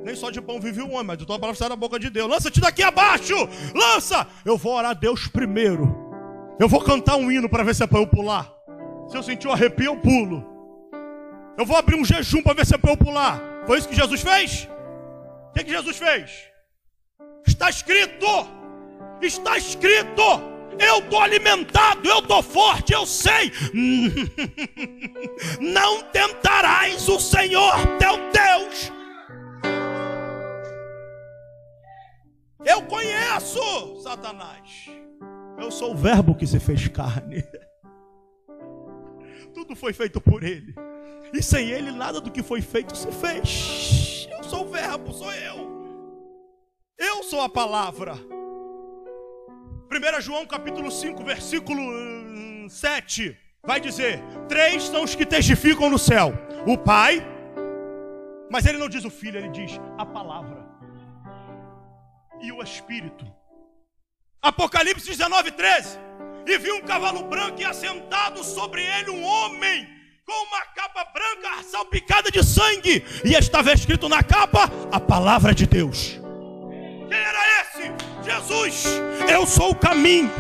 Nem 0.04 0.18
só 0.18 0.30
de 0.30 0.42
pão 0.42 0.60
vive 0.60 0.82
o 0.82 0.90
homem, 0.92 1.06
mas 1.06 1.18
de 1.18 1.26
toda 1.26 1.40
palavra 1.40 1.58
sai 1.58 1.70
da 1.70 1.78
boca 1.78 1.98
de 1.98 2.10
Deus. 2.10 2.30
Lança-te 2.30 2.60
daqui 2.60 2.84
abaixo. 2.84 3.36
Lança. 3.74 4.28
Eu 4.44 4.58
vou 4.58 4.76
orar 4.76 4.92
a 4.92 4.94
Deus 4.94 5.30
primeiro. 5.30 5.96
Eu 6.60 6.68
vou 6.68 6.82
cantar 6.82 7.16
um 7.16 7.32
hino 7.32 7.48
para 7.48 7.64
ver 7.64 7.74
se 7.74 7.84
é 7.84 7.88
para 7.88 8.00
eu 8.00 8.06
pular. 8.08 8.53
Se 9.14 9.18
eu 9.18 9.22
sentir 9.22 9.48
o 9.48 9.52
arrepio, 9.52 9.86
eu 9.86 9.96
pulo. 9.96 10.44
Eu 11.56 11.68
vou 11.68 11.78
abrir 11.78 11.96
um 11.96 12.04
jejum 12.04 12.42
para 12.42 12.56
ver 12.56 12.66
se 12.66 12.74
é 12.74 12.80
para 12.80 12.94
eu 12.94 12.98
pular. 12.98 13.40
Foi 13.68 13.78
isso 13.78 13.88
que 13.88 13.96
Jesus 13.96 14.24
fez? 14.24 14.68
O 15.50 15.54
que, 15.54 15.66
que 15.66 15.70
Jesus 15.70 15.98
fez? 15.98 16.50
Está 17.46 17.70
escrito. 17.70 18.26
Está 19.22 19.56
escrito. 19.56 20.24
Eu 20.80 20.98
estou 20.98 21.22
alimentado, 21.22 22.10
eu 22.10 22.18
estou 22.18 22.42
forte, 22.42 22.92
eu 22.92 23.06
sei. 23.06 23.52
Não 25.62 26.02
tentarás 26.06 27.08
o 27.08 27.20
Senhor 27.20 27.76
teu 28.00 28.18
Deus. 28.32 28.92
Eu 32.66 32.82
conheço 32.88 34.02
Satanás. 34.02 34.90
Eu 35.60 35.70
sou 35.70 35.92
o 35.92 35.96
Verbo 35.96 36.34
que 36.34 36.48
se 36.48 36.60
fez 36.60 36.88
carne. 36.88 37.44
Tudo 39.54 39.76
foi 39.76 39.94
feito 39.94 40.20
por 40.20 40.44
Ele. 40.44 40.74
E 41.34 41.42
sem 41.42 41.70
Ele, 41.70 41.92
nada 41.92 42.20
do 42.20 42.32
que 42.32 42.44
foi 42.44 42.62
feito 42.62 42.96
se 42.96 43.12
fez. 43.12 44.28
Eu 44.32 44.44
sou 44.44 44.66
o 44.66 44.70
Verbo, 44.70 45.14
sou 45.14 45.34
eu. 45.34 45.72
Eu 46.98 47.24
sou 47.24 47.42
a 47.42 47.50
palavra. 47.50 48.14
1 49.92 50.22
João 50.22 50.46
capítulo 50.46 50.92
5, 50.92 51.24
versículo 51.24 51.82
7, 52.70 53.30
hum, 53.30 53.36
vai 53.66 53.80
dizer: 53.80 54.22
Três 54.48 54.84
são 54.84 55.04
os 55.04 55.16
que 55.16 55.26
testificam 55.26 55.90
no 55.90 56.00
céu: 56.00 56.34
o 56.66 56.78
Pai, 56.78 57.26
mas 58.52 58.66
ele 58.66 58.78
não 58.78 58.90
diz 58.90 59.06
o 59.06 59.10
Filho, 59.10 59.38
ele 59.38 59.50
diz 59.50 59.80
a 59.98 60.06
palavra 60.06 60.64
e 62.44 62.52
o 62.52 62.62
Espírito. 62.62 63.26
Apocalipse 64.42 65.08
19, 65.08 65.52
13. 65.52 65.98
E 66.46 66.58
vi 66.58 66.72
um 66.72 66.82
cavalo 66.82 67.24
branco 67.24 67.62
e 67.62 67.66
assentado 67.66 68.44
sobre 68.44 68.82
ele 68.82 69.12
um 69.12 69.24
homem 69.24 69.88
com 70.26 70.48
uma 70.48 70.62
capa 70.76 71.06
branca 71.14 71.64
salpicada 71.64 72.30
de 72.30 72.44
sangue. 72.44 73.04
E 73.24 73.34
estava 73.34 73.72
escrito 73.72 74.10
na 74.10 74.22
capa 74.22 74.70
a 74.92 75.00
palavra 75.00 75.54
de 75.54 75.66
Deus. 75.66 76.20
Quem 77.10 77.18
era 77.18 77.62
esse? 77.62 77.92
Jesus. 78.24 78.86
Eu 79.30 79.46
sou 79.46 79.72
o 79.72 79.76
caminho. 79.76 80.32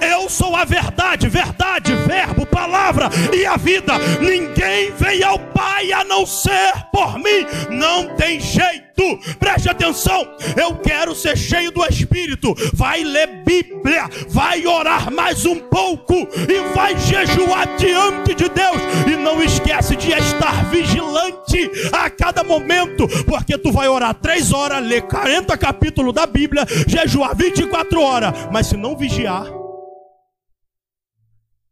Eu 0.00 0.28
sou 0.28 0.54
a 0.54 0.64
verdade, 0.64 1.28
verdade, 1.28 1.94
verbo, 1.94 2.46
palavra 2.46 3.08
e 3.34 3.44
a 3.46 3.56
vida. 3.56 3.94
Ninguém 4.20 4.92
vem 4.92 5.22
ao 5.22 5.38
Pai 5.38 5.92
a 5.92 6.04
não 6.04 6.26
ser 6.26 6.72
por 6.92 7.18
mim. 7.18 7.46
Não 7.70 8.14
tem 8.14 8.40
jeito. 8.40 9.18
Preste 9.38 9.68
atenção. 9.68 10.28
Eu 10.56 10.76
quero 10.76 11.14
ser 11.14 11.36
cheio 11.36 11.70
do 11.70 11.84
Espírito. 11.84 12.54
Vai 12.74 13.04
ler 13.04 13.44
Bíblia, 13.44 14.08
vai 14.28 14.66
orar 14.66 15.10
mais 15.12 15.46
um 15.46 15.56
pouco 15.56 16.14
e 16.14 16.74
vai 16.74 16.98
jejuar 16.98 17.76
diante 17.76 18.34
de 18.34 18.48
Deus. 18.48 18.76
E 19.06 19.16
não 19.16 19.42
esquece 19.42 19.96
de 19.96 20.12
estar 20.12 20.64
vigilante 20.70 21.70
a 21.92 22.10
cada 22.10 22.44
momento, 22.44 23.08
porque 23.24 23.56
tu 23.56 23.72
vai 23.72 23.88
orar 23.88 24.14
três 24.14 24.52
horas, 24.52 24.84
ler 24.84 25.02
40 25.02 25.56
capítulos 25.56 26.12
da 26.12 26.26
Bíblia, 26.26 26.66
jejuar 26.86 27.34
24 27.34 28.00
horas. 28.00 28.32
Mas 28.52 28.66
se 28.66 28.76
não 28.76 28.96
vigiar, 28.96 29.57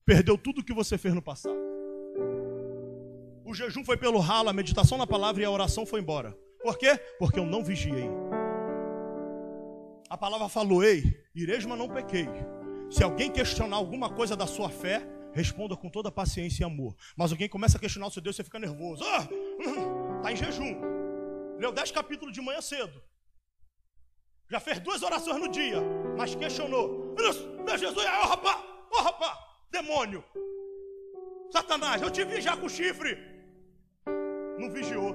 perdeu 0.06 0.38
tudo 0.38 0.60
o 0.60 0.64
que 0.64 0.72
você 0.72 0.96
fez 0.96 1.12
no 1.12 1.20
passado. 1.20 1.58
O 3.44 3.52
jejum 3.52 3.84
foi 3.84 3.96
pelo 3.96 4.20
ralo, 4.20 4.48
a 4.48 4.52
meditação 4.52 4.96
na 4.96 5.06
palavra 5.06 5.42
e 5.42 5.44
a 5.44 5.50
oração 5.50 5.84
foi 5.84 6.00
embora. 6.00 6.36
Por 6.62 6.78
quê? 6.78 6.96
Porque 7.18 7.38
eu 7.38 7.44
não 7.44 7.62
vigiei. 7.62 8.08
A 10.08 10.16
palavra 10.16 10.48
falou: 10.48 10.82
Ei, 10.82 11.02
ireis, 11.34 11.64
mas 11.64 11.78
não 11.78 11.88
pequei. 11.88 12.26
Se 12.90 13.02
alguém 13.02 13.30
questionar 13.30 13.76
alguma 13.76 14.08
coisa 14.08 14.36
da 14.36 14.46
sua 14.46 14.70
fé, 14.70 15.06
responda 15.32 15.76
com 15.76 15.90
toda 15.90 16.10
paciência 16.10 16.62
e 16.62 16.64
amor. 16.64 16.96
Mas 17.16 17.32
alguém 17.32 17.48
começa 17.48 17.76
a 17.76 17.80
questionar 17.80 18.06
o 18.06 18.10
seu 18.10 18.22
Deus, 18.22 18.36
você 18.36 18.44
fica 18.44 18.58
nervoso. 18.58 19.04
Ah, 19.04 19.28
está 20.16 20.32
em 20.32 20.36
jejum. 20.36 20.80
Leu 21.58 21.72
dez 21.72 21.90
capítulos 21.90 22.32
de 22.32 22.40
manhã 22.40 22.60
cedo. 22.60 23.02
Já 24.48 24.60
fez 24.60 24.78
duas 24.78 25.02
orações 25.02 25.40
no 25.40 25.48
dia, 25.48 25.82
mas 26.16 26.34
questionou. 26.34 27.14
Meu 27.16 27.78
Jesus, 27.78 28.06
oh 28.06 28.26
rapaz, 28.26 28.64
oh 28.92 29.02
rapaz, 29.02 29.45
demônio. 29.70 30.24
Satanás, 31.50 32.02
eu 32.02 32.10
te 32.10 32.24
vi 32.24 32.40
já 32.40 32.56
com 32.56 32.68
chifre. 32.68 33.16
Não 34.58 34.70
vigiou. 34.70 35.14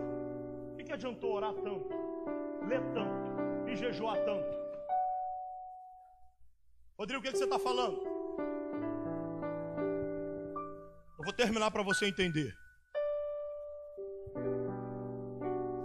O 0.71 0.75
que, 0.77 0.83
que 0.83 0.93
adiantou 0.93 1.33
orar 1.33 1.53
tanto, 1.53 1.89
ler 2.67 2.81
tanto 2.93 3.69
e 3.69 3.75
jejuar 3.75 4.17
tanto? 4.23 4.61
Rodrigo, 6.97 7.19
o 7.19 7.23
que, 7.23 7.31
que 7.31 7.37
você 7.37 7.45
está 7.45 7.59
falando? 7.59 8.01
Eu 11.17 11.23
vou 11.23 11.33
terminar 11.33 11.69
para 11.71 11.83
você 11.83 12.05
entender. 12.07 12.55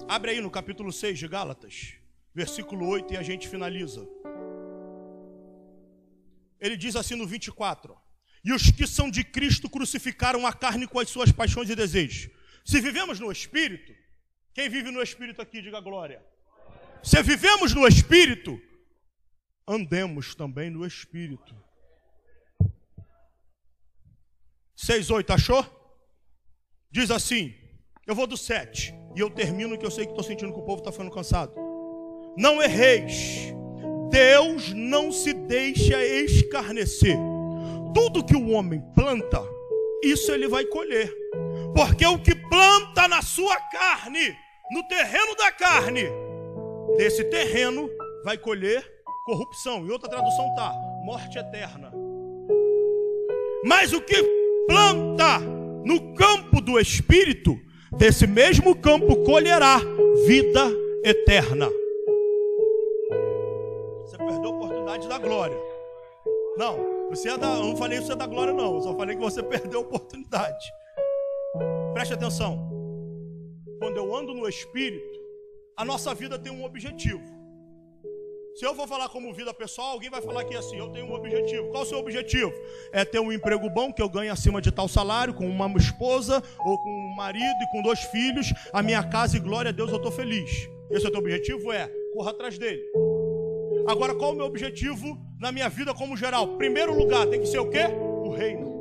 Abre 0.09 0.31
aí 0.31 0.41
no 0.41 0.51
capítulo 0.51 0.93
6 0.93 1.19
de 1.19 1.27
Gálatas, 1.27 1.95
versículo 2.33 2.89
8, 2.89 3.15
e 3.15 3.17
a 3.17 3.23
gente 3.23 3.49
finaliza. 3.49 4.07
Ele 6.61 6.77
diz 6.77 6.97
assim 6.97 7.17
no 7.17 7.27
24: 7.27 7.97
E 8.47 8.53
os 8.53 8.71
que 8.71 8.87
são 8.87 9.11
de 9.11 9.25
Cristo 9.25 9.69
crucificaram 9.69 10.47
a 10.47 10.53
carne 10.53 10.87
com 10.87 11.01
as 11.01 11.11
suas 11.11 11.33
paixões 11.33 11.69
e 11.69 11.75
desejos. 11.75 12.31
Se 12.65 12.81
vivemos 12.81 13.19
no 13.19 13.33
Espírito, 13.33 13.93
quem 14.55 14.69
vive 14.69 14.93
no 14.93 15.03
Espírito 15.03 15.43
aqui, 15.43 15.61
diga 15.61 15.81
glória. 15.81 16.25
Se 17.03 17.21
vivemos 17.25 17.75
no 17.75 17.89
Espírito, 17.89 18.63
andemos 19.67 20.37
também 20.37 20.71
no 20.71 20.87
Espírito. 20.87 21.57
6,8, 24.79 25.35
achou? 25.35 25.67
Diz 26.89 27.11
assim: 27.11 27.53
Eu 28.07 28.15
vou 28.15 28.29
do 28.29 28.37
7 28.37 28.95
e 29.17 29.21
eu 29.21 29.29
termino 29.29 29.77
que 29.77 29.85
eu 29.85 29.91
sei 29.91 30.05
que 30.05 30.13
estou 30.13 30.23
sentindo 30.23 30.53
que 30.53 30.61
o 30.61 30.65
povo 30.65 30.83
está 30.83 30.93
ficando 30.93 31.11
cansado. 31.11 31.53
Não 32.37 32.63
erreis, 32.63 33.53
Deus 34.09 34.73
não 34.73 35.11
se 35.11 35.35
deixa 35.35 36.01
escarnecer. 36.07 37.26
Tudo 37.97 38.23
que 38.23 38.37
o 38.37 38.51
homem 38.51 38.79
planta, 38.95 39.43
isso 40.05 40.31
ele 40.31 40.47
vai 40.47 40.67
colher. 40.67 41.11
Porque 41.75 42.05
o 42.05 42.19
que 42.19 42.35
planta 42.35 43.09
na 43.09 43.23
sua 43.23 43.57
carne, 43.73 44.37
no 44.71 44.87
terreno 44.87 45.35
da 45.35 45.51
carne, 45.51 46.03
desse 46.99 47.25
terreno 47.25 47.89
vai 48.23 48.37
colher 48.37 48.85
corrupção. 49.25 49.79
Em 49.79 49.91
outra 49.91 50.11
tradução 50.11 50.55
tá, 50.55 50.75
morte 51.07 51.39
eterna. 51.39 51.91
Mas 53.65 53.95
o 53.95 54.01
que 54.03 54.23
planta 54.69 55.39
no 55.83 56.13
campo 56.13 56.61
do 56.61 56.79
espírito, 56.79 57.59
desse 57.97 58.27
mesmo 58.27 58.77
campo 58.77 59.25
colherá 59.25 59.81
vida 60.27 60.71
eterna. 61.03 61.71
Você 64.05 64.19
perdeu 64.19 64.51
a 64.51 64.55
oportunidade 64.55 65.09
da 65.09 65.17
glória. 65.17 65.57
Não, 66.59 66.96
você 67.11 67.31
é 67.31 67.39
da, 67.39 67.55
eu 67.55 67.65
não 67.65 67.77
falei 67.77 67.99
que 67.99 68.05
você 68.05 68.13
é 68.13 68.17
da 68.17 68.27
glória, 68.27 68.53
não. 68.53 68.75
Eu 68.77 68.83
só 68.83 68.97
falei 68.97 69.17
que 69.17 69.23
você 69.23 69.43
perdeu 69.45 69.81
a 69.81 69.83
oportunidade. 69.83 70.67
Preste 71.93 72.15
atenção. 72.15 72.71
Quando 73.79 73.97
eu 73.97 74.15
ando 74.15 74.35
no 74.35 74.49
Espírito, 74.49 75.21
a 75.77 75.85
nossa 75.85 76.15
vida 76.15 76.39
tem 76.39 76.53
um 76.53 76.65
objetivo. 76.65 77.23
Se 78.57 78.65
eu 78.65 78.75
for 78.75 78.89
falar 78.89 79.11
como 79.11 79.35
vida 79.35 79.53
pessoal, 79.53 79.89
alguém 79.93 80.09
vai 80.09 80.23
falar 80.23 80.41
aqui 80.41 80.57
assim: 80.57 80.79
eu 80.79 80.89
tenho 80.89 81.07
um 81.07 81.15
objetivo. 81.15 81.69
Qual 81.69 81.83
o 81.83 81.87
seu 81.87 81.99
objetivo? 81.99 82.53
É 82.91 83.05
ter 83.05 83.21
um 83.21 83.31
emprego 83.31 83.69
bom 83.69 83.93
que 83.93 84.01
eu 84.01 84.09
ganhe 84.09 84.31
acima 84.31 84.63
de 84.63 84.73
tal 84.73 84.89
salário, 84.89 85.35
com 85.35 85.47
uma 85.47 85.71
esposa, 85.77 86.43
ou 86.65 86.79
com 86.79 86.91
um 86.91 87.15
marido 87.15 87.63
e 87.63 87.71
com 87.71 87.83
dois 87.83 88.01
filhos, 88.05 88.55
a 88.73 88.83
minha 88.83 89.03
casa 89.03 89.37
e 89.37 89.41
glória 89.41 89.69
a 89.69 89.73
Deus, 89.73 89.91
eu 89.91 89.99
estou 89.99 90.11
feliz. 90.11 90.51
Esse 90.91 91.05
é 91.05 91.09
o 91.09 91.13
teu 91.13 91.21
objetivo? 91.21 91.71
É, 91.71 91.91
corra 92.15 92.31
atrás 92.31 92.57
dele. 92.57 92.83
Agora, 93.87 94.15
qual 94.15 94.33
o 94.33 94.35
meu 94.35 94.47
objetivo 94.47 95.17
na 95.39 95.53
minha 95.53 95.69
vida 95.69 95.95
como 95.95 96.17
geral? 96.17 96.57
Primeiro 96.57 96.97
lugar, 96.97 97.27
tem 97.27 97.41
que 97.41 97.47
ser 97.47 97.61
o 97.61 97.71
quê? 97.71 97.85
O 98.25 98.31
reino. 98.31 98.75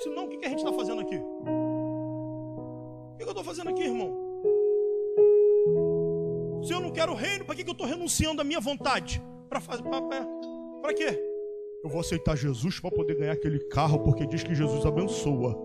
Senão, 0.00 0.26
o 0.26 0.28
que 0.28 0.44
a 0.44 0.48
gente 0.48 0.58
está 0.58 0.72
fazendo 0.72 1.00
aqui? 1.00 1.16
O 1.16 3.16
que 3.16 3.24
eu 3.24 3.28
estou 3.28 3.44
fazendo 3.44 3.70
aqui, 3.70 3.84
irmão? 3.84 4.30
Se 6.62 6.72
eu 6.72 6.80
não 6.80 6.90
quero 6.90 7.12
o 7.12 7.14
reino, 7.14 7.44
para 7.44 7.54
que, 7.54 7.62
eu 7.62 7.72
estou 7.72 7.86
renunciando 7.86 8.42
à 8.42 8.44
minha 8.44 8.60
vontade? 8.60 9.22
Para 9.48 9.60
fazer. 9.60 9.82
Para 9.82 10.94
quê? 10.94 11.18
Eu 11.82 11.88
vou 11.88 12.00
aceitar 12.00 12.36
Jesus 12.36 12.78
para 12.78 12.90
poder 12.90 13.16
ganhar 13.16 13.32
aquele 13.32 13.58
carro, 13.68 14.00
porque 14.00 14.26
diz 14.26 14.42
que 14.42 14.54
Jesus 14.54 14.84
abençoa. 14.84 15.58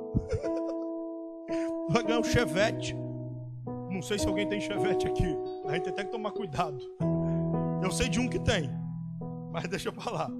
Vai 1.89 2.03
ganhar 2.03 2.19
um 2.19 2.23
chevette. 2.23 2.95
Não 3.91 4.01
sei 4.01 4.17
se 4.17 4.27
alguém 4.27 4.47
tem 4.47 4.61
chevette 4.61 5.07
aqui. 5.07 5.37
A 5.65 5.73
gente 5.73 5.91
tem 5.91 6.05
que 6.05 6.11
tomar 6.11 6.31
cuidado. 6.31 6.79
Eu 7.85 7.91
sei 7.91 8.09
de 8.09 8.19
um 8.19 8.27
que 8.27 8.39
tem, 8.39 8.67
mas 9.51 9.67
deixa 9.67 9.91
para 9.91 10.11
lá. 10.11 10.31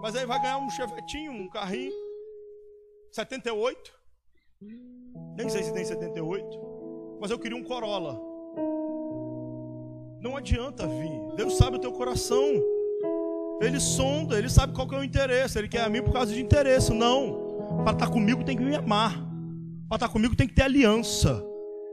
Mas 0.00 0.14
aí 0.14 0.24
vai 0.24 0.40
ganhar 0.40 0.58
um 0.58 0.70
chevetinho, 0.70 1.32
um 1.32 1.48
carrinho. 1.48 1.92
78. 3.10 3.92
Nem 5.36 5.48
sei 5.48 5.64
se 5.64 5.72
tem 5.72 5.84
78. 5.84 7.18
Mas 7.20 7.32
eu 7.32 7.38
queria 7.38 7.58
um 7.58 7.64
Corolla. 7.64 8.16
Não 10.20 10.36
adianta 10.36 10.86
vir. 10.86 11.34
Deus 11.34 11.56
sabe 11.56 11.78
o 11.78 11.80
teu 11.80 11.90
coração. 11.90 12.62
Ele 13.60 13.80
sonda, 13.80 14.38
ele 14.38 14.48
sabe 14.48 14.72
qual 14.72 14.86
que 14.88 14.94
é 14.94 14.98
o 14.98 15.04
interesse. 15.04 15.58
Ele 15.58 15.68
quer 15.68 15.82
a 15.82 15.88
mim 15.88 16.00
por 16.00 16.12
causa 16.12 16.32
de 16.32 16.40
interesse. 16.40 16.92
Não. 16.92 17.82
Para 17.82 17.92
estar 17.92 18.08
comigo 18.08 18.44
tem 18.44 18.56
que 18.56 18.62
me 18.62 18.76
amar. 18.76 19.14
Para 19.88 19.96
estar 19.96 20.08
comigo 20.10 20.36
tem 20.36 20.46
que 20.46 20.54
ter 20.54 20.62
aliança. 20.62 21.44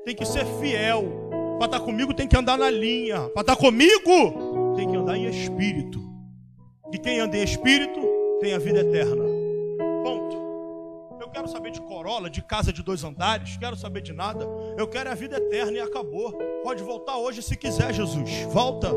Tem 0.05 0.15
que 0.15 0.25
ser 0.25 0.45
fiel. 0.59 1.30
Para 1.61 1.67
estar 1.67 1.79
comigo 1.81 2.11
tem 2.11 2.27
que 2.27 2.35
andar 2.35 2.57
na 2.57 2.71
linha. 2.71 3.29
Para 3.35 3.41
estar 3.41 3.55
comigo 3.55 4.73
tem 4.75 4.89
que 4.89 4.97
andar 4.97 5.15
em 5.15 5.27
espírito. 5.27 6.01
E 6.91 6.97
quem 6.97 7.19
anda 7.19 7.37
em 7.37 7.43
espírito 7.43 8.01
tem 8.39 8.55
a 8.55 8.57
vida 8.57 8.79
eterna. 8.79 9.23
Ponto. 10.03 10.37
Eu 11.21 11.29
quero 11.29 11.47
saber 11.47 11.69
de 11.69 11.79
Corolla, 11.79 12.31
de 12.31 12.41
casa 12.41 12.73
de 12.73 12.81
dois 12.81 13.03
andares, 13.03 13.57
quero 13.57 13.75
saber 13.75 14.01
de 14.01 14.11
nada. 14.11 14.43
Eu 14.75 14.87
quero 14.87 15.11
a 15.11 15.13
vida 15.13 15.37
eterna 15.37 15.77
e 15.77 15.79
acabou. 15.79 16.31
Pode 16.63 16.81
voltar 16.81 17.17
hoje 17.17 17.43
se 17.43 17.55
quiser, 17.55 17.93
Jesus. 17.93 18.31
Volta. 18.51 18.91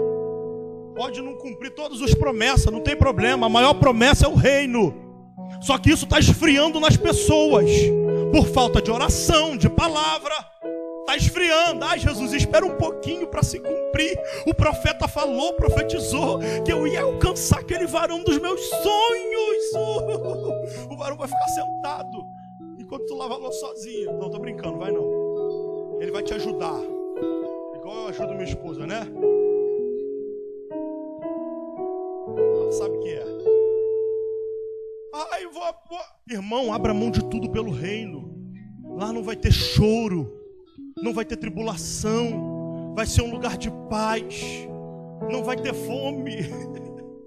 Pode 0.96 1.20
não 1.20 1.36
cumprir 1.36 1.74
todas 1.74 2.00
as 2.00 2.14
promessas, 2.14 2.72
não 2.72 2.80
tem 2.80 2.96
problema. 2.96 3.44
A 3.44 3.50
maior 3.50 3.74
promessa 3.74 4.24
é 4.24 4.28
o 4.30 4.34
reino. 4.34 4.94
Só 5.60 5.76
que 5.76 5.90
isso 5.90 6.04
está 6.04 6.18
esfriando 6.18 6.80
nas 6.80 6.96
pessoas 6.96 7.70
por 8.32 8.46
falta 8.46 8.80
de 8.80 8.90
oração, 8.90 9.54
de 9.54 9.68
palavra. 9.68 10.53
Está 11.14 11.16
esfriando. 11.16 11.84
Ai, 11.84 11.98
Jesus, 11.98 12.32
espera 12.32 12.66
um 12.66 12.76
pouquinho 12.76 13.28
para 13.28 13.42
se 13.42 13.60
cumprir. 13.60 14.18
O 14.46 14.54
profeta 14.54 15.06
falou, 15.06 15.54
profetizou 15.54 16.40
que 16.64 16.72
eu 16.72 16.86
ia 16.86 17.02
alcançar 17.02 17.60
aquele 17.60 17.86
varão 17.86 18.22
dos 18.22 18.38
meus 18.38 18.60
sonhos. 18.60 19.34
O 20.90 20.96
varão 20.96 21.16
vai 21.16 21.28
ficar 21.28 21.48
sentado 21.48 22.24
enquanto 22.78 23.06
tu 23.06 23.14
lava 23.14 23.34
a 23.34 23.36
louça 23.36 23.60
sozinha. 23.60 24.12
Não, 24.12 24.30
tô 24.30 24.38
brincando, 24.38 24.78
vai 24.78 24.90
não. 24.90 25.98
Ele 26.00 26.10
vai 26.10 26.22
te 26.22 26.34
ajudar. 26.34 26.80
Igual 27.76 27.96
eu 27.96 28.08
ajudo 28.08 28.34
minha 28.34 28.44
esposa, 28.44 28.86
né? 28.86 29.06
Ela 32.36 32.72
sabe 32.72 32.96
o 32.96 33.00
que 33.00 33.08
é. 33.10 33.24
Ai, 35.32 35.46
vou, 35.46 35.62
vou. 35.88 36.00
Irmão, 36.30 36.72
abra 36.72 36.94
mão 36.94 37.10
de 37.10 37.22
tudo 37.24 37.50
pelo 37.50 37.70
reino. 37.70 38.32
Lá 38.96 39.12
não 39.12 39.22
vai 39.22 39.36
ter 39.36 39.52
choro, 39.52 40.43
não 41.04 41.12
vai 41.12 41.22
ter 41.22 41.36
tribulação, 41.36 42.94
vai 42.96 43.04
ser 43.04 43.20
um 43.20 43.30
lugar 43.30 43.58
de 43.58 43.70
paz, 43.90 44.66
não 45.30 45.44
vai 45.44 45.54
ter 45.54 45.74
fome, 45.74 46.36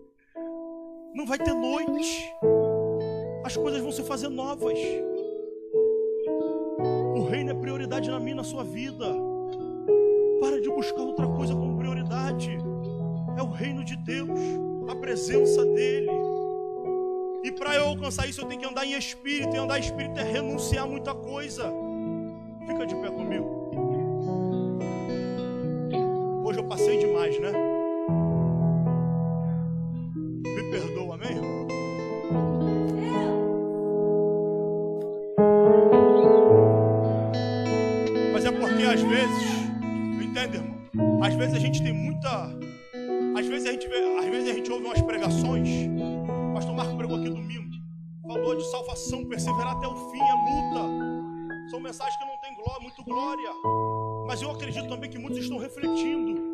não 1.14 1.28
vai 1.28 1.38
ter 1.38 1.54
noite. 1.54 2.34
As 3.46 3.56
coisas 3.56 3.80
vão 3.80 3.92
se 3.92 4.02
fazer 4.02 4.30
novas. 4.30 4.80
O 7.16 7.28
reino 7.30 7.52
é 7.52 7.54
prioridade 7.54 8.10
na 8.10 8.20
minha, 8.20 8.38
na 8.38 8.44
sua 8.44 8.64
vida. 8.64 9.06
Para 10.42 10.60
de 10.60 10.70
buscar 10.70 11.04
outra 11.04 11.28
coisa 11.28 11.54
como 11.54 11.78
prioridade. 11.78 12.58
É 13.38 13.44
o 13.44 13.52
reino 13.52 13.84
de 13.84 13.96
Deus, 13.96 14.40
a 14.90 14.96
presença 14.96 15.64
dEle. 15.64 16.10
E 17.44 17.52
para 17.52 17.76
eu 17.76 17.90
alcançar 17.90 18.28
isso, 18.28 18.42
eu 18.42 18.46
tenho 18.48 18.60
que 18.60 18.68
andar 18.68 18.88
em 18.88 18.94
espírito. 18.94 19.56
E 19.56 19.60
andar 19.60 19.78
em 19.78 19.84
espírito 19.84 20.20
é 20.20 20.24
renunciar 20.24 20.86
a 20.86 20.88
muita 20.88 21.14
coisa. 21.14 21.72
Fica 22.66 22.84
de 22.88 22.96
pé 22.96 23.12
comigo. 23.12 23.57
Demais, 27.18 27.40
né? 27.40 27.52
Me 30.16 30.64
perdoa, 30.72 31.16
amém? 31.16 31.38
Mas 38.34 38.46
é 38.46 38.52
porque 38.52 38.84
às 38.84 39.02
vezes, 39.02 39.44
entende, 40.22 40.58
irmão? 40.58 41.24
Às 41.24 41.34
vezes 41.34 41.56
a 41.56 41.60
gente 41.60 41.82
tem 41.82 41.94
muita. 41.94 42.56
Às 43.38 43.48
vezes 43.48 43.68
a 43.68 43.72
gente 43.72 43.88
vê, 43.88 44.18
às 44.20 44.26
vezes 44.26 44.50
a 44.50 44.54
gente 44.54 44.72
ouve 44.72 44.86
umas 44.86 45.02
pregações. 45.02 45.70
O 46.52 46.54
pastor 46.54 46.76
Marco 46.76 46.96
pregou 46.98 47.18
aqui 47.18 47.30
domingo. 47.30 47.68
Falou 48.28 48.56
de 48.56 48.70
salvação, 48.70 49.26
perseverar 49.26 49.78
até 49.78 49.88
o 49.88 49.96
fim, 50.12 50.20
é 50.20 50.34
luta. 50.34 51.70
São 51.70 51.80
mensagens 51.80 52.16
que 52.18 52.26
não 52.26 52.38
tem 52.42 52.56
glória, 52.56 52.82
muito 52.82 53.04
glória. 53.04 53.50
Mas 54.28 54.42
eu 54.42 54.52
acredito 54.52 54.88
também 54.88 55.10
que 55.10 55.18
muitos 55.18 55.40
estão 55.40 55.58
refletindo. 55.58 56.47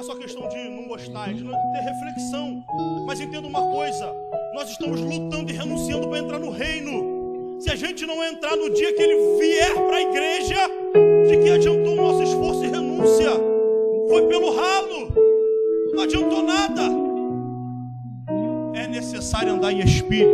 É 0.00 0.02
só 0.02 0.14
questão 0.14 0.48
de 0.48 0.56
não 0.56 0.88
gostar, 0.88 1.28
é 1.28 1.34
de 1.34 1.44
não 1.44 1.52
ter 1.52 1.80
reflexão. 1.80 2.64
Mas 3.06 3.20
entenda 3.20 3.46
uma 3.46 3.60
coisa: 3.60 4.10
nós 4.54 4.70
estamos 4.70 4.98
lutando 4.98 5.52
e 5.52 5.54
renunciando 5.54 6.08
para 6.08 6.20
entrar 6.20 6.38
no 6.38 6.48
reino. 6.48 7.60
Se 7.60 7.68
a 7.68 7.76
gente 7.76 8.06
não 8.06 8.24
entrar 8.24 8.56
no 8.56 8.70
dia 8.70 8.94
que 8.94 9.02
ele 9.02 9.38
vier 9.38 9.74
para 9.74 9.96
a 9.96 10.00
igreja, 10.00 10.56
de 11.28 11.36
que 11.42 11.50
adiantou 11.50 11.92
o 11.92 11.96
nosso 11.96 12.22
esforço 12.22 12.64
e 12.64 12.68
renúncia? 12.68 13.30
Foi 14.08 14.26
pelo 14.26 14.56
ralo, 14.56 15.12
não 15.92 16.02
adiantou 16.02 16.44
nada. 16.44 16.82
É 18.72 18.86
necessário 18.86 19.52
andar 19.52 19.70
em 19.70 19.80
espírito. 19.80 20.32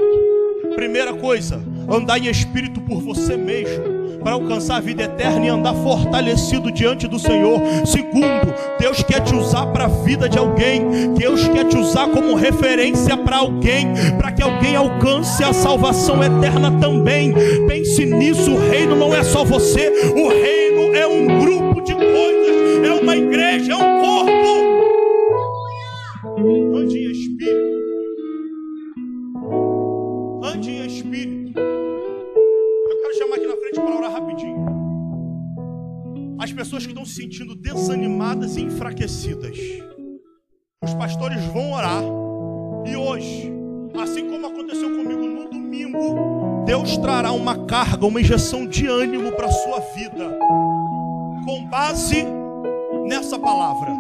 Primeira 0.77 1.12
coisa, 1.12 1.61
andar 1.91 2.21
em 2.21 2.29
espírito 2.29 2.81
por 2.83 3.01
você 3.01 3.37
mesmo, 3.37 3.83
para 4.23 4.33
alcançar 4.33 4.77
a 4.77 4.81
vida 4.81 5.05
eterna 5.05 5.47
e 5.47 5.49
andar 5.49 5.75
fortalecido 5.75 6.71
diante 6.73 7.07
do 7.07 7.19
Senhor. 7.19 7.61
Segundo, 7.85 8.55
Deus 8.79 9.03
quer 9.03 9.21
te 9.21 9.35
usar 9.35 9.67
para 9.67 9.85
a 9.85 9.89
vida 9.89 10.29
de 10.29 10.39
alguém, 10.39 11.14
Deus 11.14 11.47
quer 11.49 11.64
te 11.64 11.77
usar 11.77 12.09
como 12.09 12.35
referência 12.35 13.17
para 13.17 13.39
alguém, 13.39 13.89
para 14.19 14.33
que 14.33 14.43
alguém 14.43 14.77
alcance 14.77 15.43
a 15.43 15.53
salvação 15.53 16.23
eterna 16.23 16.71
também. 16.81 17.33
Pense 17.67 18.05
nisso, 18.05 18.53
o 18.53 18.71
reino 18.71 18.97
não 18.97 19.14
é 19.14 19.23
só 19.23 19.45
você, 19.45 19.93
o 20.14 20.29
reino 20.29 20.95
é 20.95 21.07
um 21.07 21.41
grupo 21.41 21.81
de 21.83 21.95
coisas, 21.95 22.85
é 22.85 22.93
uma 22.93 23.17
igreja, 23.17 23.73
é 23.73 23.77
um 23.77 24.01
corpo. 24.01 24.37
Em 26.39 26.71
As 36.47 36.53
pessoas 36.53 36.84
que 36.84 36.92
estão 36.92 37.05
se 37.05 37.16
sentindo 37.16 37.57
desanimadas 37.57 38.57
e 38.57 38.62
enfraquecidas. 38.62 39.59
Os 40.80 40.94
pastores 40.94 41.42
vão 41.47 41.72
orar. 41.72 42.05
E 42.86 42.94
hoje, 42.94 43.53
assim 44.01 44.30
como 44.30 44.47
aconteceu 44.47 44.88
comigo 44.97 45.26
no 45.26 45.51
domingo, 45.51 46.62
Deus 46.64 46.97
trará 46.99 47.32
uma 47.32 47.66
carga, 47.66 48.07
uma 48.07 48.20
injeção 48.20 48.64
de 48.64 48.86
ânimo 48.86 49.32
para 49.32 49.47
a 49.47 49.51
sua 49.51 49.80
vida. 49.97 50.38
Com 51.44 51.66
base 51.68 52.24
nessa 53.09 53.36
palavra. 53.40 53.90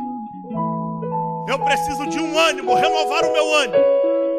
Eu 1.48 1.58
preciso 1.58 2.08
de 2.10 2.20
um 2.20 2.38
ânimo, 2.38 2.76
renovar 2.76 3.24
o 3.24 3.32
meu 3.32 3.54
ânimo. 3.56 3.84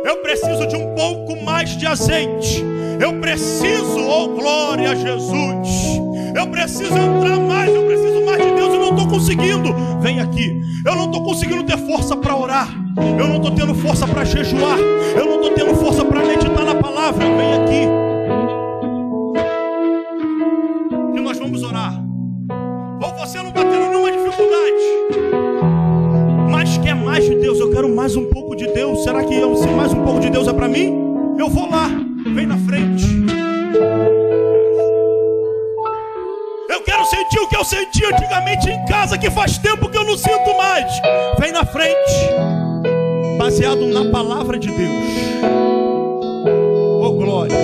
Eu 0.05 0.21
preciso 0.21 0.65
de 0.65 0.77
um 0.77 0.95
pouco 0.95 1.43
mais 1.43 1.71
de 1.71 1.85
azeite. 1.85 2.63
Eu 3.01 3.19
preciso, 3.19 3.99
oh 3.99 4.29
glória 4.29 4.91
a 4.91 4.95
Jesus. 4.95 5.96
Eu 6.38 6.47
preciso 6.47 6.95
entrar 6.95 7.39
mais, 7.39 7.73
eu 7.73 7.83
preciso 7.83 8.23
mais 8.23 8.38
de 8.38 8.51
Deus. 8.51 8.73
Eu 8.73 8.79
não 8.79 8.89
estou 8.91 9.07
conseguindo. 9.07 9.73
Vem 9.99 10.19
aqui. 10.19 10.61
Eu 10.85 10.95
não 10.95 11.05
estou 11.05 11.23
conseguindo 11.23 11.63
ter 11.63 11.77
força 11.79 12.15
para 12.15 12.35
orar. 12.35 12.69
Eu 13.19 13.27
não 13.27 13.38
estou 13.38 13.51
tendo 13.51 13.73
força 13.73 14.07
para 14.07 14.23
jejuar. 14.23 14.77
Eu 15.17 15.25
não 15.25 15.35
estou 15.35 15.51
tendo 15.51 15.75
força 15.75 16.05
para 16.05 16.23
meditar 16.23 16.63
na 16.63 16.75
palavra. 16.75 17.25
Vem 17.25 17.53
aqui. 17.53 17.88
E 21.15 21.19
nós 21.19 21.39
vamos 21.39 21.63
orar. 21.63 21.99
Ou 23.01 23.13
você 23.19 23.39
não 23.39 23.49
está 23.49 23.61
tendo 23.61 23.89
nenhuma 23.89 24.11
dificuldade 24.11 25.47
mas 26.67 26.77
quer 26.79 26.95
mais 26.95 27.23
de 27.23 27.35
Deus, 27.35 27.59
eu 27.59 27.71
quero 27.71 27.88
mais 27.95 28.15
um 28.15 28.25
pouco 28.25 28.55
de 28.55 28.67
Deus. 28.67 29.03
Será 29.03 29.23
que 29.23 29.33
eu, 29.33 29.55
se 29.55 29.67
mais 29.67 29.93
um 29.93 30.03
pouco 30.03 30.19
de 30.19 30.29
Deus 30.29 30.47
é 30.47 30.53
para 30.53 30.67
mim? 30.67 30.93
Eu 31.38 31.49
vou 31.49 31.69
lá, 31.69 31.88
vem 32.33 32.45
na 32.45 32.57
frente. 32.57 32.86
Sentir 37.28 37.39
o 37.39 37.47
que 37.47 37.57
eu 37.57 37.65
senti 37.65 38.05
antigamente 38.05 38.69
em 38.69 38.86
casa, 38.86 39.17
que 39.17 39.30
faz 39.30 39.57
tempo 39.57 39.89
que 39.89 39.97
eu 39.97 40.03
não 40.05 40.17
sinto 40.17 40.55
mais. 40.57 40.86
Vem 41.38 41.51
na 41.51 41.65
frente, 41.65 42.13
baseado 43.38 43.86
na 43.88 44.09
palavra 44.11 44.57
de 44.57 44.67
Deus. 44.67 45.03
Oh 47.01 47.11
glória! 47.11 47.55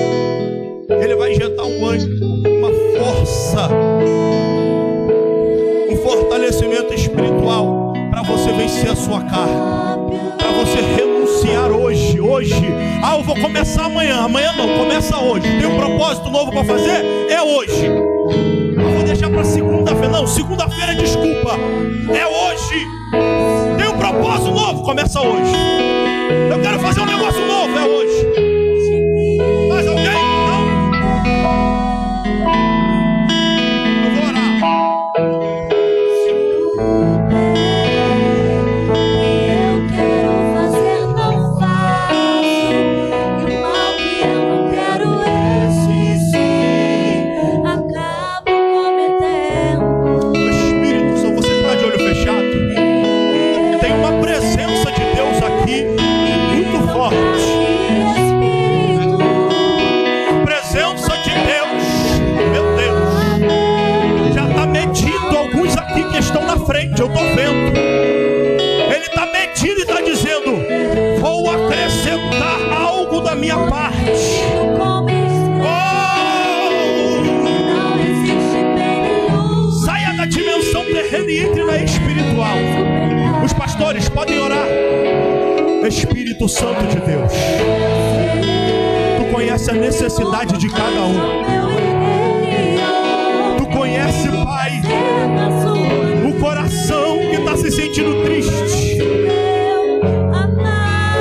Ele 0.89 1.15
vai 1.15 1.31
injetar 1.31 1.65
um 1.65 1.85
ânimo, 1.85 2.25
uma 2.45 2.69
força, 2.97 3.69
um 5.89 5.95
fortalecimento 5.97 6.93
espiritual 6.93 7.93
para 8.11 8.21
você 8.21 8.51
vencer 8.51 8.91
a 8.91 8.95
sua 8.95 9.21
carne, 9.23 10.19
para 10.37 10.51
você 10.51 10.79
renunciar 10.97 11.71
hoje, 11.71 12.19
hoje. 12.19 12.65
Ah, 13.01 13.15
eu 13.17 13.23
vou 13.23 13.35
começar 13.35 13.85
amanhã. 13.85 14.23
Amanhã 14.23 14.51
não, 14.53 14.77
começa 14.77 15.17
hoje. 15.17 15.47
Tem 15.59 15.65
um 15.65 15.77
propósito 15.77 16.29
novo 16.29 16.51
para 16.51 16.63
fazer? 16.65 17.05
É 17.29 17.41
hoje. 17.41 18.62
Deixar 19.23 19.29
para 19.29 19.45
segunda-feira. 19.45 20.09
Não, 20.09 20.27
segunda-feira 20.27 20.91
é 20.91 20.95
desculpa. 20.95 21.55
É 22.13 22.27
hoje. 22.27 22.87
Tem 23.77 23.87
um 23.87 23.97
propósito 23.97 24.51
novo, 24.51 24.83
começa 24.83 25.21
hoje. 25.21 25.53
Eu 26.51 26.61
quero 26.61 26.79
fazer 26.79 26.99
um 26.99 27.05
negócio 27.05 27.47
novo, 27.47 27.77
é 27.77 27.85
hoje. 27.85 28.02
Pastores 83.73 84.07
podem 84.07 84.39
orar. 84.39 84.67
Espírito 85.87 86.47
Santo 86.47 86.85
de 86.87 86.99
Deus, 87.01 87.31
tu 89.17 89.33
conhece 89.33 89.71
a 89.71 89.73
necessidade 89.73 90.57
de 90.57 90.69
cada 90.69 91.01
um. 91.01 91.15
Tu 93.57 93.65
conhece, 93.77 94.29
Pai, 94.29 94.81
o 96.27 96.39
coração 96.39 97.19
que 97.29 97.35
está 97.35 97.57
se 97.57 97.71
sentindo 97.71 98.23
triste, 98.23 98.99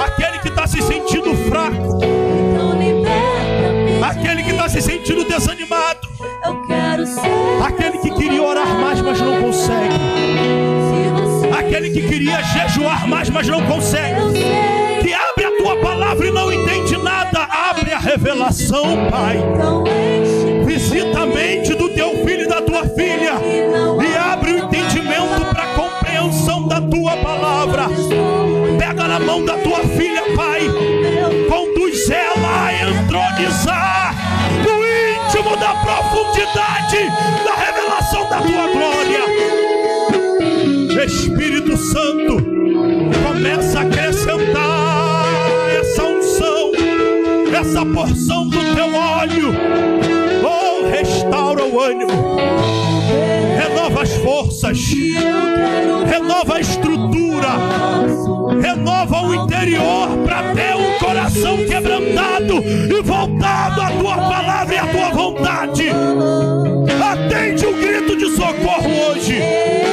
aquele 0.05 0.39
que 0.39 0.49
está 0.49 0.67
se 0.67 0.83
sentindo 0.83 1.35
fraco, 1.49 2.01
aquele 4.05 4.43
que 4.43 4.51
está 4.51 4.69
se 4.69 4.83
sentindo 4.83 5.25
desanimado, 5.25 6.07
aquele 7.65 7.99
que 7.99 8.11
queria 8.11 8.43
orar 8.43 8.79
mais, 8.79 9.01
mas 9.01 9.21
não 9.21 9.41
consegue, 9.41 10.62
aquele 11.73 11.89
que 11.89 12.07
queria 12.07 12.43
jejuar 12.43 13.09
mais, 13.09 13.31
mas 13.31 13.49
não 13.49 13.63
consegue. 13.65 14.21
que 15.01 15.15
abre 15.15 15.45
a 15.47 15.57
tua 15.57 15.77
palavra 15.77 16.27
e 16.27 16.31
não 16.31 16.53
entende 16.53 16.99
nada, 16.99 17.49
abre 17.51 17.95
a 17.95 17.99
revelação, 17.99 19.09
Pai. 19.11 19.39
então 19.39 19.83
Visita 20.67 21.21
a 21.21 21.27
mente 21.27 21.75
do 21.75 21.89
teu 21.89 22.11
filho 22.27 22.43
e 22.43 22.47
da 22.47 22.61
tua 22.61 22.85
filha 22.89 23.33
e 24.07 24.17
abre 24.17 24.53
o 24.53 24.59
entendimento 24.59 25.47
para 25.51 25.63
a 25.63 25.75
compreensão 25.75 26.69
da 26.69 26.81
tua 26.83 27.17
palavra. 27.17 27.85
Pega 28.79 29.09
na 29.09 29.19
mão 29.19 29.43
da 29.43 29.57
tua 29.57 29.81
filha, 29.81 30.23
Pai, 30.37 30.61
conduz 31.49 32.11
ela 32.11 32.67
a 32.67 32.73
entronizar 32.75 34.15
no 34.59 35.27
íntimo 35.27 35.57
da 35.57 35.75
profundidade 35.77 36.99
da 37.47 37.55
revelação 37.55 38.29
da 38.29 38.43
tua 38.43 38.73
glória. 38.73 39.32
Espírito 41.43 41.77
Santo, 41.77 42.37
começa 43.27 43.81
a 43.81 43.83
acrescentar 43.83 45.27
essa 45.81 46.05
unção, 46.05 46.71
essa 47.53 47.85
porção 47.85 48.49
do 48.49 48.59
teu 48.77 48.95
óleo. 48.95 49.53
Oh, 50.45 50.89
restaura 50.89 51.65
o 51.65 51.81
ânimo, 51.81 52.13
renova 53.59 54.03
as 54.03 54.13
forças, 54.19 54.79
renova 56.09 56.55
a 56.55 56.61
estrutura, 56.61 57.49
renova 58.63 59.23
o 59.23 59.35
interior 59.35 60.11
para 60.25 60.55
ter 60.55 60.77
um 60.77 60.97
coração 61.01 61.57
quebrantado 61.57 62.63
e 62.63 63.03
voltado 63.03 63.81
à 63.81 63.91
tua 63.91 64.15
palavra 64.17 64.75
e 64.77 64.79
à 64.79 64.87
tua 64.87 65.09
vontade. 65.11 65.91
Atende 67.03 67.67
o 67.67 67.77
grito 67.77 68.17
de 68.17 68.31
socorro 68.31 69.11
hoje. 69.11 69.92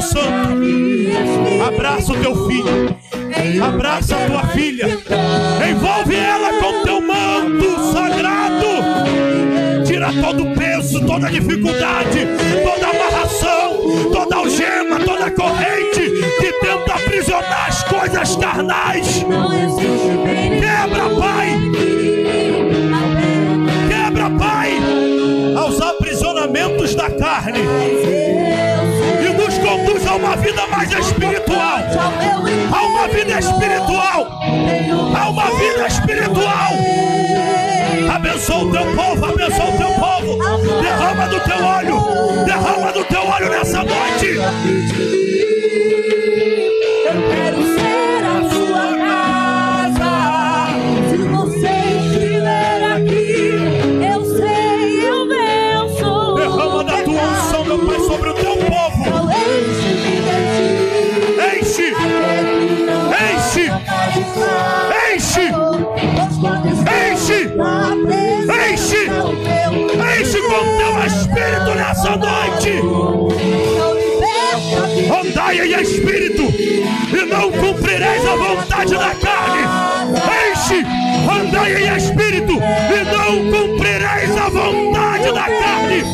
Santo, 0.00 1.62
abraça 1.66 2.12
o 2.12 2.16
teu 2.16 2.46
filho, 2.46 2.96
abraça 3.62 4.16
a 4.16 4.26
tua 4.26 4.46
filha, 4.48 4.86
envolve 5.68 6.16
ela 6.16 6.52
com 6.60 6.82
teu 6.82 7.00
manto 7.00 7.92
sagrado. 7.92 8.66
Tira 9.86 10.12
todo 10.12 10.44
o 10.44 10.54
peso, 10.54 11.04
toda 11.04 11.26
a 11.26 11.30
dificuldade, 11.30 12.26
toda 12.64 12.86
a 12.86 12.90
amarração, 12.90 14.10
toda 14.12 14.36
algema, 14.36 15.00
toda 15.00 15.26
a 15.26 15.30
corrente 15.30 16.10
que 16.40 16.52
tenta 16.60 16.94
aprisionar 16.94 17.68
as 17.68 17.82
coisas 17.84 18.36
carnais. 18.36 19.24
Mais 30.80 30.92
espiritual, 30.92 31.78
a 32.74 32.82
uma 32.86 33.08
vida 33.08 33.38
espiritual, 33.38 34.40
a 35.14 35.28
uma 35.28 35.50
vida 35.50 35.86
espiritual. 35.86 36.70
Abençoa 38.14 38.64
o 38.64 38.72
teu 38.72 38.96
povo, 38.96 39.26
abençoa 39.26 39.68
o 39.68 39.76
teu 39.76 39.90
povo. 39.90 40.38
Derrama 40.80 41.28
do 41.28 41.40
teu 41.40 41.62
óleo, 41.62 42.44
derrama 42.46 42.92
do 42.92 43.04
teu 43.04 43.26
óleo 43.26 43.50
nessa 43.50 43.84
noite. 43.84 44.89
Andai 75.50 75.66
em 75.66 75.82
espírito 75.82 76.42
e 76.44 77.26
não 77.26 77.50
cumprireis 77.50 78.24
a 78.24 78.36
vontade 78.36 78.92
da 78.92 79.12
carne. 79.16 79.62
Enche, 80.52 80.86
andai 81.28 81.74
em 81.74 81.96
espírito 81.96 82.52
e 82.52 83.04
não 83.10 83.50
cumprireis 83.50 84.36
a 84.36 84.48
vontade 84.48 85.32
da 85.32 85.46
carne. 85.48 86.04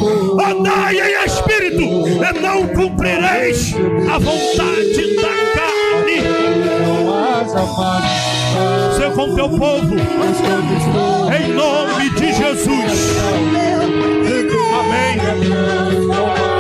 Andai 0.42 0.96
em 0.96 1.26
espírito 1.26 1.84
e 1.84 2.40
não 2.40 2.66
cumprireis 2.68 3.74
a 4.10 4.18
vontade 4.18 5.16
da 5.16 5.34
carne. 5.52 6.22
Seja 8.94 9.10
com 9.10 9.34
teu 9.34 9.50
povo, 9.50 9.96
em 11.38 11.48
nome 11.52 12.08
de 12.14 12.32
Jesus. 12.32 13.16
Amém. 14.80 16.55